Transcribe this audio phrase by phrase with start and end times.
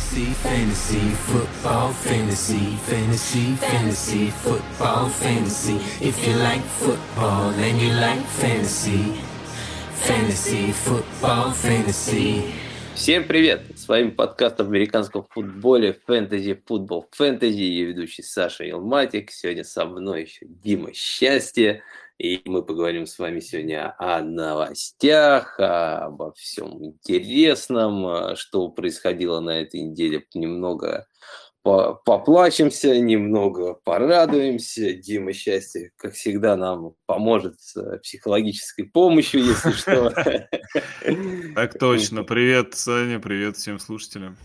[0.00, 5.76] Fantasy, fantasy, football, fantasy, fantasy, fantasy, football, fantasy.
[6.00, 9.20] If you like football and you like fantasy,
[10.00, 12.50] fantasy, football, fantasy.
[12.94, 13.62] Всем привет!
[13.76, 17.60] С вами подкаст об американском футболе «Фэнтези Футбол Фэнтези».
[17.60, 19.30] Я ведущий Саша Елматик.
[19.30, 21.82] Сегодня со мной еще Дима Счастье.
[22.20, 29.80] И мы поговорим с вами сегодня о новостях, обо всем интересном, что происходило на этой
[29.80, 30.26] неделе.
[30.34, 31.06] Немного
[31.62, 34.92] поплачемся, немного порадуемся.
[34.92, 40.14] Дима Счастье, как всегда, нам поможет с психологической помощью, если что.
[41.54, 42.22] Так точно.
[42.22, 44.36] Привет, Саня, привет всем слушателям.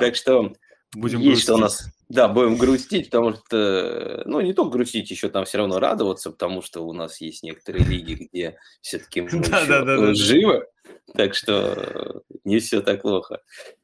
[0.00, 0.54] Так что
[0.94, 5.28] Будем есть что у нас, да, будем грустить, потому что, ну, не только грустить, еще
[5.28, 10.66] там все равно радоваться, потому что у нас есть некоторые лиги, где все-таки мы живы,
[11.14, 13.40] так что не все так плохо.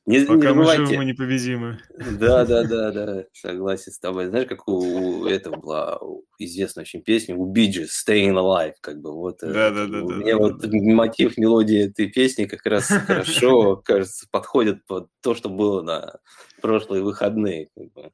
[0.06, 1.78] Не, Пока не мы живы, мы непобедимы.
[1.98, 4.26] Да, да, да, да, согласен с тобой.
[4.26, 4.78] Знаешь, как у,
[5.20, 6.00] у этого была
[6.38, 9.42] известная очень песня у Биджи «Staying Alive», как бы вот.
[9.42, 10.02] Э, да, да, да.
[10.02, 15.48] У меня вот мотив, мелодии этой песни как раз хорошо, кажется, подходит под то, что
[15.48, 16.18] было на
[16.60, 17.68] прошлые выходные.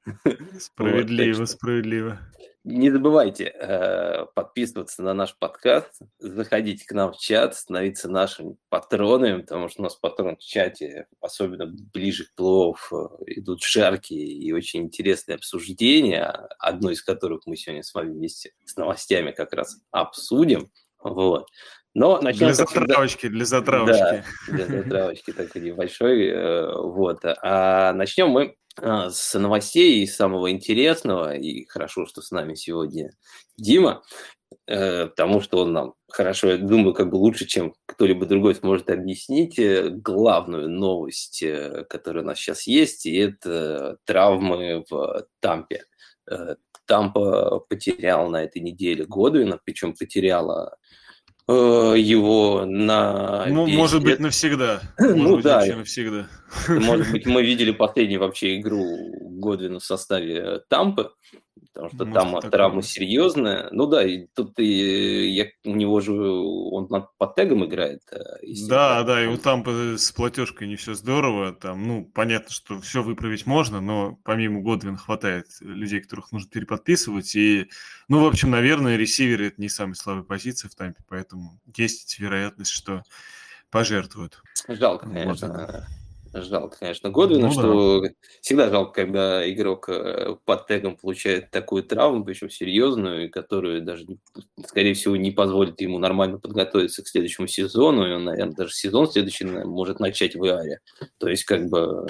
[0.58, 2.18] Справедливо, справедливо.
[2.64, 9.40] Не забывайте э, подписываться на наш подкаст, заходите к нам в чат, становиться нашими патронами,
[9.40, 14.52] потому что у нас патрон в чате, особенно ближе к плов, э, идут жаркие и
[14.52, 16.24] очень интересные обсуждения,
[16.60, 20.70] одно из которых мы сегодня с вами вместе с новостями как раз обсудим.
[21.02, 21.48] Вот.
[21.94, 23.36] Но начнем для затравочки, всегда...
[23.36, 24.24] для затравочки.
[24.48, 26.28] Да, для затравочки такой небольшой.
[26.28, 27.20] Э, вот.
[27.24, 33.12] А начнем мы с новостей и самого интересного, и хорошо, что с нами сегодня
[33.56, 34.02] Дима,
[34.66, 38.90] э, потому что он нам хорошо, я думаю, как бы лучше, чем кто-либо другой сможет
[38.90, 45.84] объяснить э, главную новость, э, которая у нас сейчас есть, и это травмы в Тампе.
[46.86, 50.76] Тампа потерял на этой неделе Годвина, причем потеряла
[51.48, 53.46] его на...
[53.46, 54.80] Ну, может быть, навсегда.
[54.98, 55.66] Может ну, быть, да.
[55.66, 56.28] навсегда.
[56.68, 58.86] Может быть, мы видели последнюю вообще игру
[59.20, 61.12] Годвина в составе Тампы,
[61.72, 63.68] потому что Может, там травма серьезная.
[63.70, 68.02] Ну да, и тут и, я, у него же он под тегом играет.
[68.10, 68.18] Э,
[68.68, 71.52] да, да, и у там с платежкой не все здорово.
[71.52, 77.34] Там, ну, понятно, что все выправить можно, но помимо Годвина хватает людей, которых нужно переподписывать.
[77.34, 77.68] И,
[78.08, 82.70] ну, в общем, наверное, ресиверы это не самая слабая позиция в тампе, поэтому есть вероятность,
[82.70, 83.02] что
[83.70, 84.42] пожертвуют.
[84.68, 85.48] Жалко, конечно.
[85.48, 86.01] Вот
[86.34, 88.08] Жалко, конечно, Годвина, ну, что да.
[88.40, 94.06] всегда жалко, когда игрок э, под тегом получает такую травму, причем серьезную, которую даже,
[94.66, 99.10] скорее всего, не позволит ему нормально подготовиться к следующему сезону, и он, наверное, даже сезон
[99.10, 100.80] следующий может начать в Иаре.
[101.18, 102.06] То есть, как бы,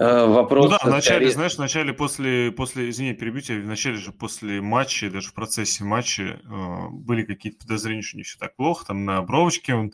[0.00, 0.64] э, Вопрос.
[0.64, 1.30] Ну да, вначале, скорее...
[1.30, 6.40] знаешь, вначале после, после, извини, перебью тебя, вначале же после матча, даже в процессе матча
[6.42, 9.92] э, были какие-то подозрения, что не все так плохо, там на бровочке он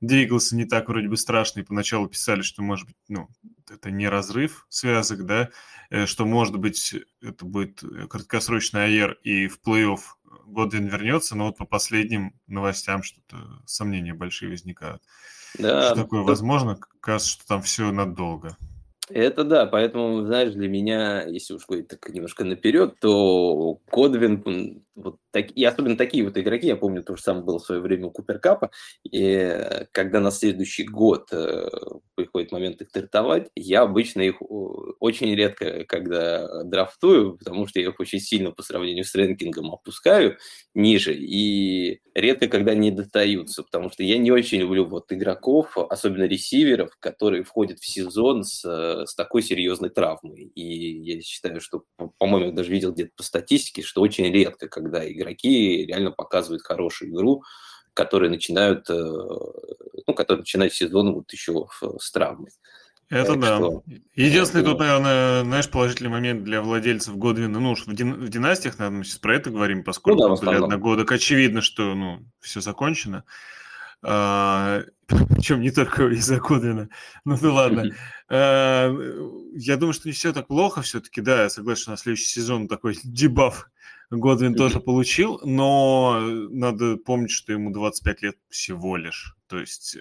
[0.00, 3.28] двигался не так вроде бы страшно, и поначалу писали, что, может быть, ну,
[3.70, 5.50] это не разрыв связок, да,
[5.90, 10.00] э, что, может быть, это будет краткосрочный АЕР, и в плей-офф
[10.46, 13.36] Годвин вернется, но вот по последним новостям что-то
[13.66, 15.02] сомнения большие возникают.
[15.58, 15.86] Да.
[15.86, 16.78] Что такое возможно?
[17.00, 18.56] Кажется, что там все надолго.
[19.08, 25.18] Это да, поэтому, знаешь, для меня, если уж говорить так немножко наперед, то Кодвин, вот
[25.30, 28.06] так, и особенно такие вот игроки, я помню, то же самое было в свое время
[28.06, 28.70] у Куперкапа,
[29.04, 31.68] и когда на следующий год э,
[32.14, 38.00] приходит момент их стартовать, я обычно их очень редко, когда драфтую, потому что я их
[38.00, 40.38] очень сильно по сравнению с рэнкингом опускаю
[40.74, 46.24] ниже, и редко когда не достаются, потому что я не очень люблю вот игроков, особенно
[46.24, 50.50] ресиверов, которые входят в сезон с, с такой серьезной травмой.
[50.54, 51.84] И я считаю, что,
[52.18, 57.10] по-моему, я даже видел где-то по статистике, что очень редко, когда игроки реально показывают хорошую
[57.10, 57.42] игру,
[57.94, 61.66] которые начинают, э, ну, которые начинают сезон вот еще
[61.98, 62.50] с травмой.
[63.08, 63.56] Это так да.
[63.56, 63.82] Что,
[64.16, 64.70] Единственный это...
[64.70, 68.14] тут, наверное, знаешь, положительный момент для владельцев Годвина, ну уж в, дин...
[68.14, 71.94] в династиях, наверное, мы сейчас про это говорим, поскольку ну, да, были одногодок, очевидно, что,
[71.94, 73.24] ну, все закончено.
[74.02, 76.88] А, причем не только из-за Годвина.
[77.24, 77.90] Ну, ну ладно.
[78.28, 78.92] А,
[79.54, 82.66] я думаю, что не все так плохо все-таки, да, я согласен, что на следующий сезон
[82.66, 83.70] такой дебаф
[84.10, 86.20] Годвин тоже получил, но
[86.50, 89.36] надо помнить, что ему 25 лет всего лишь.
[89.48, 90.00] То есть э,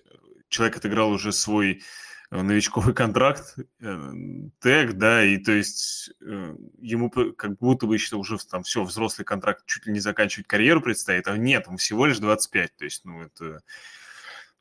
[0.49, 1.81] человек отыграл уже свой
[2.29, 4.11] э, новичковый контракт, э,
[4.59, 9.65] тег, да, и то есть ему как будто бы еще уже там все, взрослый контракт,
[9.65, 13.23] чуть ли не заканчивать карьеру предстоит, а нет, ему всего лишь 25, то есть, ну,
[13.23, 13.61] это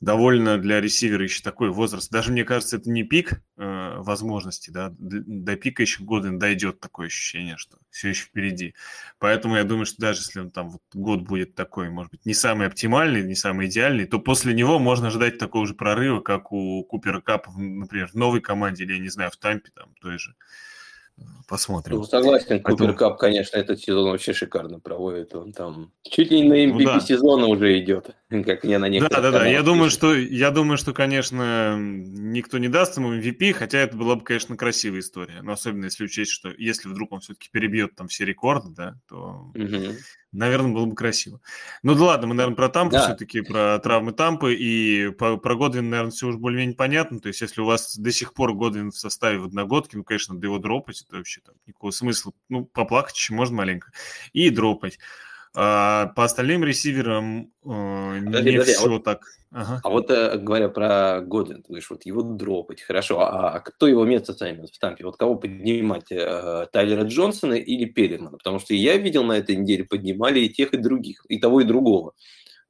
[0.00, 2.10] довольно для ресивера еще такой возраст.
[2.10, 7.06] Даже, мне кажется, это не пик э, возможностей, да, до пика еще Годвин дойдет такое
[7.06, 8.74] ощущение, что все еще впереди.
[9.18, 12.34] Поэтому я думаю, что даже если он там вот год будет такой, может быть, не
[12.34, 16.82] самый оптимальный, не самый идеальный, то после него можно ждать такого же прорыва, как у
[16.84, 20.34] Купера Капа, например, в новой команде или, я не знаю, в Тампе там той же.
[21.46, 21.96] Посмотрим.
[21.96, 25.34] Ну, согласен, Купер Кап, конечно, этот сезон вообще шикарно проводит.
[25.34, 27.00] Он там чуть ли не на MVP ну, да.
[27.00, 28.10] сезона уже идет,
[28.44, 29.46] как я на некоторых Да, да, да.
[29.46, 34.16] Я думаю, что, я думаю, что, конечно, никто не даст ему MVP, хотя это была
[34.16, 35.42] бы, конечно, красивая история.
[35.42, 39.52] Но особенно если учесть, что если вдруг он все-таки перебьет там все рекорды, да, то...
[39.54, 39.94] Угу
[40.34, 41.40] наверное, было бы красиво.
[41.82, 43.04] Ну да ладно, мы, наверное, про Тампу да.
[43.04, 47.20] все-таки, про травмы Тампы, и по, про Годвин, наверное, все уже более-менее понятно.
[47.20, 50.34] То есть, если у вас до сих пор Годвин в составе в одногодке, ну, конечно,
[50.34, 52.32] надо его дропать, это вообще там никакого смысла.
[52.48, 53.92] Ну, поплакать еще можно маленько.
[54.32, 54.98] И дропать.
[55.56, 59.20] А, по остальным ресиверам э, подожди, не подожди, все а вот, так.
[59.52, 59.80] Ага.
[59.84, 63.86] А вот э, говоря про Годвин, ты говоришь, вот его дропать, хорошо, а, а кто
[63.86, 65.04] его место займет в Тампе?
[65.04, 68.36] Вот кого поднимать, э, Тайлера Джонсона или Перримана?
[68.36, 71.64] Потому что я видел на этой неделе, поднимали и тех, и других, и того, и
[71.64, 72.14] другого.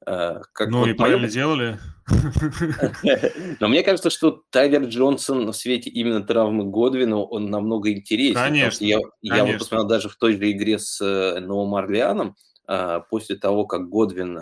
[0.05, 1.33] Э, как ну вот и правильно моем...
[1.33, 1.79] делали.
[3.59, 8.35] Но мне кажется, что Тайлер Джонсон в свете именно травмы Годвина, он намного интереснее.
[8.35, 8.85] Конечно.
[8.85, 12.35] Я, я вот посмотрел даже в той же игре с э, Новым Орлеаном,
[12.67, 14.39] а, после того, как Годвин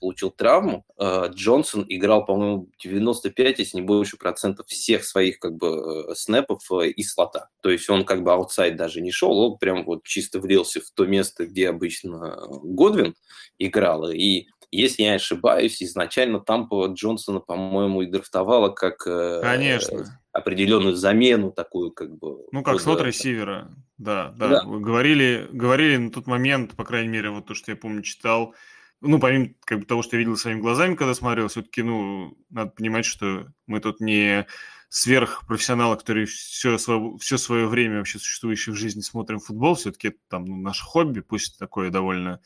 [0.00, 6.14] получил травму, Джонсон играл, по-моему, 95, если не больше процентов всех своих как бы э,
[6.14, 7.48] снэпов э, из слота.
[7.62, 10.90] То есть он как бы аутсайд даже не шел, он прям вот чисто влился в
[10.94, 13.14] то место, где обычно Годвин
[13.58, 14.10] играл.
[14.10, 20.20] И если я не ошибаюсь, изначально Тампа Джонсона, по-моему, и драфтовала как э, Конечно.
[20.32, 22.38] определенную замену такую, как бы.
[22.52, 24.48] Ну, как слот ресивера, да, да.
[24.48, 24.62] да.
[24.64, 28.54] Вы говорили, говорили на тот момент, по крайней мере, вот то, что я помню, читал,
[29.00, 32.70] ну, помимо как бы, того, что я видел своими глазами, когда смотрел, все-таки, ну, надо
[32.70, 34.46] понимать, что мы тут не
[34.94, 40.18] сверхпрофессионалы, которые все свое, все свое время вообще существующее в жизни смотрим футбол, все-таки это
[40.28, 42.40] там ну, наше хобби, пусть такое довольно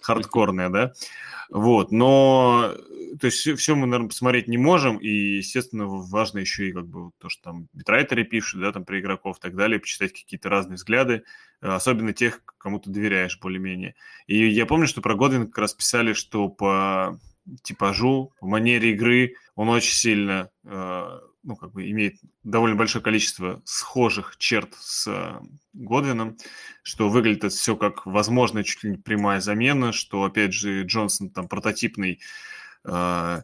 [0.00, 0.92] хардкорная, да,
[1.50, 2.72] вот, но,
[3.20, 7.10] то есть все, мы, наверное, посмотреть не можем, и, естественно, важно еще и как бы
[7.18, 10.76] то, что там битрайтеры пишут, да, там про игроков и так далее, почитать какие-то разные
[10.76, 11.24] взгляды,
[11.60, 13.96] особенно тех, кому ты доверяешь более-менее.
[14.28, 17.18] И я помню, что про Годвин как раз писали, что по
[17.62, 19.34] типажу, по манере игры.
[19.54, 21.18] Он очень сильно э,
[21.48, 25.40] ну, как бы имеет довольно большое количество схожих черт с э,
[25.72, 26.36] Годвином,
[26.82, 31.30] что выглядит это все как возможная чуть ли не прямая замена, что, опять же, Джонсон
[31.30, 32.20] там прототипный
[32.84, 33.42] э,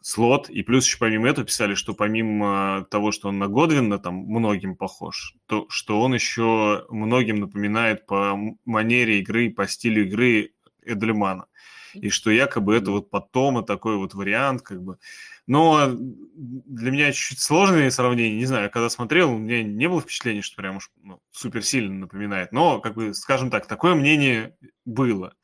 [0.00, 4.14] слот, и плюс еще помимо этого писали, что помимо того, что он на Годвина там
[4.14, 11.46] многим похож, то что он еще многим напоминает по манере игры, по стилю игры Эдельмана,
[11.96, 14.98] и что якобы это вот потом такой вот вариант, как бы,
[15.46, 18.38] но для меня чуть-чуть сложное сравнение.
[18.38, 21.94] Не знаю, когда смотрел, у меня не было впечатления, что прям уж ну, супер сильно
[21.94, 22.52] напоминает.
[22.52, 25.34] Но, как бы, скажем так, такое мнение было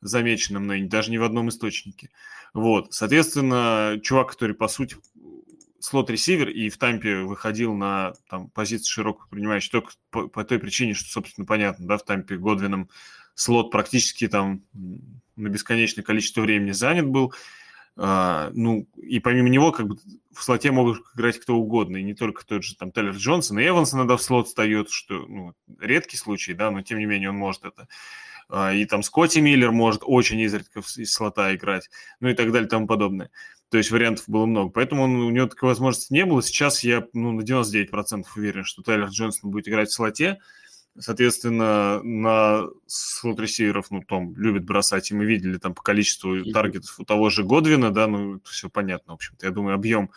[0.00, 2.10] замечено мной, даже не в одном источнике.
[2.54, 4.96] Вот, соответственно, чувак, который, по сути,
[5.80, 10.94] слот-ресивер и в тампе выходил на там, позицию широкого принимающего только по, по той причине,
[10.94, 12.88] что, собственно, понятно, да, в тампе Годвином
[13.34, 14.62] слот практически там
[15.42, 17.32] на бесконечное количество времени занят был,
[17.96, 19.96] а, ну, и помимо него, как бы
[20.32, 23.66] в слоте могут играть кто угодно, и не только тот же там Теллер Джонсон, и
[23.66, 27.36] Эванс иногда в слот встает, что, ну, редкий случай, да, но тем не менее он
[27.36, 27.88] может это.
[28.48, 32.66] А, и там Скотти Миллер может очень изредка из слота играть, ну и так далее
[32.66, 33.30] и тому подобное.
[33.70, 34.70] То есть вариантов было много.
[34.70, 36.42] Поэтому он, у него такой возможности не было.
[36.42, 40.38] Сейчас я ну, на 99% уверен, что Тайлер Джонсон будет играть в слоте.
[40.98, 47.00] Соответственно, на слот ресиверов, ну, Том любит бросать, и мы видели там по количеству таргетов
[47.00, 49.46] у того же Годвина, да, ну, все понятно, в общем-то.
[49.46, 50.10] Я думаю, объем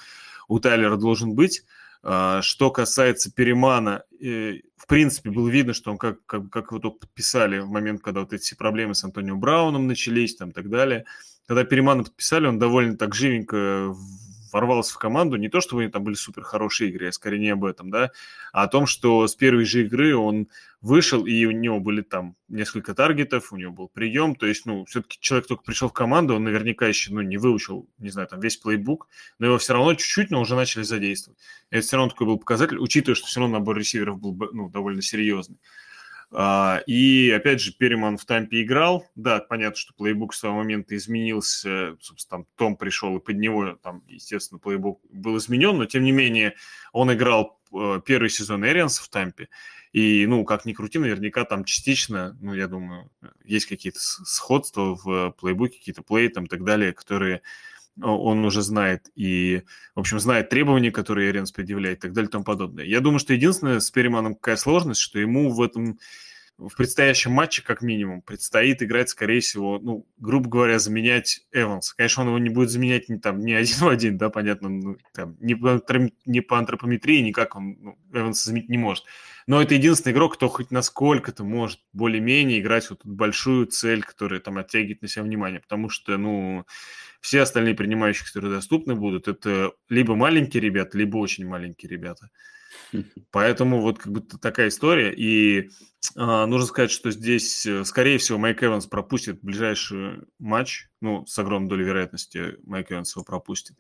[0.48, 1.64] у Тайлера должен быть.
[2.08, 6.80] А, что касается Перемана, э, в принципе, было видно, что он, как, как, как его
[6.80, 10.54] только подписали в момент, когда вот эти все проблемы с Антонио Брауном начались, там, и
[10.54, 11.06] так далее.
[11.48, 13.96] Когда Перемана подписали, он довольно так живенько
[14.56, 17.40] ворвался в команду, не то, что у него там были супер хорошие игры, а скорее
[17.40, 18.12] не об этом, да,
[18.54, 20.48] а о том, что с первой же игры он
[20.80, 24.86] вышел, и у него были там несколько таргетов, у него был прием, то есть, ну,
[24.86, 28.40] все-таки человек только пришел в команду, он наверняка еще, ну, не выучил, не знаю, там
[28.40, 29.10] весь плейбук,
[29.40, 31.38] но его все равно чуть-чуть, но уже начали задействовать.
[31.70, 35.02] Это все равно такой был показатель, учитывая, что все равно набор ресиверов был, ну, довольно
[35.02, 35.58] серьезный.
[36.38, 39.08] А, и, опять же, Переман в Тампе играл.
[39.16, 41.96] Да, понятно, что плейбук с того момента изменился.
[42.02, 46.12] Собственно, там Том пришел, и под него, там, естественно, плейбук был изменен, но, тем не
[46.12, 46.56] менее,
[46.92, 49.48] он играл э, первый сезон Эрианс в Тампе.
[49.94, 53.10] И, ну, как ни крути, наверняка там частично, ну, я думаю,
[53.46, 57.44] есть какие-то сходства в плейбуке, какие-то плей там и так далее, которые
[58.02, 59.64] он уже знает и,
[59.96, 62.86] в общем, знает требования, которые Эренс предъявляет и так далее и тому подобное.
[62.86, 66.00] Я думаю, что единственное с Перриманом какая сложность, что ему в этом
[66.58, 71.94] в предстоящем матче, как минимум, предстоит играть, скорее всего, ну, грубо говоря, заменять Эванс.
[71.94, 74.98] Конечно, он его не будет заменять не, там, не один в один, да, понятно, ну,
[75.14, 75.82] там, не, по,
[76.26, 79.04] не по антропометрии, никак он ну, Эванс заменить не может.
[79.48, 84.40] Но это единственный игрок, кто хоть насколько-то может более-менее играть вот эту большую цель, которая
[84.40, 86.66] там оттягивает на себя внимание, потому что, ну,
[87.20, 92.30] все остальные принимающие, которые доступны будут, это либо маленькие ребята, либо очень маленькие ребята.
[93.32, 95.14] Поэтому вот как бы такая история.
[95.14, 95.70] И
[96.16, 100.90] а, нужно сказать, что здесь, э, скорее всего, Майк Эванс пропустит ближайший матч.
[101.02, 103.76] Ну, с огромной долей вероятности Майк Эванс его пропустит.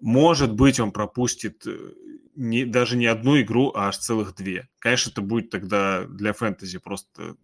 [0.00, 1.92] Может быть, он пропустит э,
[2.34, 4.68] не, даже не одну игру, а аж целых две.
[4.78, 7.36] Конечно, это будет тогда для фэнтези просто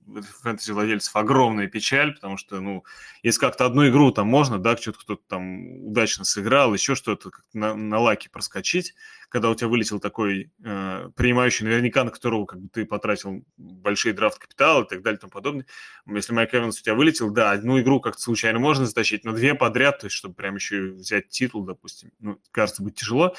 [0.42, 2.84] фэнтези владельцев огромная печаль, потому что, ну,
[3.22, 7.74] если как-то одну игру там можно, да, что-то кто-то там удачно сыграл, еще что-то на,
[7.74, 8.94] на лаке проскочить,
[9.28, 14.14] когда у тебя вылетел такой э, принимающий, наверняка на которого как бы ты потратил большие
[14.14, 15.66] драфт капитал и так далее и тому подобное.
[16.06, 19.54] Если Майк Эванс у тебя вылетел, да, одну игру как-то случайно можно затащить, но две
[19.54, 23.34] подряд, то есть чтобы прям еще взять титул, допустим, ну, кажется, будет тяжело.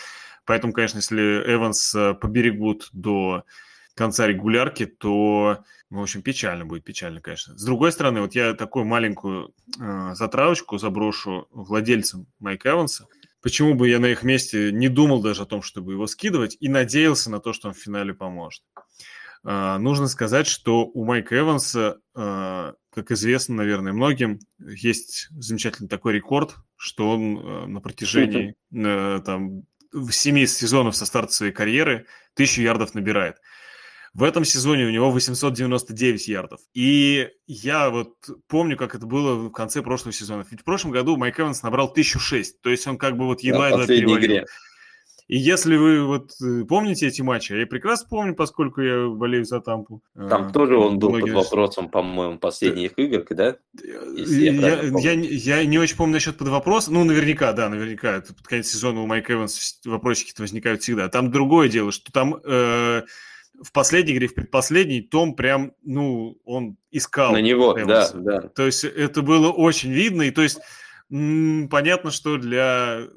[0.45, 3.43] Поэтому, конечно, если Эванс э, поберегут до
[3.95, 7.57] конца регулярки, то, ну, в общем, печально будет, печально, конечно.
[7.57, 13.07] С другой стороны, вот я такую маленькую э, затравочку заброшу владельцам Майка Эванса–
[13.41, 16.67] Почему бы я на их месте не думал даже о том, чтобы его скидывать, и
[16.67, 18.63] надеялся на то, что он в финале поможет.
[19.45, 26.11] Uh, нужно сказать, что у Майка Эванса, uh, как известно, наверное, многим, есть замечательный такой
[26.11, 29.63] рекорд, что он uh, на протяжении там,
[30.11, 33.37] семи сезонов со старта своей карьеры тысячу ярдов набирает.
[34.13, 36.59] В этом сезоне у него 899 ярдов.
[36.73, 38.15] И я вот
[38.47, 40.45] помню, как это было в конце прошлого сезона.
[40.49, 42.61] Ведь в прошлом году Майк Эванс набрал 1006.
[42.61, 44.17] То есть он как бы вот едва-едва да, перевалил.
[44.17, 44.45] Игре.
[45.29, 49.61] И если вы вот э, помните эти матчи, я прекрасно помню, поскольку я болею за
[49.61, 50.01] Тампу.
[50.15, 51.31] Там а, тоже он был многие...
[51.31, 53.03] под вопросом, по-моему, последних да.
[53.03, 53.55] игр, да?
[54.15, 56.95] Я, я, я, я не очень помню насчет под вопросом.
[56.95, 58.17] Ну, наверняка, да, наверняка.
[58.17, 61.09] Это под конец сезона у Майка Эванса вопросики-то возникают всегда.
[61.09, 62.41] Там другое дело, что там...
[62.43, 63.03] Э,
[63.61, 67.33] в последней игре, в предпоследней, Том прям, ну, он искал.
[67.33, 68.17] На него, Эванса.
[68.17, 68.47] да, да.
[68.49, 70.59] То есть это было очень видно, и то есть
[71.09, 73.07] понятно, что для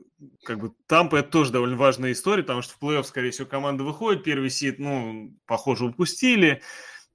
[0.44, 3.84] как бы Тампа это тоже довольно важная история, потому что в плей-офф, скорее всего, команда
[3.84, 6.62] выходит, первый сид, ну, похоже, упустили.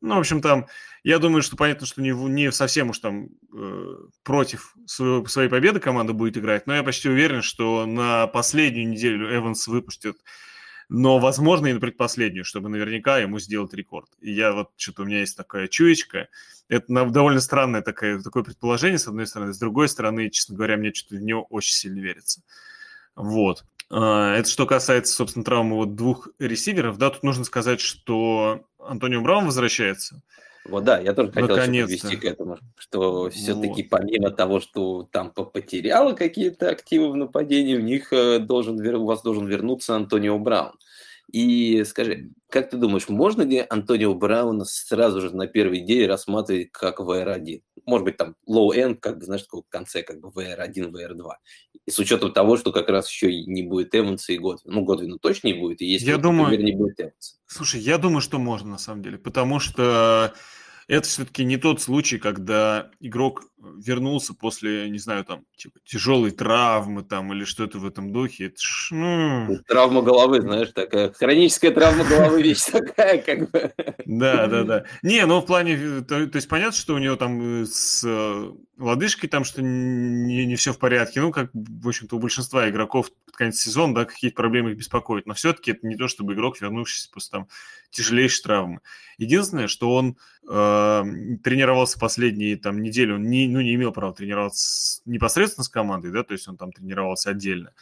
[0.01, 0.67] Ну, в общем, там,
[1.03, 5.79] я думаю, что понятно, что не, не совсем уж там э, против своего, своей победы
[5.79, 10.17] команда будет играть, но я почти уверен, что на последнюю неделю Эванс выпустит
[10.89, 14.10] но, возможно, и на предпоследнюю, чтобы наверняка ему сделать рекорд.
[14.22, 16.29] И я вот, что-то у меня есть такая чуечка.
[16.70, 19.53] Это довольно странное такое, такое предположение, с одной стороны.
[19.53, 22.41] С другой стороны, честно говоря, мне что-то в него очень сильно верится.
[23.15, 23.65] Вот.
[23.89, 26.98] А, это что касается, собственно, травмы вот двух ресиверов.
[26.98, 30.22] Да, тут нужно сказать, что Антонио Браун возвращается.
[30.69, 33.89] Вот да, я тоже хотел подвести к этому, что все-таки вот.
[33.89, 39.21] помимо того, что там потеряла какие-то активы в нападении, у них э, должен, у вас
[39.21, 40.74] должен вернуться Антонио Браун.
[41.31, 46.72] И скажи, как ты думаешь, можно ли Антонио Брауна сразу же на первой идее рассматривать
[46.72, 47.62] как VR1?
[47.86, 51.29] Может быть, там low-end, как бы, знаешь, в конце, как бы VR1, VR2.
[51.86, 54.75] И с учетом того, что как раз еще и не будет Эванса и Годвина.
[54.75, 57.36] Ну, Годвина точно не будет, и если, я думаю, например, не будет Эванса.
[57.46, 60.34] Слушай, я думаю, что можно, на самом деле, потому что
[60.88, 67.03] это все-таки не тот случай, когда игрок вернулся после, не знаю, там, типа, тяжелой травмы
[67.03, 68.47] там или что-то в этом духе.
[68.47, 69.57] Это ж, ну...
[69.67, 73.73] Травма головы, знаешь, такая хроническая травма головы вещь такая, как бы.
[74.05, 74.83] Да, да, да.
[75.01, 79.29] Не, ну в плане, то, то есть понятно, что у него там с э, лодыжкой
[79.29, 81.21] там что не, не все в порядке.
[81.21, 85.25] Ну, как, в общем-то, у большинства игроков под конец сезона, да, какие-то проблемы их беспокоят.
[85.25, 87.47] Но все-таки это не то, чтобы игрок, вернувшийся после там
[87.89, 88.81] тяжелейшей травмы.
[89.17, 91.03] Единственное, что он э,
[91.43, 96.24] тренировался последние там недели, он не, ну, не имел права тренироваться непосредственно с командой, да,
[96.24, 97.74] то есть он там тренировался отдельно.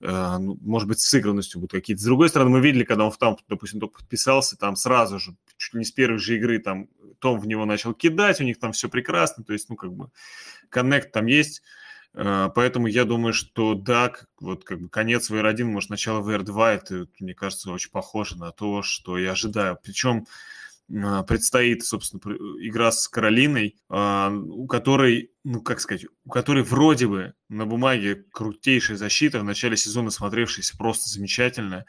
[0.00, 2.02] Э, ну, может быть, сыгранностью будут какие-то.
[2.02, 5.36] С другой стороны, мы видели, когда он в там, допустим, только подписался, там сразу же,
[5.56, 8.58] чуть ли не с первой же игры, там, Том в него начал кидать, у них
[8.58, 10.10] там все прекрасно, то есть, ну, как бы,
[10.68, 11.62] коннект там есть.
[12.14, 17.06] Э, поэтому я думаю, что да, вот как бы конец VR1, может, начало VR2, это,
[17.20, 19.78] мне кажется, очень похоже на то, что я ожидаю.
[19.82, 20.26] Причем
[20.88, 22.20] предстоит, собственно,
[22.60, 28.24] игра с Каролиной, а, у которой, ну, как сказать, у которой вроде бы на бумаге
[28.32, 31.84] крутейшая защита, в начале сезона смотревшаяся просто замечательно.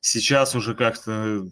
[0.00, 1.48] Сейчас уже как-то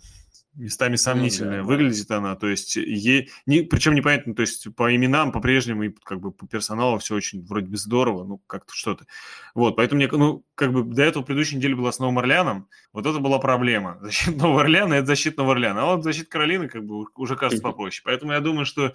[0.56, 1.62] местами сомнительная.
[1.62, 2.18] Ну, да, Выглядит да.
[2.18, 3.28] она, то есть, е...
[3.46, 7.44] не, причем непонятно, то есть, по именам по-прежнему и как бы по персоналу все очень
[7.44, 9.06] вроде бы здорово, ну, как-то что-то.
[9.54, 13.06] Вот, поэтому мне, ну, как бы до этого предыдущей недели была с Новым Орлеаном, вот
[13.06, 13.98] это была проблема.
[14.02, 17.62] Защита Нового Орлеана– это защита Нового Орлеана, а вот защита Каролины как бы уже кажется
[17.62, 18.02] попроще.
[18.04, 18.94] Поэтому я думаю, что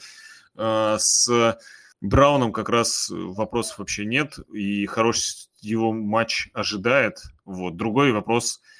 [0.56, 1.60] э, с
[2.02, 7.18] Брауном как раз вопросов вообще нет, и хороший его матч ожидает.
[7.44, 7.76] Вот.
[7.76, 8.62] Другой вопрос–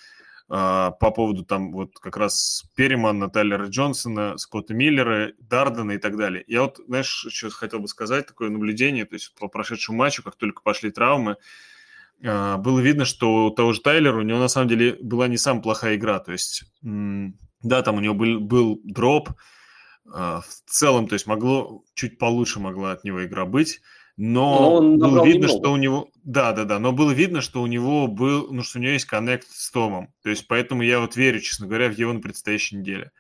[0.50, 6.44] по поводу там вот как раз Перримана, Тайлера Джонсона, Скотта Миллера, Дардена и так далее.
[6.48, 10.36] Я вот, знаешь, что хотел бы сказать, такое наблюдение, то есть по прошедшему матчу, как
[10.36, 11.38] только пошли травмы,
[12.26, 15.38] а, было видно, что у того же Тайлера, у него на самом деле была не
[15.38, 19.30] самая плохая игра, то есть, да, там у него был, был дроп,
[20.12, 23.82] а, в целом, то есть могло, чуть получше могла от него игра быть,
[24.18, 25.64] но, но было видно, немного.
[25.64, 26.10] что у него...
[26.30, 29.06] Да, да, да, но было видно, что у него был, ну, что у него есть
[29.06, 30.14] коннект с Томом.
[30.22, 33.12] То есть поэтому я вот верю, честно говоря, в его на предстоящей неделе.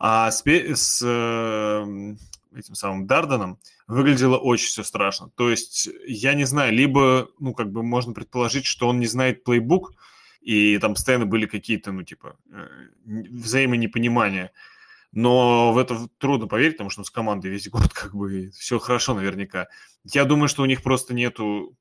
[0.00, 2.16] А с, с э,
[2.52, 5.30] этим самым Дарденом выглядело очень все страшно.
[5.36, 9.44] То есть я не знаю, либо, ну, как бы можно предположить, что он не знает
[9.44, 9.92] плейбук,
[10.40, 12.66] и там постоянно были какие-то, ну, типа, э,
[13.04, 14.50] взаимонепонимания.
[15.12, 18.78] Но в это трудно поверить, потому что он с командой весь год как бы все
[18.78, 19.68] хорошо наверняка.
[20.04, 21.76] Я думаю, что у них просто нету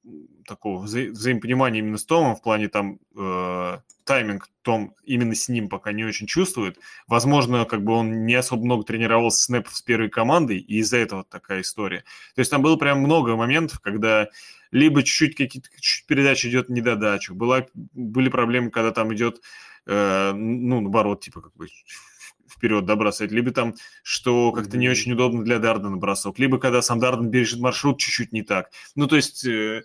[0.47, 5.69] такого вза- взаимопонимания именно с Томом в плане там э, тайминг Том именно с ним
[5.69, 6.79] пока не очень чувствует.
[7.07, 11.23] Возможно, как бы он не особо много тренировался снэпов с первой командой, и из-за этого
[11.23, 11.99] такая история.
[12.33, 14.27] То есть там было прям много моментов, когда
[14.71, 19.41] либо чуть-чуть какие-то чуть передача идет недодачу, была, были проблемы, когда там идет,
[19.85, 21.67] э, ну, наоборот, типа как бы
[22.59, 26.81] вперед да, бросать, либо там, что как-то не очень удобно для Дардена бросок, либо когда
[26.81, 28.69] сам Дарден бережет маршрут чуть-чуть не так.
[28.95, 29.83] Ну, то есть э,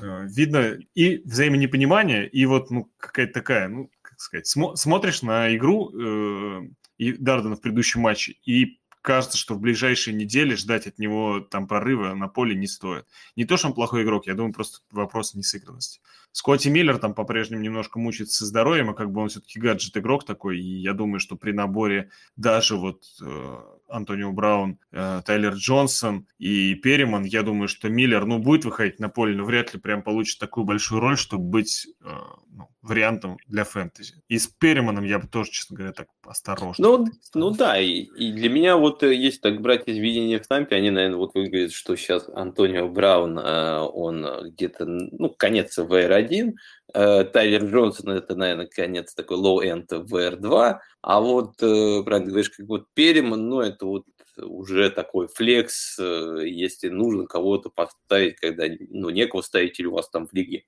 [0.00, 5.56] э, видно и взаимонепонимание, и вот ну, какая-то такая, ну, как сказать, смо- смотришь на
[5.56, 10.98] игру э, и Дардена в предыдущем матче, и кажется, что в ближайшие недели ждать от
[10.98, 13.06] него там прорыва на поле не стоит.
[13.36, 16.00] Не то, что он плохой игрок, я думаю, просто вопрос несыгранности.
[16.32, 20.58] Скотти Миллер там по-прежнему немножко мучается со здоровьем, а как бы он все-таки гаджет-игрок такой,
[20.58, 23.58] и я думаю, что при наборе даже вот э,
[23.92, 29.08] Антонио Браун, э, Тайлер Джонсон и Перриман, я думаю, что Миллер, ну, будет выходить на
[29.08, 32.08] поле, но вряд ли прям получит такую большую роль, чтобы быть э,
[32.50, 34.14] ну, вариантом для фэнтези.
[34.28, 36.88] И с Перриманом я бы тоже, честно говоря, так осторожно.
[36.88, 40.46] Ну, ну да, и, и для меня вот, э, если так брать из видения в
[40.46, 45.78] Тампе, они, наверное, вот выглядят, что сейчас Антонио Браун, э, он где-то, ну, конец
[46.22, 46.52] VR1,
[46.94, 52.86] э, Тайлер Джонсон, это, наверное, конец такой low-end VR2, а вот, правильно говоришь, как вот
[52.94, 54.04] Перриман, ну, это вот
[54.38, 60.26] уже такой флекс, если нужно кого-то поставить, когда ну, некого ставить, или у вас там
[60.26, 60.64] в лиге.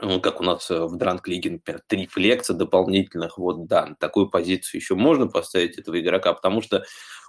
[0.00, 4.80] Ну, как у нас э, в Дранг-лиге, например, три флекса дополнительных, вот, да, такую позицию
[4.80, 6.84] еще можно поставить этого игрока, потому что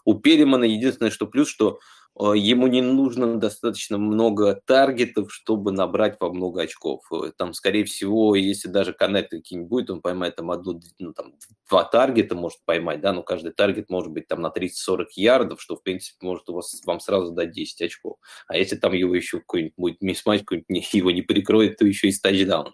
[0.05, 6.19] у Перемана единственное, что плюс, что Э, ему не нужно достаточно много таргетов, чтобы набрать
[6.19, 7.01] по много очков.
[7.13, 11.35] Э, там, скорее всего, если даже коннект какие-нибудь будет, он поймает там одну, ну, там,
[11.69, 15.77] два таргета может поймать, да, но каждый таргет может быть там на 30-40 ярдов, что,
[15.77, 18.17] в принципе, может у вас, вам сразу дать 10 очков.
[18.47, 20.43] А если там его еще какой-нибудь будет мисс-матч,
[20.93, 22.73] его не прикроет, то еще и с тачдауном.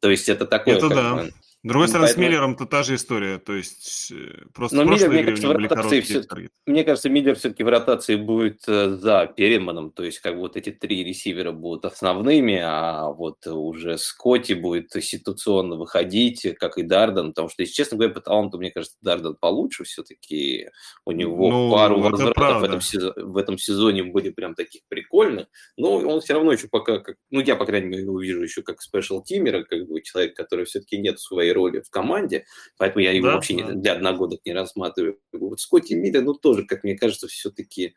[0.00, 0.76] То есть это такое...
[0.76, 1.14] Это да.
[1.14, 1.32] Бы,
[1.64, 2.24] с другой стороны, Поэтому...
[2.24, 3.38] с Миллером-то та же история.
[3.38, 6.22] То есть э, просто Но Миллер, мне кажется, в ротации все...
[6.66, 9.90] Мне кажется, Миллер все-таки в ротации будет э, за Переманом.
[9.90, 15.74] То есть как вот эти три ресивера будут основными, а вот уже Скотти будет ситуационно
[15.74, 17.30] выходить, как и Дарден.
[17.30, 20.70] Потому что, если честно говоря, по таланту, мне кажется, Дарден получше все-таки.
[21.04, 25.48] У него ну, пару возвратов в этом, сезоне, в этом сезоне были прям таких прикольных.
[25.76, 28.62] Но он все равно еще пока, как, ну я, по крайней мере, его вижу еще
[28.62, 32.44] как спешл-тимера, как бы человек, который все-таки нет своей своей роли в команде,
[32.76, 33.72] поэтому я его да, вообще да.
[33.72, 35.18] для одногодок не рассматриваю.
[35.32, 37.94] Вот Скотти Миллер, ну, тоже, как мне кажется, все-таки...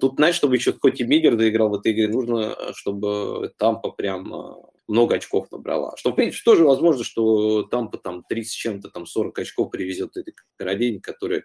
[0.00, 4.56] Тут, знаешь, чтобы еще Скотти Миллер доиграл в этой игре, нужно, чтобы Тампа прям а,
[4.88, 5.94] много очков набрала.
[5.96, 10.34] Что, в принципе, тоже возможно, что Тампа там 30 чем-то, там 40 очков привезет этой
[10.56, 11.44] Каролине, которая,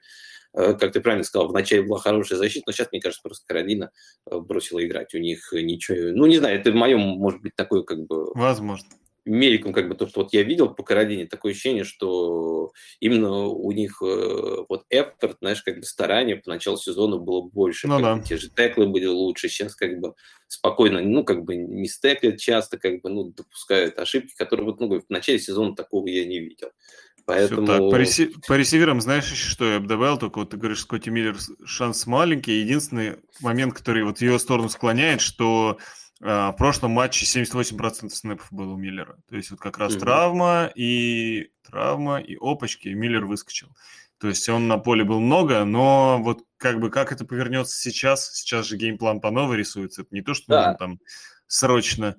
[0.53, 3.91] э, как ты правильно сказал, вначале была хорошая защита, но сейчас, мне кажется, просто Каролина
[4.29, 5.13] э, бросила играть.
[5.13, 6.11] У них ничего...
[6.15, 8.31] Ну, не знаю, это в моем, может быть, такое как бы...
[8.33, 8.89] Возможно
[9.27, 13.71] мельком как бы то, что вот я видел по Каролине, такое ощущение, что именно у
[13.71, 17.87] них э, вот эффорт, знаешь, как бы старание по началу сезона было больше.
[17.87, 18.19] Ну, да.
[18.19, 20.13] Те же теклы были лучше, сейчас как бы
[20.47, 24.87] спокойно, ну, как бы не стеклят часто, как бы, ну, допускают ошибки, которые вот, ну,
[24.87, 26.69] в начале сезона такого я не видел.
[27.27, 27.67] Поэтому...
[27.67, 27.79] так.
[27.79, 28.31] По, реси...
[28.47, 31.35] по ресиверам, знаешь, еще что я бы добавил, только вот ты говоришь, Скотти Миллер
[31.65, 32.61] шанс маленький.
[32.61, 35.77] Единственный момент, который вот в ее сторону склоняет, что
[36.19, 39.17] в прошлом матче 78% снэпов было у Миллера.
[39.29, 39.99] То есть вот как раз mm-hmm.
[39.99, 43.69] травма и травма и опачки, и Миллер выскочил.
[44.19, 48.33] То есть он на поле был много, но вот как бы как это повернется сейчас,
[48.33, 50.57] сейчас же геймплан по новой рисуется, это не то, что да.
[50.57, 50.99] нужно там
[51.45, 52.17] срочно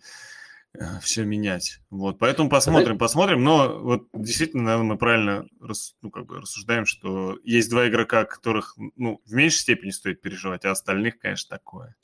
[0.78, 1.80] э, все менять.
[1.90, 3.42] Вот, поэтому посмотрим, посмотрим.
[3.42, 8.24] Но вот действительно, наверное, мы правильно рас, ну, как бы рассуждаем, что есть два игрока,
[8.24, 11.96] которых ну, в меньшей степени стоит переживать, а остальных, конечно, такое.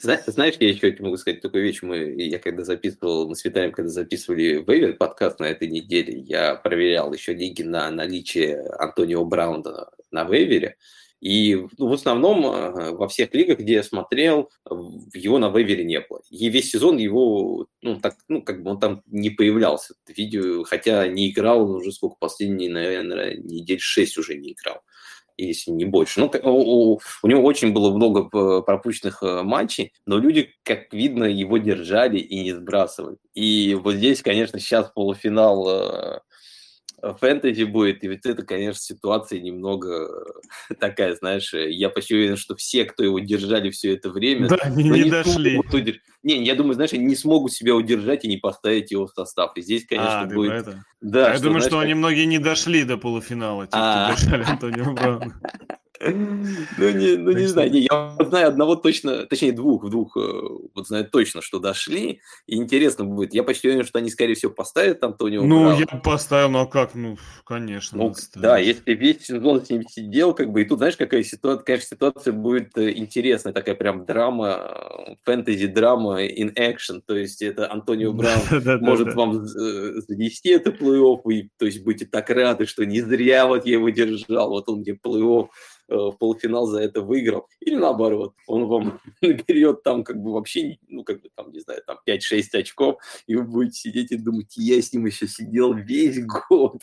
[0.00, 1.82] Знаешь, я еще могу сказать такую вещь.
[1.82, 6.54] Мы, я когда записывал, мы с Виталием, когда записывали Вейвер подкаст на этой неделе, я
[6.54, 10.76] проверял еще деньги на наличие Антонио Браунда на Вейвере.
[11.20, 14.50] И ну, в основном э, во всех лигах, где я смотрел,
[15.14, 16.20] его на вейвере не было.
[16.28, 19.94] И весь сезон его, ну, так, ну, как бы он там не появлялся.
[20.06, 24.82] Видео, хотя не играл, он уже сколько, последние, наверное, недель шесть уже не играл
[25.36, 26.20] если не больше.
[26.20, 28.24] Ну, у, у него очень было много
[28.62, 33.16] пропущенных э, матчей, но люди, как видно, его держали и не сбрасывали.
[33.34, 36.20] И вот здесь, конечно, сейчас полуфинал э,
[37.12, 40.08] фэнтези будет, и ведь это, конечно, ситуация немного
[40.70, 44.48] э, такая, знаешь, э, я почти уверен, что все, кто его держали все это время...
[44.48, 45.58] Да, не, не дошли.
[45.58, 45.98] Удерж...
[46.22, 49.56] Не, я думаю, знаешь, они не смогут себя удержать и не поставить его в состав.
[49.56, 50.52] И здесь, конечно, а, будет...
[50.52, 50.84] Это?
[51.00, 51.84] Да, я что, думаю, знаешь, что как...
[51.84, 54.14] они многие не дошли до полуфинала, те, кто а.
[54.16, 55.40] держали Антонио Брауна.
[56.78, 60.20] Ну, не, ну, не знаю, не, я знаю одного точно, точнее двух, двух, э,
[60.74, 63.34] вот знаю точно, что дошли, и интересно будет.
[63.34, 65.86] Я почти уверен, что они, скорее всего, поставят там Тонио Ну, Брауна.
[65.92, 67.98] я поставил, ну а как, ну, конечно.
[67.98, 71.64] Ну, да, если весь сезон с ним сидел, как бы, и тут, знаешь, какая ситуация,
[71.64, 78.12] конечно, ситуация будет э, интересная, такая прям драма, фэнтези-драма in action, то есть это Антонио
[78.14, 78.40] Браун
[78.80, 83.64] может вам занести это плей-офф, и, то есть будете так рады, что не зря вот
[83.64, 85.48] я его держал, вот он где плей-офф,
[85.83, 87.48] Э, в полуфинал за это выиграл.
[87.60, 91.82] Или наоборот, он вам наберет там как бы вообще, ну как бы там, не знаю,
[91.86, 96.24] там 5-6 очков, и вы будете сидеть и думать, я с ним еще сидел весь
[96.24, 96.80] год.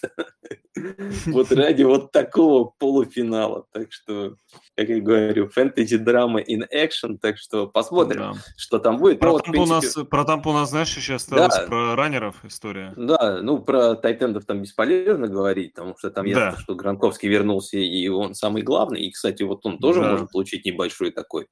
[1.28, 3.66] Вот ради вот такого полуфинала.
[3.72, 4.36] Так что,
[4.76, 9.20] как я говорю, фэнтези-драма in action, так что посмотрим, что там будет.
[9.20, 12.94] Про, тамп у нас, про тамп у нас, знаешь, еще осталось про раннеров история.
[12.96, 18.08] Да, ну про тайтендов там бесполезно говорить, потому что там ясно, что Гранковский вернулся, и
[18.08, 19.02] он самый главный, главный.
[19.02, 20.12] И, кстати, вот он тоже да.
[20.12, 21.48] может получить небольшой такой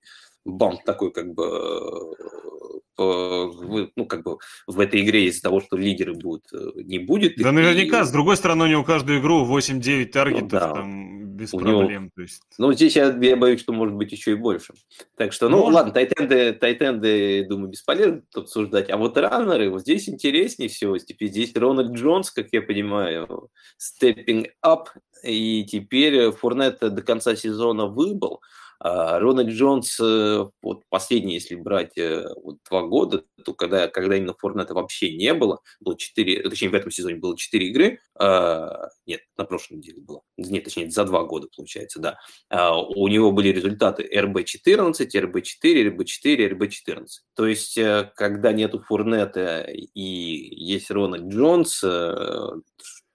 [0.45, 2.15] бамп такой как бы
[2.97, 7.35] ну, как бы в этой игре из-за того, что лидеры будут, э, не будет.
[7.37, 8.01] Да, наверняка.
[8.01, 8.03] И...
[8.03, 10.73] С другой стороны, у него каждую игру 8-9 таргетов ну, да.
[10.73, 12.03] там без у проблем.
[12.03, 12.11] Него...
[12.15, 12.41] То есть...
[12.57, 14.73] Ну, здесь я, я боюсь, что может быть еще и больше.
[15.15, 15.75] Так что, ну, может.
[15.75, 18.89] ладно, тайтенды, тайтенды, думаю, бесполезно тут обсуждать.
[18.89, 20.97] А вот раннеры, вот здесь интереснее всего.
[20.97, 23.49] Теперь здесь Рональд Джонс, как я понимаю,
[23.79, 24.87] stepping up,
[25.23, 28.41] и теперь Фурнет до конца сезона выбыл.
[28.81, 34.15] А, Рональд Джонс, э, вот последний, если брать э, вот два года, то когда, когда
[34.15, 38.87] именно Форнета вообще не было, было четыре, точнее в этом сезоне было четыре игры, а,
[39.05, 43.33] нет, на прошлой неделе было, нет, точнее за два года получается, да, а, у него
[43.33, 47.05] были результаты РБ-14, РБ-4, РБ-4, РБ-14.
[47.35, 51.83] То есть, э, когда нету Форнета и есть Рональд Джонс,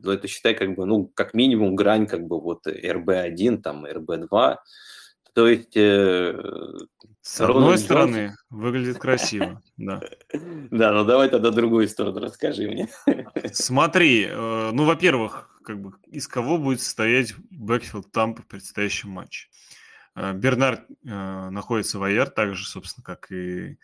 [0.04, 4.56] ну, это считай как бы, ну, как минимум грань как бы вот РБ-1, там, РБ-2,
[5.34, 5.76] то есть...
[5.76, 6.40] Э,
[7.22, 10.00] С одной стороны, выглядит красиво, да.
[10.70, 12.88] Да, ну давай тогда другую сторону расскажи мне.
[13.52, 19.48] Смотри, э, ну, во-первых, как бы из кого будет состоять backfield Тампа в предстоящем матче?
[20.14, 23.76] Э, Бернард э, находится в IR, так же, собственно, как и э,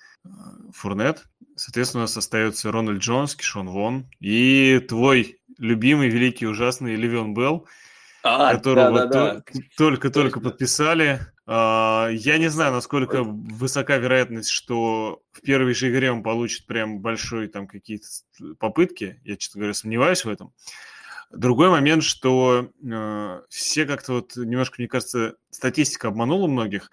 [0.73, 1.25] Фурнет.
[1.57, 7.69] Соответственно, у нас остается Рональд Джонс, Кишон Вон и твой любимый, великий, ужасный Левион Белл,
[8.23, 9.61] а, которого да, да, да.
[9.77, 11.21] только-только подписали.
[11.47, 17.01] А, я не знаю, насколько высока вероятность, что в первой же игре он получит прям
[17.01, 18.07] большой там какие-то
[18.59, 19.21] попытки.
[19.25, 20.53] Я, честно говоря, сомневаюсь в этом.
[21.31, 26.91] Другой момент, что э, все как-то вот немножко, мне кажется, статистика обманула многих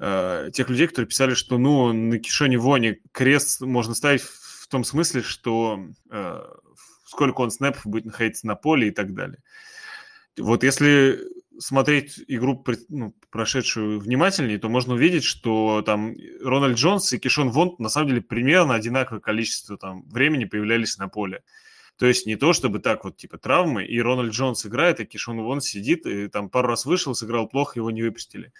[0.00, 4.82] э, тех людей, которые писали, что ну на Кишоне Воне крест можно ставить в том
[4.82, 6.42] смысле, что э,
[7.08, 9.38] сколько он снэпов будет находиться на поле и так далее.
[10.36, 11.18] Вот если
[11.58, 17.78] смотреть игру, ну, прошедшую внимательнее, то можно увидеть, что там Рональд Джонс и Кишон Вонт
[17.80, 21.42] на самом деле примерно одинаковое количество там, времени появлялись на поле.
[21.96, 25.40] То есть не то, чтобы так вот, типа, травмы, и Рональд Джонс играет, а Кишон
[25.40, 28.52] Вон сидит, и там пару раз вышел, сыграл плохо, его не выпустили.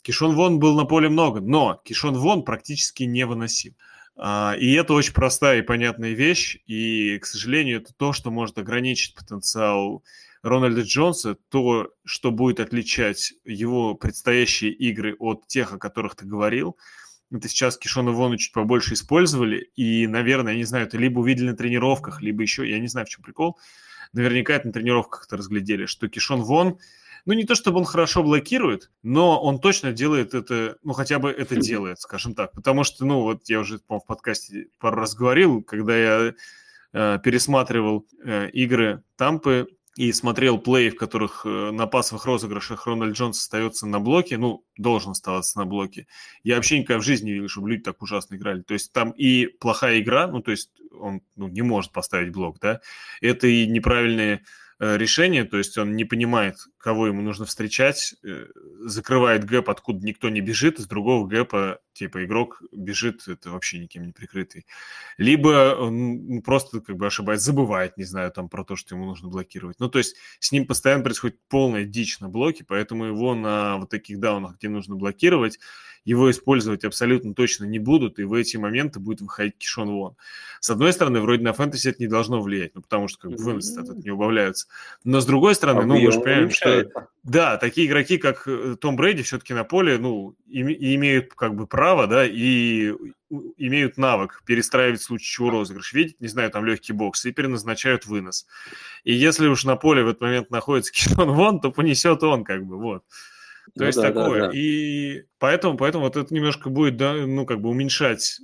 [0.00, 3.74] Кишон Вон был на поле много, но Кишон Вон практически не выносим.
[4.16, 8.56] А, и это очень простая и понятная вещь, и, к сожалению, это то, что может
[8.58, 10.02] ограничить потенциал
[10.42, 16.78] Рональда Джонса, то, что будет отличать его предстоящие игры от тех, о которых ты говорил,
[17.30, 21.50] это сейчас Кишона Вону чуть побольше использовали, и, наверное, я не знаю, это либо увидели
[21.50, 23.58] на тренировках, либо еще, я не знаю, в чем прикол,
[24.12, 26.78] наверняка это на тренировках это разглядели, что Кишон Вон,
[27.26, 31.30] ну, не то чтобы он хорошо блокирует, но он точно делает это, ну, хотя бы
[31.30, 35.14] это делает, скажем так, потому что, ну, вот я уже, по в подкасте пару раз
[35.14, 36.34] говорил, когда я
[36.92, 39.66] э, пересматривал э, игры Тампы,
[39.96, 44.64] и смотрел плей, в которых э, на пасовых розыгрышах Рональд Джонс остается на блоке, ну,
[44.76, 46.06] должен оставаться на блоке.
[46.44, 48.62] Я вообще никогда в жизни не видел, чтобы люди так ужасно играли.
[48.62, 52.58] То есть там и плохая игра, ну, то есть он ну, не может поставить блок,
[52.60, 52.80] да,
[53.20, 54.42] это и неправильные
[54.78, 56.56] Э, решение, то есть он не понимает,
[56.86, 58.46] кого ему нужно встречать, э,
[58.84, 64.06] закрывает гэп, откуда никто не бежит, из другого гэпа, типа, игрок бежит, это вообще никем
[64.06, 64.66] не прикрытый.
[65.18, 69.04] Либо он ну, просто как бы ошибается, забывает, не знаю, там про то, что ему
[69.04, 69.80] нужно блокировать.
[69.80, 73.90] Ну, то есть с ним постоянно происходит полная дичь на блоке, поэтому его на вот
[73.90, 75.58] таких даунах, где нужно блокировать,
[76.06, 80.16] его использовать абсолютно точно не будут, и в эти моменты будет выходить Кишон Вон.
[80.60, 83.42] С одной стороны, вроде на фэнтези это не должно влиять, ну, потому что как бы
[83.42, 84.68] выносы от этого не убавляются.
[85.02, 86.75] Но с другой стороны, ну, мы же понимаем, что...
[87.22, 92.06] Да, такие игроки, как э, Том Брейди, все-таки на поле, ну, имеют как бы право,
[92.06, 92.92] да, и
[93.56, 98.06] имеют навык перестраивать в случае чего розыгрыш, видеть, не знаю, там легкий бокс, и переназначают
[98.06, 98.46] вынос.
[99.02, 102.64] И если уж на поле в этот момент находится Кишон Вон, то понесет он, как
[102.64, 103.02] бы, вот.
[103.74, 104.40] То ну, есть да, такое.
[104.40, 104.52] Да, да.
[104.54, 108.40] И поэтому, поэтому вот это немножко будет, да, ну, как бы уменьшать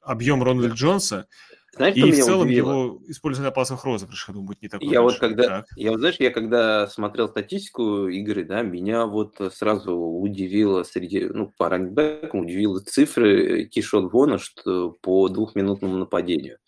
[0.00, 1.26] объем Рональда Джонса.
[1.74, 2.70] Знаешь, и в целом удивило?
[2.70, 4.88] его использование опасных розыгрышей, думаю, будет не такое.
[4.88, 5.66] Я вот когда, так.
[5.76, 11.52] я вот знаешь, я когда смотрел статистику игры, да, меня вот сразу удивило среди, ну,
[11.56, 16.58] по раннибекам удивило цифры Кишон Вона, что по двухминутному нападению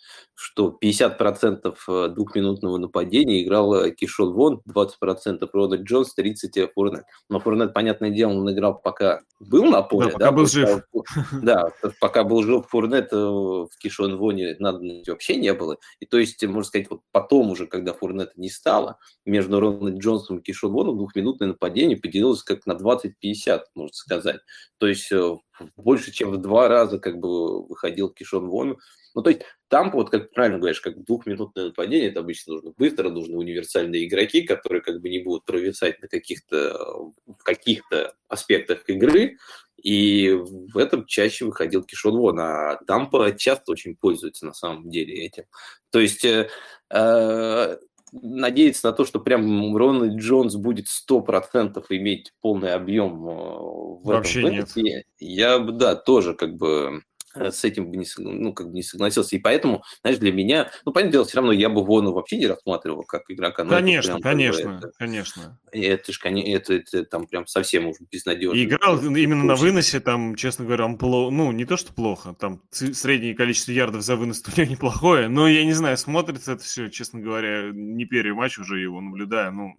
[0.41, 7.05] что 50% э, двухминутного нападения играл Кишон Вон, 20% Рональд Джонс, 30% Фурнет.
[7.29, 10.07] Но Фурнет, понятное дело, он играл пока был на поле.
[10.07, 10.83] Да, пока да, был жив.
[11.43, 15.77] Да, пока был жив Фурнет, э, в Кишон Воне надобности вообще не было.
[15.99, 20.39] И то есть, можно сказать, вот потом уже, когда Фурнета не стало, между Рональд Джонсом
[20.39, 24.41] и Кишон Воном двухминутное нападение поделилось как на 20-50, можно сказать.
[24.79, 25.37] То есть э,
[25.77, 28.79] больше, чем в два раза как бы выходил Кишон Вон.
[29.15, 33.11] Ну, то есть там, вот как правильно говоришь, как двухминутное нападение, это обычно нужно быстро,
[33.11, 39.37] нужны универсальные игроки, которые как бы не будут провисать на каких-то в каких-то аспектах игры,
[39.83, 45.15] и в этом чаще выходил Кишон Вон, а Тампа часто очень пользуется на самом деле
[45.25, 45.45] этим.
[45.91, 46.49] То есть э,
[46.91, 47.77] э
[48.13, 54.41] надеяться на то, что прям Рональд Джонс будет 100% иметь полный объем э, в Вообще
[54.41, 54.73] этом нет.
[54.75, 57.03] Я, я бы, да, тоже как бы
[57.35, 59.37] с этим бы не, ну, как бы не согласился.
[59.37, 62.47] И поэтому, знаешь, для меня, ну, понятное дело, все равно я бы Вону вообще не
[62.47, 63.65] рассматривал как игрока.
[63.65, 65.59] Конечно, прям, конечно, это, конечно.
[65.73, 68.63] Это же, это, это, это там прям совсем уже безнадежно.
[68.63, 72.63] играл именно на выносе, там, честно говоря, он плохо, ну, не то, что плохо, там
[72.71, 76.89] среднее количество ярдов за вынос у него неплохое, но я не знаю, смотрится это все,
[76.89, 79.75] честно говоря, не первый матч уже его наблюдаю, ну,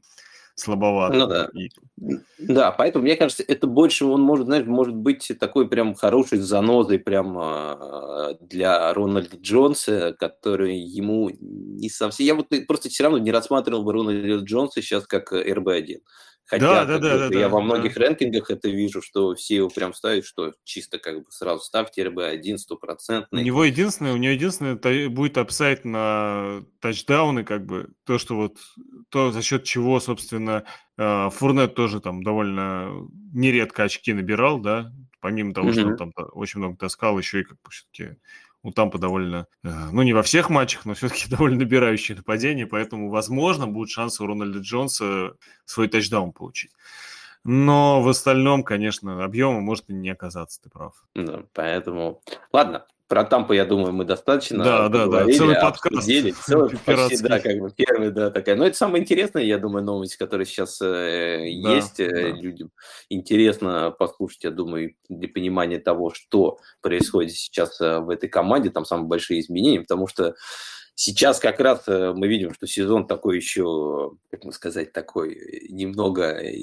[0.56, 1.18] слабовато.
[1.18, 1.50] Ну да.
[1.54, 1.70] И...
[2.40, 7.00] Да, поэтому, мне кажется, это больше, он может, знаешь, может быть такой прям хорошей занозой
[7.00, 12.26] прям а, для Рональда Джонса, который ему не совсем...
[12.26, 16.00] Я вот просто все равно не рассматривал бы Рональда Джонса сейчас как РБ-1.
[16.52, 18.02] Хотя да, да, да, да, я да, во многих да.
[18.02, 22.58] рэнкингах это вижу, что все его прям ставят, что чисто как бы сразу ставьте РБ-1
[22.58, 23.42] стопроцентный.
[23.42, 24.76] У него единственное, у него единственное
[25.08, 28.58] будет апсайт на тачдауны, как бы, то, что вот,
[29.08, 30.66] то, за счет чего, собственно,
[30.98, 35.72] а, Фурнет тоже там довольно нередко очки набирал, да, помимо того, mm-hmm.
[35.72, 38.18] что он там очень много таскал, еще и как бы все-таки
[38.64, 43.10] у Тампа довольно, э, ну не во всех матчах, но все-таки довольно набирающее нападение, поэтому,
[43.10, 45.34] возможно, будут шансы у Рональда Джонса
[45.66, 46.72] свой тачдаун получить.
[47.44, 50.94] Но в остальном, конечно, объема может и не оказаться, ты прав.
[51.16, 52.22] Да, поэтому...
[52.54, 56.08] Ладно, про Тампу, я думаю, мы достаточно Да, да, да, целый подкаст.
[56.46, 58.56] Целый, почти, да, как бы первый, да, такая.
[58.56, 62.00] Но это самая интересная, я думаю, новость, которая сейчас э, да, есть.
[62.00, 62.40] Э, да.
[62.40, 62.72] Людям
[63.10, 68.86] интересно послушать, я думаю, для понимания того, что происходит сейчас э, в этой команде, там
[68.86, 70.36] самые большие изменения, потому что
[70.96, 75.68] Сейчас как раз э, мы видим, что сезон такой еще, как мы сказать, такой э,
[75.70, 76.54] немного, э,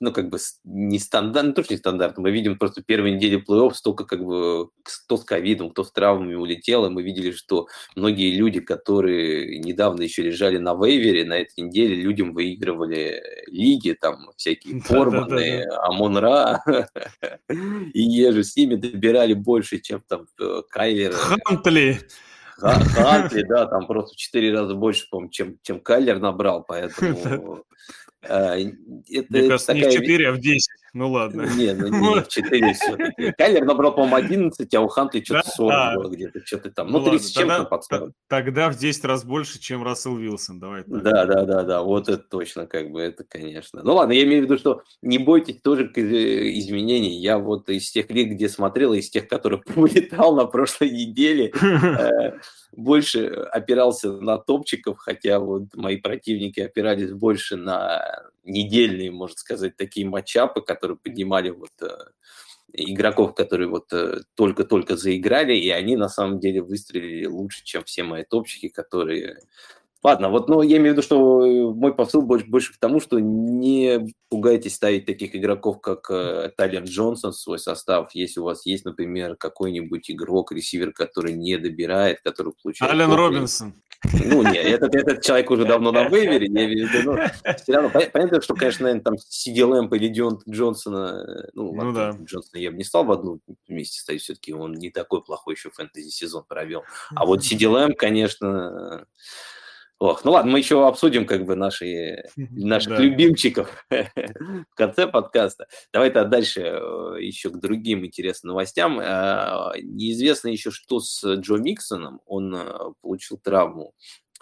[0.00, 2.18] ну, как бы не стандарт, ну, тоже не стандарт.
[2.18, 6.34] Мы видим просто первые недели плей-офф столько как бы, кто с ковидом, кто с травмами
[6.34, 11.60] улетел, и мы видели, что многие люди, которые недавно еще лежали на вейвере, на этой
[11.60, 16.64] неделе людям выигрывали лиги, там всякие Форманы, Амон-Ра,
[17.48, 20.26] и ежи с ними добирали больше, чем там
[20.70, 21.12] Кайлер.
[21.12, 22.00] Хантли!
[22.58, 27.64] Хантли, да, там просто в 4 раза больше, по чем, чем Кайлер набрал, поэтому...
[28.26, 30.66] Э, Мне кажется, не в 4, а в 10.
[30.94, 31.42] Ну ладно.
[31.56, 33.32] Не, ну не, в 4 все-таки.
[33.32, 36.92] Кайлер набрал, по-моему, 11, а у Хантли что-то 40 было где-то, что-то там.
[36.92, 38.12] Ну, 30 с чем-то подставил.
[38.28, 42.22] Тогда в 10 раз больше, чем Рассел Вилсон, давай Да, да, да, да, вот это
[42.22, 43.82] точно, как бы, это, конечно.
[43.82, 46.00] Ну ладно, я имею в виду, что не бойтесь тоже э,
[46.58, 47.18] изменений.
[47.18, 52.38] Я вот из тех лиг, где смотрел, из тех, которых вылетал на прошлой неделе, э,
[52.70, 60.06] больше опирался на топчиков, хотя вот мои противники опирались больше на недельные, можно сказать, такие
[60.06, 61.88] матчапы, которые поднимали вот э,
[62.72, 68.02] игроков, которые вот э, только-только заиграли, и они на самом деле выстрелили лучше, чем все
[68.02, 69.38] мои топчики, которые
[70.04, 73.00] Ладно, вот, ну, я имею в виду, что э, мой посыл больше, больше к тому,
[73.00, 78.44] что не пугайтесь ставить таких игроков, как э, Тайлер Джонсон в свой состав, если у
[78.44, 82.92] вас есть, например, какой-нибудь игрок, ресивер, который не добирает, который получает...
[82.92, 83.82] Ален Робинсон.
[84.12, 87.72] Ну, нет, этот, этот человек уже давно на вейвере, я имею в виду, ну, все
[87.72, 92.10] равно, понятно, что, конечно, наверное, там Сиди Лэмп или Дион Джонсона, э, ну, ну да.
[92.22, 95.70] Джонсона я бы не стал в одну вместе ставить, все-таки он не такой плохой еще
[95.70, 96.82] фэнтези-сезон провел.
[97.14, 99.06] А вот Сиди Лэмп, конечно,
[100.04, 105.66] Ох, ну ладно, мы еще обсудим как бы наши, наших любимчиков в конце подкаста.
[105.94, 109.00] Давай-то дальше э, еще к другим интересным новостям.
[109.00, 112.20] Э, неизвестно еще, что с Джо Миксоном.
[112.26, 113.94] Он э, получил травму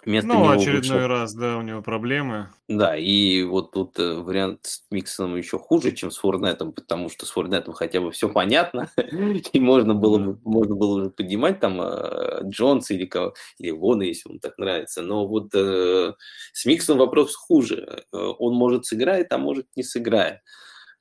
[0.05, 1.07] Вместо ну, очередной вышел...
[1.07, 2.49] раз, да, у него проблемы.
[2.67, 7.25] Да, и вот тут э, вариант с Миксоном еще хуже, чем с Форнетом, потому что
[7.25, 8.89] с Форнетом хотя бы все понятно,
[9.53, 14.03] и можно было бы можно было уже поднимать там э, Джонса или кого, или Вона,
[14.03, 15.01] если ему так нравится.
[15.01, 16.13] Но вот э,
[16.51, 18.03] с Миксоном вопрос хуже.
[18.11, 20.39] Э, он может сыграет, а может не сыграет.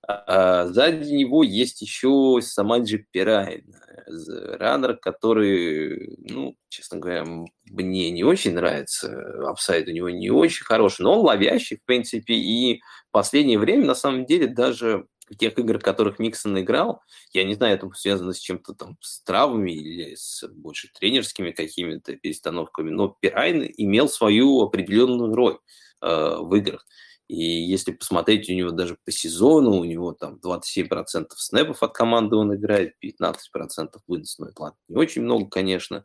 [0.09, 3.73] А сзади него есть еще Самаджи Пирайн,
[4.07, 7.25] раннер, который, ну, честно говоря,
[7.71, 9.49] мне не очень нравится.
[9.49, 13.87] Апсайд у него не очень хороший, но он ловящий, в принципе, и в последнее время,
[13.87, 17.01] на самом деле, даже в тех играх, в которых Миксон играл,
[17.33, 22.17] я не знаю, это связано с чем-то там с травмами или с больше тренерскими какими-то
[22.17, 25.59] перестановками, но Пирайн имел свою определенную роль
[26.03, 26.85] э, в играх.
[27.29, 32.37] И если посмотреть у него даже по сезону, у него там 27% снэпов от команды
[32.37, 36.05] он играет, 15% вынос, ну это ладно, не очень много, конечно.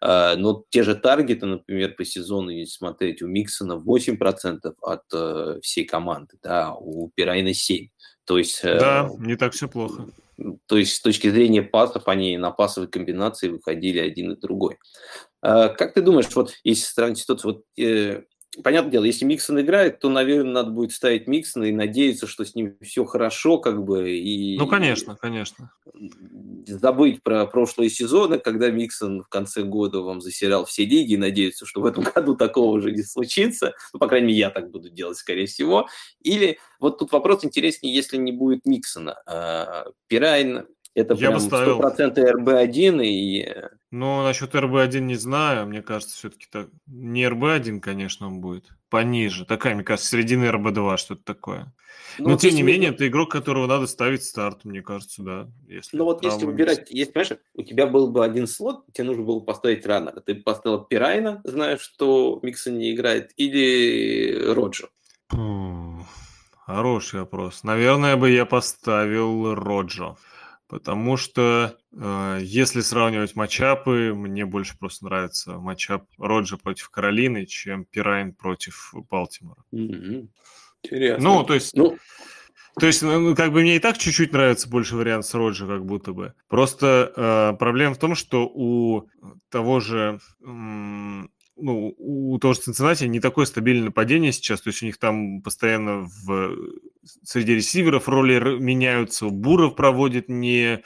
[0.00, 5.58] А, но те же таргеты, например, по сезону, если смотреть, у Миксона 8% от э,
[5.62, 7.88] всей команды, да, у Пирайна 7%.
[8.24, 8.60] То есть...
[8.62, 10.06] Э, да, не так все плохо.
[10.66, 14.78] То есть с точки зрения пасов они на пасовой комбинации выходили один и другой.
[15.42, 18.22] А, как ты думаешь, вот если сравнить ситуацию, вот э,
[18.62, 22.54] понятное дело, если Миксон играет, то, наверное, надо будет ставить Миксона и надеяться, что с
[22.54, 24.10] ним все хорошо, как бы.
[24.10, 25.72] И, ну, конечно, конечно.
[26.66, 31.66] Забыть про прошлые сезоны, когда Миксон в конце года вам засерял все лиги, и надеяться,
[31.66, 33.74] что в этом году такого уже не случится.
[33.92, 35.88] Ну, по крайней мере, я так буду делать, скорее всего.
[36.20, 39.22] Или вот тут вопрос интереснее, если не будет Миксона.
[39.26, 43.54] А, Пирайн это я прям бы 100% РБ1 и...
[43.90, 45.66] Ну, насчет РБ1 не знаю.
[45.66, 46.68] Мне кажется, все-таки так...
[46.86, 48.66] Не РБ1, конечно, он будет.
[48.88, 49.44] Пониже.
[49.44, 51.72] Такая, мне кажется, середина РБ2, что-то такое.
[52.18, 55.48] Ну, Но, тем не менее, это игрок, которого надо ставить старт, мне кажется, да.
[55.68, 56.90] Если ну, вот если выбирать...
[56.90, 60.20] Если, понимаешь, у тебя был бы один слот, тебе нужно было поставить раннера.
[60.20, 64.90] Ты поставил Пирайна, зная, что Миксон не играет, или Роджер?
[66.66, 67.62] Хороший вопрос.
[67.62, 70.16] Наверное, бы я поставил Роджо.
[70.70, 77.84] Потому что э, если сравнивать матчапы, мне больше просто нравится матчап Роджа против Каролины, чем
[77.84, 79.64] Пирайн против Балтимора.
[79.74, 80.28] Mm-hmm.
[80.84, 81.24] Интересно.
[81.28, 81.74] Ну, то есть...
[81.74, 81.98] Ну...
[82.78, 85.84] То есть, ну, как бы мне и так чуть-чуть нравится больше вариант с Роджа, как
[85.84, 86.34] будто бы.
[86.46, 89.08] Просто э, проблема в том, что у
[89.48, 90.20] того же
[91.60, 95.42] ну, у того же Цинциннати не такое стабильное нападение сейчас, то есть у них там
[95.42, 96.56] постоянно в,
[97.24, 100.82] среди ресиверов роли меняются, Буров проводит не Э,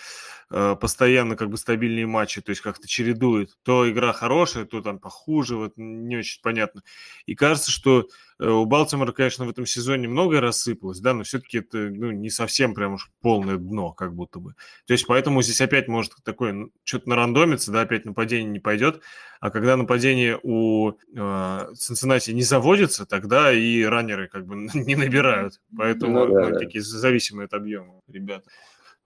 [0.77, 3.57] постоянно как бы стабильные матчи, то есть как-то чередует.
[3.65, 6.83] То игра хорошая, то там похуже, вот не очень понятно.
[7.27, 8.07] И кажется, что
[8.39, 12.31] э, у Балтимора, конечно, в этом сезоне многое рассыпалось, да, но все-таки это ну, не
[12.31, 14.55] совсем прям уж полное дно, как будто бы.
[14.87, 19.03] То есть поэтому здесь опять может такое что-то нарандомиться, да, опять нападение не пойдет,
[19.41, 25.61] а когда нападение у э, Цинциннати не заводится, тогда и раннеры как бы не набирают.
[25.77, 26.59] Поэтому ну, да, ну, да.
[26.59, 28.49] такие зависимые от объема ребята.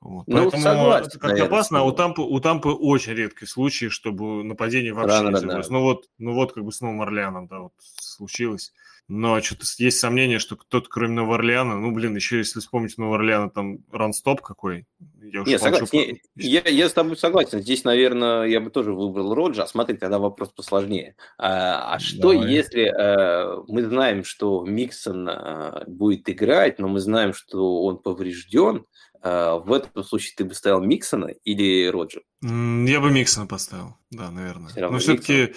[0.01, 0.29] Вот.
[0.29, 4.45] Ну, Поэтому согласен, это как опасно, а у Тампы, у Тампы очень редкий случай, чтобы
[4.45, 5.67] нападение вообще Рано, не забылось.
[5.67, 5.73] Да.
[5.73, 8.73] Ну вот, ну вот как бы с Новым Орлеаном, да, вот случилось.
[9.09, 13.17] Но что-то есть сомнение, что кто-то, кроме Нового Орлеана, ну, блин, еще если вспомнить Нового
[13.17, 14.85] Орлеана, там ранстоп какой,
[15.23, 15.89] Я, Нет, согласен.
[15.93, 17.61] Не, я, я с тобой согласен.
[17.61, 19.67] Здесь, наверное, я бы тоже выбрал Роджа.
[19.67, 21.17] Смотри, тогда вопрос посложнее.
[21.39, 22.53] А, а что, Давай.
[22.53, 28.85] если а, мы знаем, что Миксон а, будет играть, но мы знаем, что он поврежден,
[29.23, 32.21] а, в этом случае ты бы ставил Миксона или Роджа?
[32.43, 34.69] Я бы Миксона поставил, да, наверное.
[34.69, 35.55] Все но все-таки,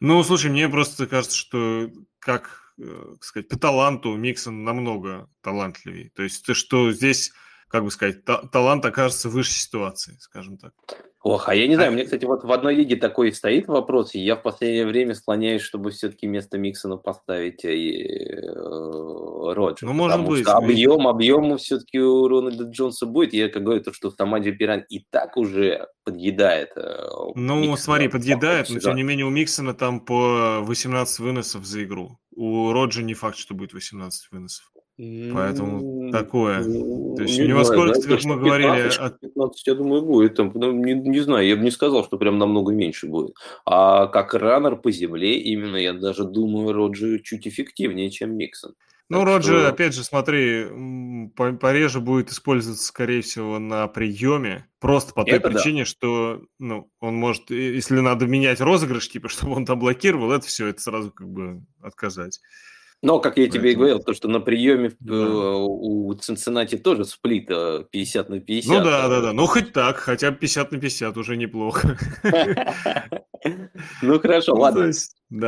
[0.00, 6.10] ну, слушай, мне просто кажется, что как, как э, сказать, по таланту Миксон намного талантливее.
[6.14, 7.32] То есть, то, что здесь
[7.72, 10.74] как бы сказать, та- талант окажется выше ситуации, скажем так.
[11.22, 11.92] Ох, а я не знаю, а...
[11.92, 15.62] мне, кстати, вот в одной лиге такой стоит вопрос, и я в последнее время склоняюсь,
[15.62, 19.88] чтобы все-таки вместо Миксона поставить и э, Роджера.
[19.88, 20.42] Ну, может быть.
[20.42, 23.32] Что объем, объему все-таки у Рональда Джонса будет.
[23.32, 26.72] Я как говорю, то, что сама Пиран и так уже подъедает.
[26.76, 31.64] Э, ну, Миксона, смотри, подъедает, но тем не менее у Миксона там по 18 выносов
[31.64, 32.18] за игру.
[32.34, 34.72] У Роджа не факт, что будет 18 выносов.
[34.98, 36.62] Поэтому такое.
[36.62, 38.90] То есть не у него знаю, сколько, как мы говорили...
[38.90, 40.34] 15, 15, я думаю, будет.
[40.36, 43.34] Там, ну, не, не знаю, я бы не сказал, что прям намного меньше будет.
[43.64, 48.74] А как раннер по земле, именно я даже думаю, Роджи чуть эффективнее, чем Миксон.
[49.12, 49.68] Ну, Роджи, что...
[49.68, 50.66] опять же, смотри,
[51.36, 54.66] пореже будет использоваться, скорее всего, на приеме.
[54.80, 55.84] Просто по той это причине, да.
[55.84, 60.68] что ну, он может, если надо менять розыгрыш, типа, чтобы он там блокировал, это все,
[60.68, 62.40] это сразу как бы отказать.
[63.02, 65.56] Но, как я тебе и говорил, то, что на приеме да.
[65.56, 68.78] у Цинциннати тоже сплит 50 на 50.
[68.78, 69.32] Ну да, да, да.
[69.32, 71.98] Ну хоть так, хотя бы 50 на 50 уже неплохо.
[74.02, 74.92] Ну хорошо, ну, ладно.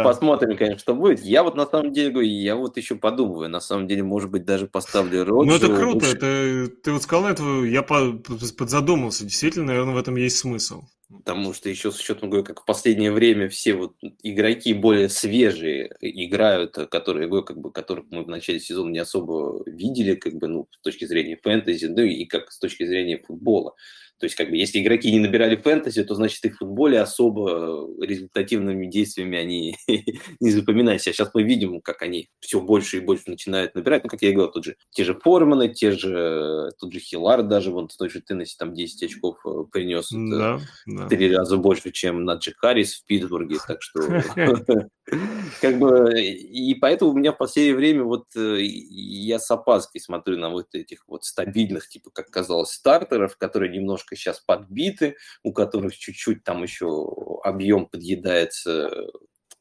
[0.03, 1.21] Посмотрим, конечно, что будет.
[1.21, 4.45] Я вот на самом деле говорю, я вот еще подумываю, на самом деле, может быть,
[4.45, 5.49] даже поставлю Роджи.
[5.49, 10.83] Ну это круто, ты вот сказал этого, я подзадумался, действительно, наверное, в этом есть смысл.
[11.19, 15.95] Потому что еще с учетом, говорю, как в последнее время все вот игроки более свежие
[16.01, 20.49] играют, которые, говорю, как бы, которых мы в начале сезона не особо видели, как бы,
[20.49, 23.75] ну, с точки зрения фэнтези, ну и как с точки зрения футбола.
[24.19, 27.89] То есть, как бы, если игроки не набирали фэнтези, то, значит, и в футболе особо
[28.01, 29.77] результативными действиями они
[30.41, 31.11] не запоминаются.
[31.11, 34.05] А сейчас мы видим, как они все больше и больше начинают набирать.
[34.05, 37.43] Ну, как я и говорил, тут же те же Форманы, те же, тот же Хилар
[37.43, 40.09] даже, вон в той же Теннесси там 10 очков э, принес.
[40.11, 41.09] Да, да.
[41.09, 43.59] Три раза больше, чем Наджи Харрис в Питтсбурге.
[43.67, 44.01] Так что
[45.61, 50.39] как бы, и поэтому у меня в последнее время вот э, я с опаской смотрю
[50.39, 55.97] на вот этих вот стабильных, типа, как казалось, стартеров, которые немножко сейчас подбиты, у которых
[55.97, 57.07] чуть-чуть там еще
[57.43, 58.91] объем подъедается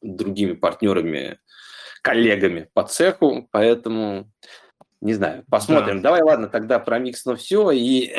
[0.02, 1.38] другими партнерами,
[2.02, 4.30] коллегами по цеху, поэтому
[5.04, 5.96] не знаю, посмотрим.
[5.96, 6.04] Да.
[6.04, 8.10] Давай, ладно, тогда про Миксона все и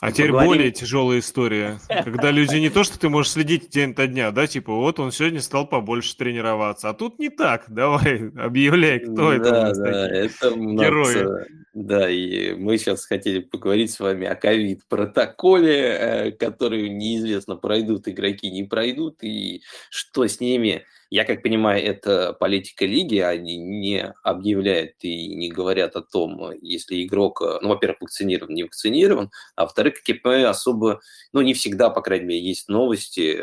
[0.00, 0.52] А теперь поговорим.
[0.52, 4.46] более тяжелая история, когда люди не то, что ты можешь следить день то дня, да,
[4.46, 9.50] типа вот он сегодня стал побольше тренироваться, а тут не так, давай, объявляй, кто это
[9.50, 11.46] да, да, это герои.
[11.72, 18.50] Да, и мы сейчас хотели поговорить с вами о ковид-протоколе, э, который неизвестно, пройдут игроки,
[18.50, 20.84] не пройдут, и что с ними.
[21.10, 27.02] Я как понимаю, это политика лиги, они не объявляют и не говорят о том, если
[27.02, 31.00] игрок, э, ну, во-первых, вакцинирован, не вакцинирован, а во-вторых, понимаю, особо,
[31.32, 33.42] ну, не всегда, по крайней мере, есть новости,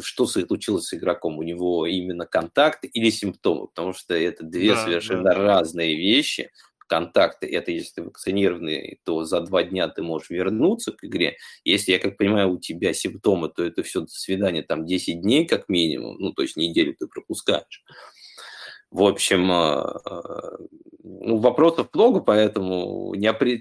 [0.00, 4.84] что случилось с игроком, у него именно контакт или симптомы, потому что это две да,
[4.84, 5.34] совершенно да.
[5.34, 6.50] разные вещи
[6.92, 11.38] контакты, это если ты вакцинированный, то за два дня ты можешь вернуться к игре.
[11.64, 15.46] Если, я как понимаю, у тебя симптомы, то это все до свидания там 10 дней
[15.46, 17.82] как минимум, ну, то есть неделю ты пропускаешь.
[18.92, 20.58] В общем, а, а,
[21.02, 23.14] ну, вопросов много, поэтому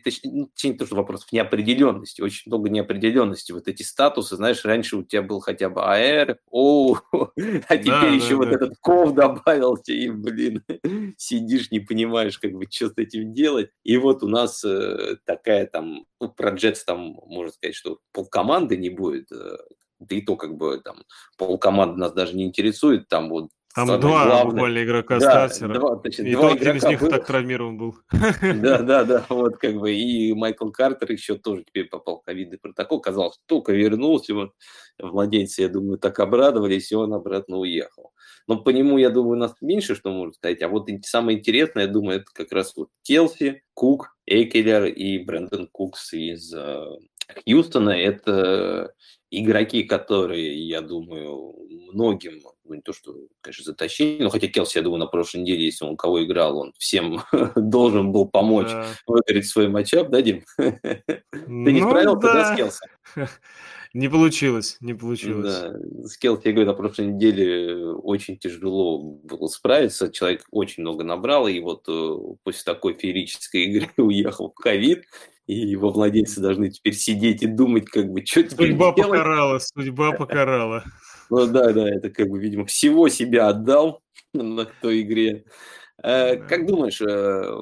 [0.03, 3.53] точнее, ну, точнее, то, что вопросов неопределенности, очень много неопределенности.
[3.53, 8.07] Вот эти статусы, знаешь, раньше у тебя был хотя бы АР, О, а теперь да,
[8.07, 8.55] еще да, вот да.
[8.55, 10.65] этот КОВ добавился, и, блин,
[11.17, 13.69] сидишь, не понимаешь, как бы, что с этим делать.
[13.83, 18.75] И вот у нас э, такая там, ну, про Джетс там, можно сказать, что полкоманды
[18.75, 19.57] не будет, э,
[19.99, 21.05] да и то, как бы, там,
[21.37, 24.43] полкоманды нас даже не интересует, там вот там два главное.
[24.45, 25.73] буквально игрока да, стартера.
[25.73, 27.09] Два, значит, и два тот из них было.
[27.09, 27.95] так травмирован был.
[28.11, 29.93] Да, да, да, вот как бы.
[29.93, 33.01] И Майкл Картер еще тоже теперь попал в ковидный протокол.
[33.01, 34.51] Казалось, только вернулся, вот
[34.99, 38.11] владельцы, я думаю, так обрадовались, и он обратно уехал.
[38.47, 40.61] Но по нему, я думаю, у нас меньше что можно сказать.
[40.61, 45.67] А вот самое интересное, я думаю, это как раз вот Келси, Кук, Экелер и Брэндон
[45.71, 46.85] Кукс из э,
[47.45, 47.91] Хьюстона.
[47.91, 48.93] Это
[49.29, 51.55] игроки, которые, я думаю,
[51.93, 52.41] многим
[52.75, 55.97] не то, что, конечно, затащили, но хотя Келси, я думаю, на прошлой неделе, если он
[55.97, 57.21] кого играл, он всем
[57.55, 58.87] должен был помочь да.
[59.07, 60.43] выиграть свой матчап, да, Дим?
[60.57, 62.85] Ты не ну справился, да, с Келси?
[63.93, 65.53] Не получилось, не получилось.
[65.53, 65.73] Да,
[66.07, 70.09] с Келси, я говорю, на прошлой неделе очень тяжело было справиться.
[70.09, 75.03] Человек очень много набрал, и вот э, после такой феерической игры уехал в ковид.
[75.45, 79.11] и его владельцы должны теперь сидеть и думать, как бы, что теперь Судьба делать.
[79.11, 80.85] покарала, судьба покарала.
[81.31, 84.01] Ну да, да, это как бы, видимо, всего себя отдал
[84.33, 85.45] на той игре.
[86.03, 87.57] Э, как думаешь, э,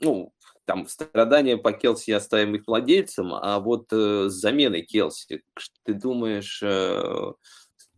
[0.00, 0.34] ну,
[0.66, 5.42] там страдания по Келси оставим их владельцам, а вот э, с заменой Келси,
[5.84, 6.62] ты думаешь,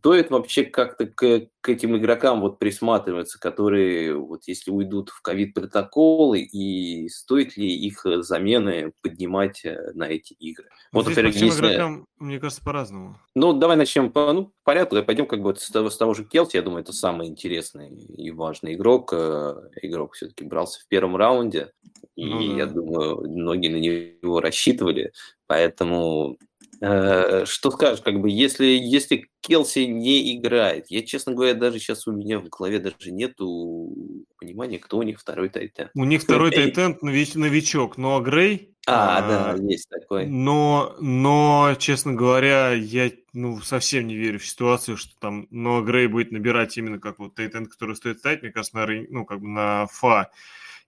[0.01, 6.39] стоит вообще как-то к, к этим игрокам вот присматриваться, которые вот если уйдут в ковид-протоколы,
[6.39, 10.69] и стоит ли их э, замены поднимать э, на эти игры?
[10.91, 11.67] Вот, вот по всем если...
[11.67, 13.19] игрокам, мне кажется, по-разному.
[13.35, 16.55] Ну, давай начнем по ну, порядку, пойдем как бы с того, с того же Келси,
[16.55, 19.13] я думаю, это самый интересный и важный игрок.
[19.13, 21.73] Э, игрок все-таки брался в первом раунде,
[22.15, 22.57] и ну, да.
[22.57, 25.11] я думаю, многие на него рассчитывали,
[25.45, 26.39] поэтому
[26.81, 32.11] что скажешь, как бы, если, если Келси не играет, я, честно говоря, даже сейчас у
[32.11, 33.93] меня в голове даже нету
[34.37, 35.89] понимания, кто у них второй тайтен.
[35.93, 38.69] У них второй тайтен новичок, но Грей...
[38.87, 40.25] А, а, да, есть такой.
[40.25, 46.07] Но, но, честно говоря, я ну, совсем не верю в ситуацию, что там но Грей
[46.07, 49.47] будет набирать именно как вот тайтен, который стоит стать, мне кажется, на, ну, как бы
[49.47, 50.31] на фа.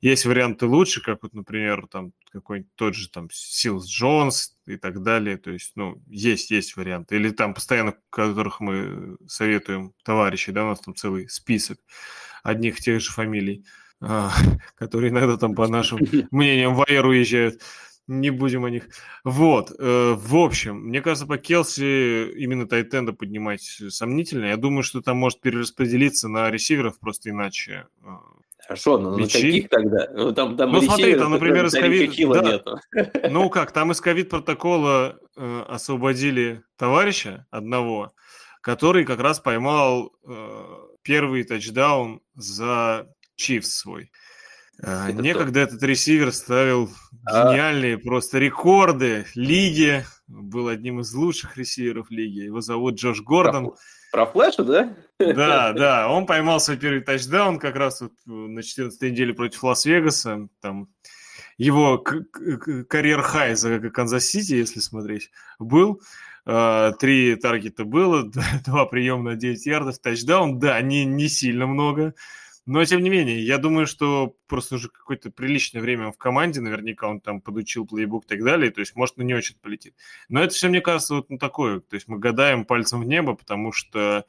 [0.04, 5.02] Есть варианты лучше, как вот, например, там какой-нибудь тот же там Силс Джонс и так
[5.02, 5.38] далее.
[5.38, 7.16] То есть, ну, есть, есть варианты.
[7.16, 11.80] Или там постоянно, которых мы советуем товарищи, да, у нас там целый список
[12.44, 13.64] одних тех же фамилий,
[14.02, 14.34] а,
[14.76, 16.00] которые иногда там по нашим
[16.32, 17.62] мнениям в Аэр уезжают.
[18.06, 18.90] Не будем о них.
[19.24, 19.72] Вот.
[19.80, 24.48] Э, в общем, мне кажется, по Келси именно Тайтенда поднимать сомнительно.
[24.48, 27.88] Я думаю, что там может перераспределиться на ресиверов просто иначе.
[28.68, 29.38] Хорошо, но Мечи?
[29.38, 30.10] на каких тогда?
[30.14, 32.14] Ну, там, там ну смотри, там, например, из ковид...
[32.32, 32.62] Да.
[33.30, 38.14] Ну как, там из ковид-протокола э, освободили товарища одного,
[38.62, 40.66] который как раз поймал э,
[41.02, 44.12] первый тачдаун за Чифс свой.
[44.82, 45.76] Э, Это Некогда кто?
[45.76, 46.90] этот ресивер ставил
[47.26, 47.52] а.
[47.52, 48.00] гениальные а...
[48.00, 52.40] просто рекорды лиги, был одним из лучших ресиверов лиги.
[52.40, 53.74] Его зовут Джош Гордон.
[54.14, 54.96] Про флеша, да?
[55.18, 56.08] Да, да.
[56.08, 60.50] Он поймал свой первый тачдаун как раз вот на 14-й неделе против Лас-Вегаса.
[60.62, 60.88] Там
[61.58, 66.00] его career-high за Канзас-Сити, если смотреть, был.
[66.46, 68.30] А, три таргета было,
[68.66, 70.60] два приема на 9 ярдов, тачдаун.
[70.60, 72.14] Да, не, не сильно много.
[72.66, 77.08] Но, тем не менее, я думаю, что просто уже какое-то приличное время в команде, наверняка
[77.08, 79.96] он там подучил плейбук и так далее, то есть, может, на не очень полетит.
[80.30, 83.36] Но это все, мне кажется, вот ну, такое, то есть мы гадаем пальцем в небо,
[83.36, 84.26] потому что,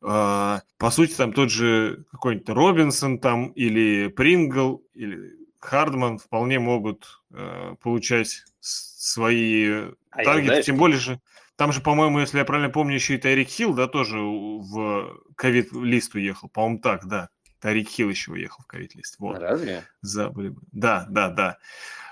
[0.00, 7.22] э, по сути, там тот же какой-нибудь Робинсон там или Прингл или Хардман вполне могут
[7.32, 11.20] э, получать свои а таргеты, тем более же
[11.58, 16.14] там же, по-моему, если я правильно помню, еще и Тайрик Хилл, да, тоже в COVID-list
[16.14, 16.48] уехал.
[16.48, 17.30] По-моему, так, да.
[17.60, 19.16] Тарик Хилл еще уехал в COVID-list.
[19.18, 19.38] Вот.
[19.38, 19.84] Разве?
[20.00, 20.54] Забыли.
[20.72, 21.58] Да, да, да.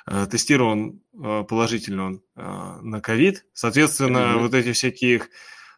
[0.08, 3.46] Э, тестирован э, положительно он э, на ковид.
[3.52, 4.38] Соответственно, mm-hmm.
[4.38, 5.22] вот эти всякие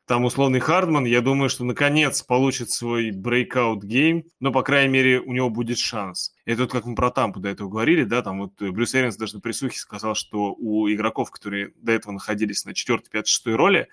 [0.07, 5.21] там условный Хардман, я думаю, что наконец получит свой breakout game, но, по крайней мере,
[5.21, 6.35] у него будет шанс.
[6.47, 9.35] Это вот как мы про Тампу до этого говорили, да, там вот Брюс Эрианс даже
[9.35, 13.89] на прессухе сказал, что у игроков, которые до этого находились на 4, 5, 6 роли,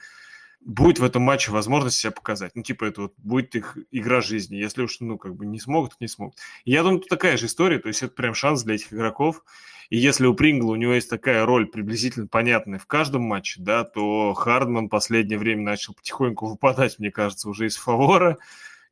[0.66, 2.52] будет в этом матче возможность себя показать.
[2.56, 4.58] Ну, типа, это вот будет их игра жизни.
[4.58, 6.36] Если уж, ну, как бы не смогут, не смогут.
[6.66, 9.44] Я думаю, тут такая же история, то есть это прям шанс для этих игроков.
[9.90, 13.84] И если у Прингла у него есть такая роль приблизительно понятная в каждом матче, да,
[13.84, 18.40] то Хардман последнее время начал потихоньку выпадать, мне кажется, уже из фавора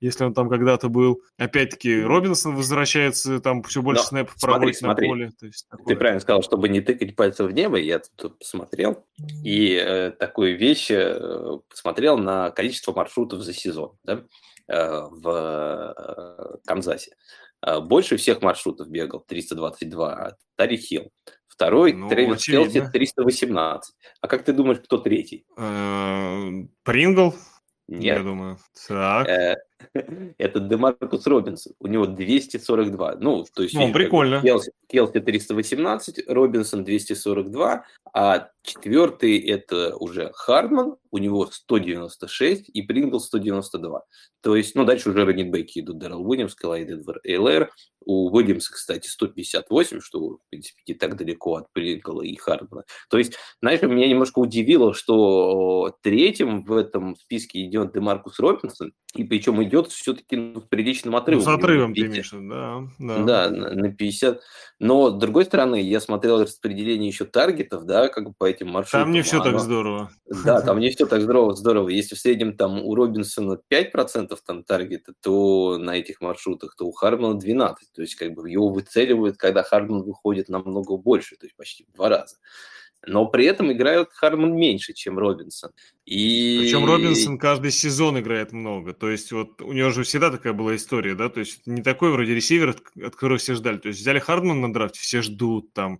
[0.03, 1.21] если он там когда-то был.
[1.37, 5.07] Опять-таки, Робинсон возвращается, там все больше Но, снэпов проводит смотри.
[5.07, 5.31] на поле.
[5.39, 5.85] То есть, такое...
[5.85, 9.05] Ты правильно сказал, чтобы не тыкать пальцем в небо, я тут посмотрел,
[9.43, 14.25] и э, такую вещь э, посмотрел на количество маршрутов за сезон да,
[14.67, 17.15] э, в э, Канзасе.
[17.65, 21.11] Э, больше всех маршрутов бегал, 322, Тайрик Хилл.
[21.47, 23.95] Второй ну, Трэвис Келси 318.
[24.19, 25.45] А как ты думаешь, кто третий?
[25.55, 26.49] Э,
[26.83, 27.35] Прингл.
[27.87, 28.17] Нет.
[28.17, 28.57] Я думаю.
[28.87, 29.27] Так.
[30.37, 31.73] Это Демаркус Робинсон.
[31.79, 33.15] У него 242.
[33.19, 33.75] Ну, то есть...
[33.75, 34.41] Ну, прикольно.
[34.41, 43.19] Келси, Келси 318, Робинсон 242, а четвертый это уже Хардман, у него 196 и Прингл
[43.19, 44.03] 192.
[44.41, 47.71] То есть, ну, дальше уже раннинбеки идут Дэрил Уильямс, Калайд Эдвар Эйлэр.
[48.05, 52.83] У Уильямса, кстати, 158, что, в принципе, не так далеко от Прингла и Хардмана.
[53.09, 59.23] То есть, знаешь, меня немножко удивило, что третьим в этом списке идет Демаркус Робинсон, и
[59.23, 61.43] причем идет все-таки с приличным отрывом.
[61.45, 62.83] Ну, с отрывом, ты имеешь, да.
[62.97, 64.41] Да, да на, на 50.
[64.79, 69.05] Но, с другой стороны, я смотрел распределение еще таргетов, да, как бы по этим маршрутам.
[69.05, 69.51] Там не все оно...
[69.51, 70.11] так здорово.
[70.43, 71.89] Да, там не все так здорово, здорово.
[71.89, 76.91] Если в среднем там у Робинсона 5% там таргета, то на этих маршрутах, то у
[76.91, 77.75] Хармана 12%.
[77.93, 81.95] То есть как бы его выцеливают, когда Харман выходит намного больше, то есть почти в
[81.95, 82.35] два раза
[83.05, 85.71] но при этом играет Хармон меньше, чем Робинсон.
[86.05, 86.59] И...
[86.61, 88.93] Причем Робинсон каждый сезон играет много.
[88.93, 92.11] То есть вот у него же всегда такая была история, да, то есть не такой
[92.11, 93.77] вроде ресивер, от, от которого все ждали.
[93.77, 95.99] То есть взяли Хардмана на драфте, все ждут там,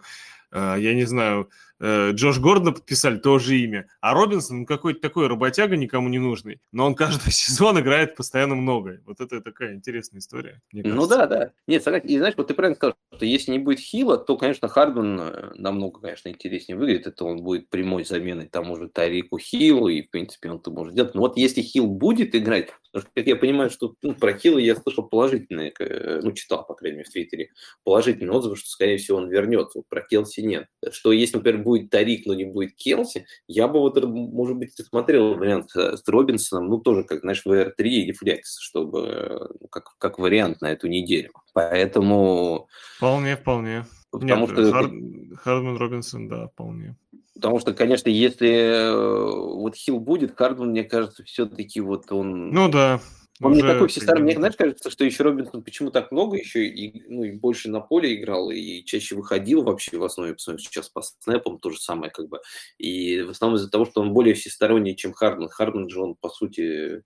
[0.51, 1.49] э, я не знаю,
[1.82, 3.88] Джош Гордона подписали, тоже имя.
[4.02, 6.62] А Робинсон, ну, какой-то такой работяга, никому не нужный.
[6.72, 9.02] Но он каждый сезон играет постоянно много.
[9.06, 10.62] Вот это такая интересная история.
[10.72, 11.52] Ну да, да.
[11.68, 12.08] Нет, согласен.
[12.08, 15.52] И знаешь, вот ты правильно сказал, что если не будет Хила, то, конечно, Хардман э,
[15.56, 17.08] намного, конечно, интереснее выглядит.
[17.08, 20.94] Это он будет прямой заменой тому же Тарику Хилу, и, в принципе, он это может
[20.94, 21.16] делать.
[21.16, 24.58] Но вот если Хил будет играть, потому что, как я понимаю, что ну, про Хила
[24.58, 27.50] я слышал положительные, э, ну, читал, по крайней мере, в Твиттере,
[27.84, 29.82] положительные отзывы, что, скорее всего, он вернется.
[29.90, 30.68] Про Келси нет.
[30.92, 34.74] Что если, например, будет будет Тарик, но не будет Келси, я бы вот, может быть,
[34.74, 40.20] смотрел вариант с Робинсоном, ну, тоже, как, знаешь, VR3 или Flex, чтобы ну, как, как
[40.20, 41.32] вариант на эту неделю.
[41.54, 42.68] Поэтому...
[42.98, 43.86] Вполне, вполне.
[44.12, 44.72] Потому Нет, что...
[44.72, 44.92] Хар...
[45.38, 46.96] Хардман Робинсон, да, вполне.
[47.34, 52.52] Потому что, конечно, если э, вот Хилл будет, Хардман, мне кажется, все-таки вот он...
[52.52, 53.02] Ну да,
[53.46, 53.62] он уже...
[53.62, 54.24] не такой всесtarый.
[54.24, 57.80] Мне, знаешь, кажется, что еще Робинсон почему так много еще и, ну, и больше на
[57.80, 62.12] поле играл, и чаще выходил вообще в основе, посмотрим, сейчас по снэпам то же самое,
[62.12, 62.39] как бы.
[62.78, 65.50] И в основном из-за того, что он более всесторонний, чем Хардман.
[65.50, 67.04] Хардман же он, по сути,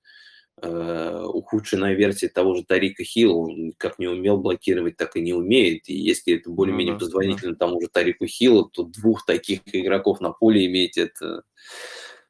[0.61, 5.33] э, ухудшенная версия того же Тарика Хилл, он как не умел блокировать, так и не
[5.33, 5.87] умеет.
[5.89, 7.65] И если это более-менее ну, да, позвонительно да.
[7.65, 11.43] тому же Тарику Хиллу, то двух таких игроков на поле иметь это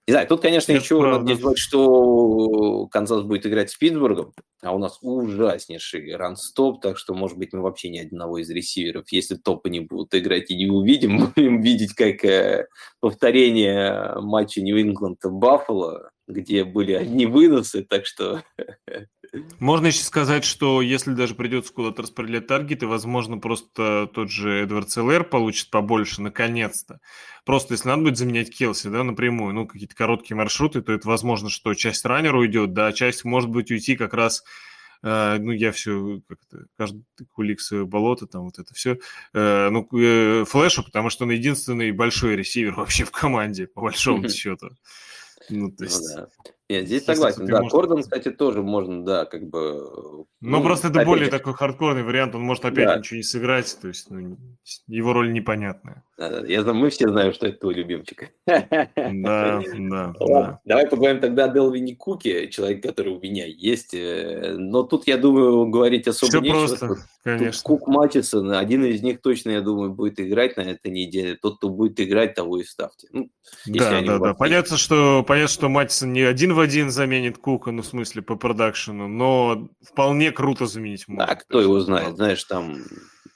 [0.08, 1.20] не знаю, тут, конечно, Это еще правда.
[1.20, 4.32] надо забывать, что Канзас будет играть с Питтсбургом,
[4.64, 9.12] а у нас ужаснейший ранстоп, так что, может быть, мы вообще ни одного из ресиверов,
[9.12, 12.68] если топы не будут играть и не увидим, будем видеть как э,
[13.01, 18.43] повторение матча Нью-Ингланд-Баффало, где были одни выносы, так что
[19.59, 24.89] Можно еще сказать, что если даже придется куда-то распределять таргеты, возможно, просто тот же Эдвард
[24.89, 26.99] СЛР получит побольше, наконец-то.
[27.45, 31.49] Просто если надо будет заменять Келси, да, напрямую, ну, какие-то короткие маршруты, то это возможно,
[31.49, 34.43] что часть раннера уйдет, да, часть может быть уйти как раз
[35.03, 38.97] Uh, ну, я все, как это, каждый кулик свое болото, там вот это все,
[39.36, 44.28] uh, ну, uh, флешу, потому что он единственный большой ресивер вообще в команде, по большому
[44.30, 44.71] счету.
[45.50, 46.16] Ну, то ну есть...
[46.16, 46.30] Ну, да.
[46.70, 47.45] Нет, здесь согласен.
[47.45, 47.72] Да, может...
[47.72, 50.26] Кордон, кстати, тоже можно, да, как бы...
[50.41, 52.97] Но ну, просто это более такой хардкорный вариант, он может опять да.
[52.97, 54.38] ничего не сыграть, то есть ну,
[54.88, 56.03] его роль непонятная.
[56.18, 58.32] Да, да, я знаю, мы все знаем, что это твой любимчик.
[58.47, 59.61] Да, да,
[60.20, 60.59] да.
[60.65, 63.93] Давай поговорим тогда о Делвине Куке, человек, который у меня есть.
[63.93, 66.68] Э, но тут, я думаю, говорить особо все нечего.
[66.68, 67.61] просто, конечно.
[67.63, 71.38] Кук Матисон, один из них точно, я думаю, будет играть на этой неделе.
[71.39, 73.07] Тот, кто будет играть, того и ставьте.
[73.11, 73.30] Ну,
[73.68, 74.34] да, да, да.
[74.34, 78.36] Понятно, что, понятно, что Матисон не один в один заменит Кука, ну, в смысле, по
[78.36, 81.30] продакшену, но вполне круто заменить может.
[81.30, 82.78] А кто его знает, знаешь, там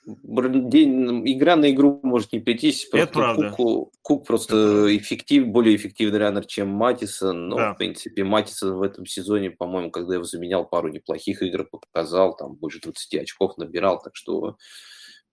[0.05, 2.89] день, игра на игру может не прийтись.
[2.91, 3.51] Это правда.
[3.51, 7.49] Куку, Кук просто эффектив, более эффективный раннер, чем Матисон.
[7.49, 7.73] Но, да.
[7.73, 12.55] в принципе, Матисон в этом сезоне, по-моему, когда его заменял, пару неплохих игр показал, там
[12.55, 14.57] больше 20 очков набирал, так что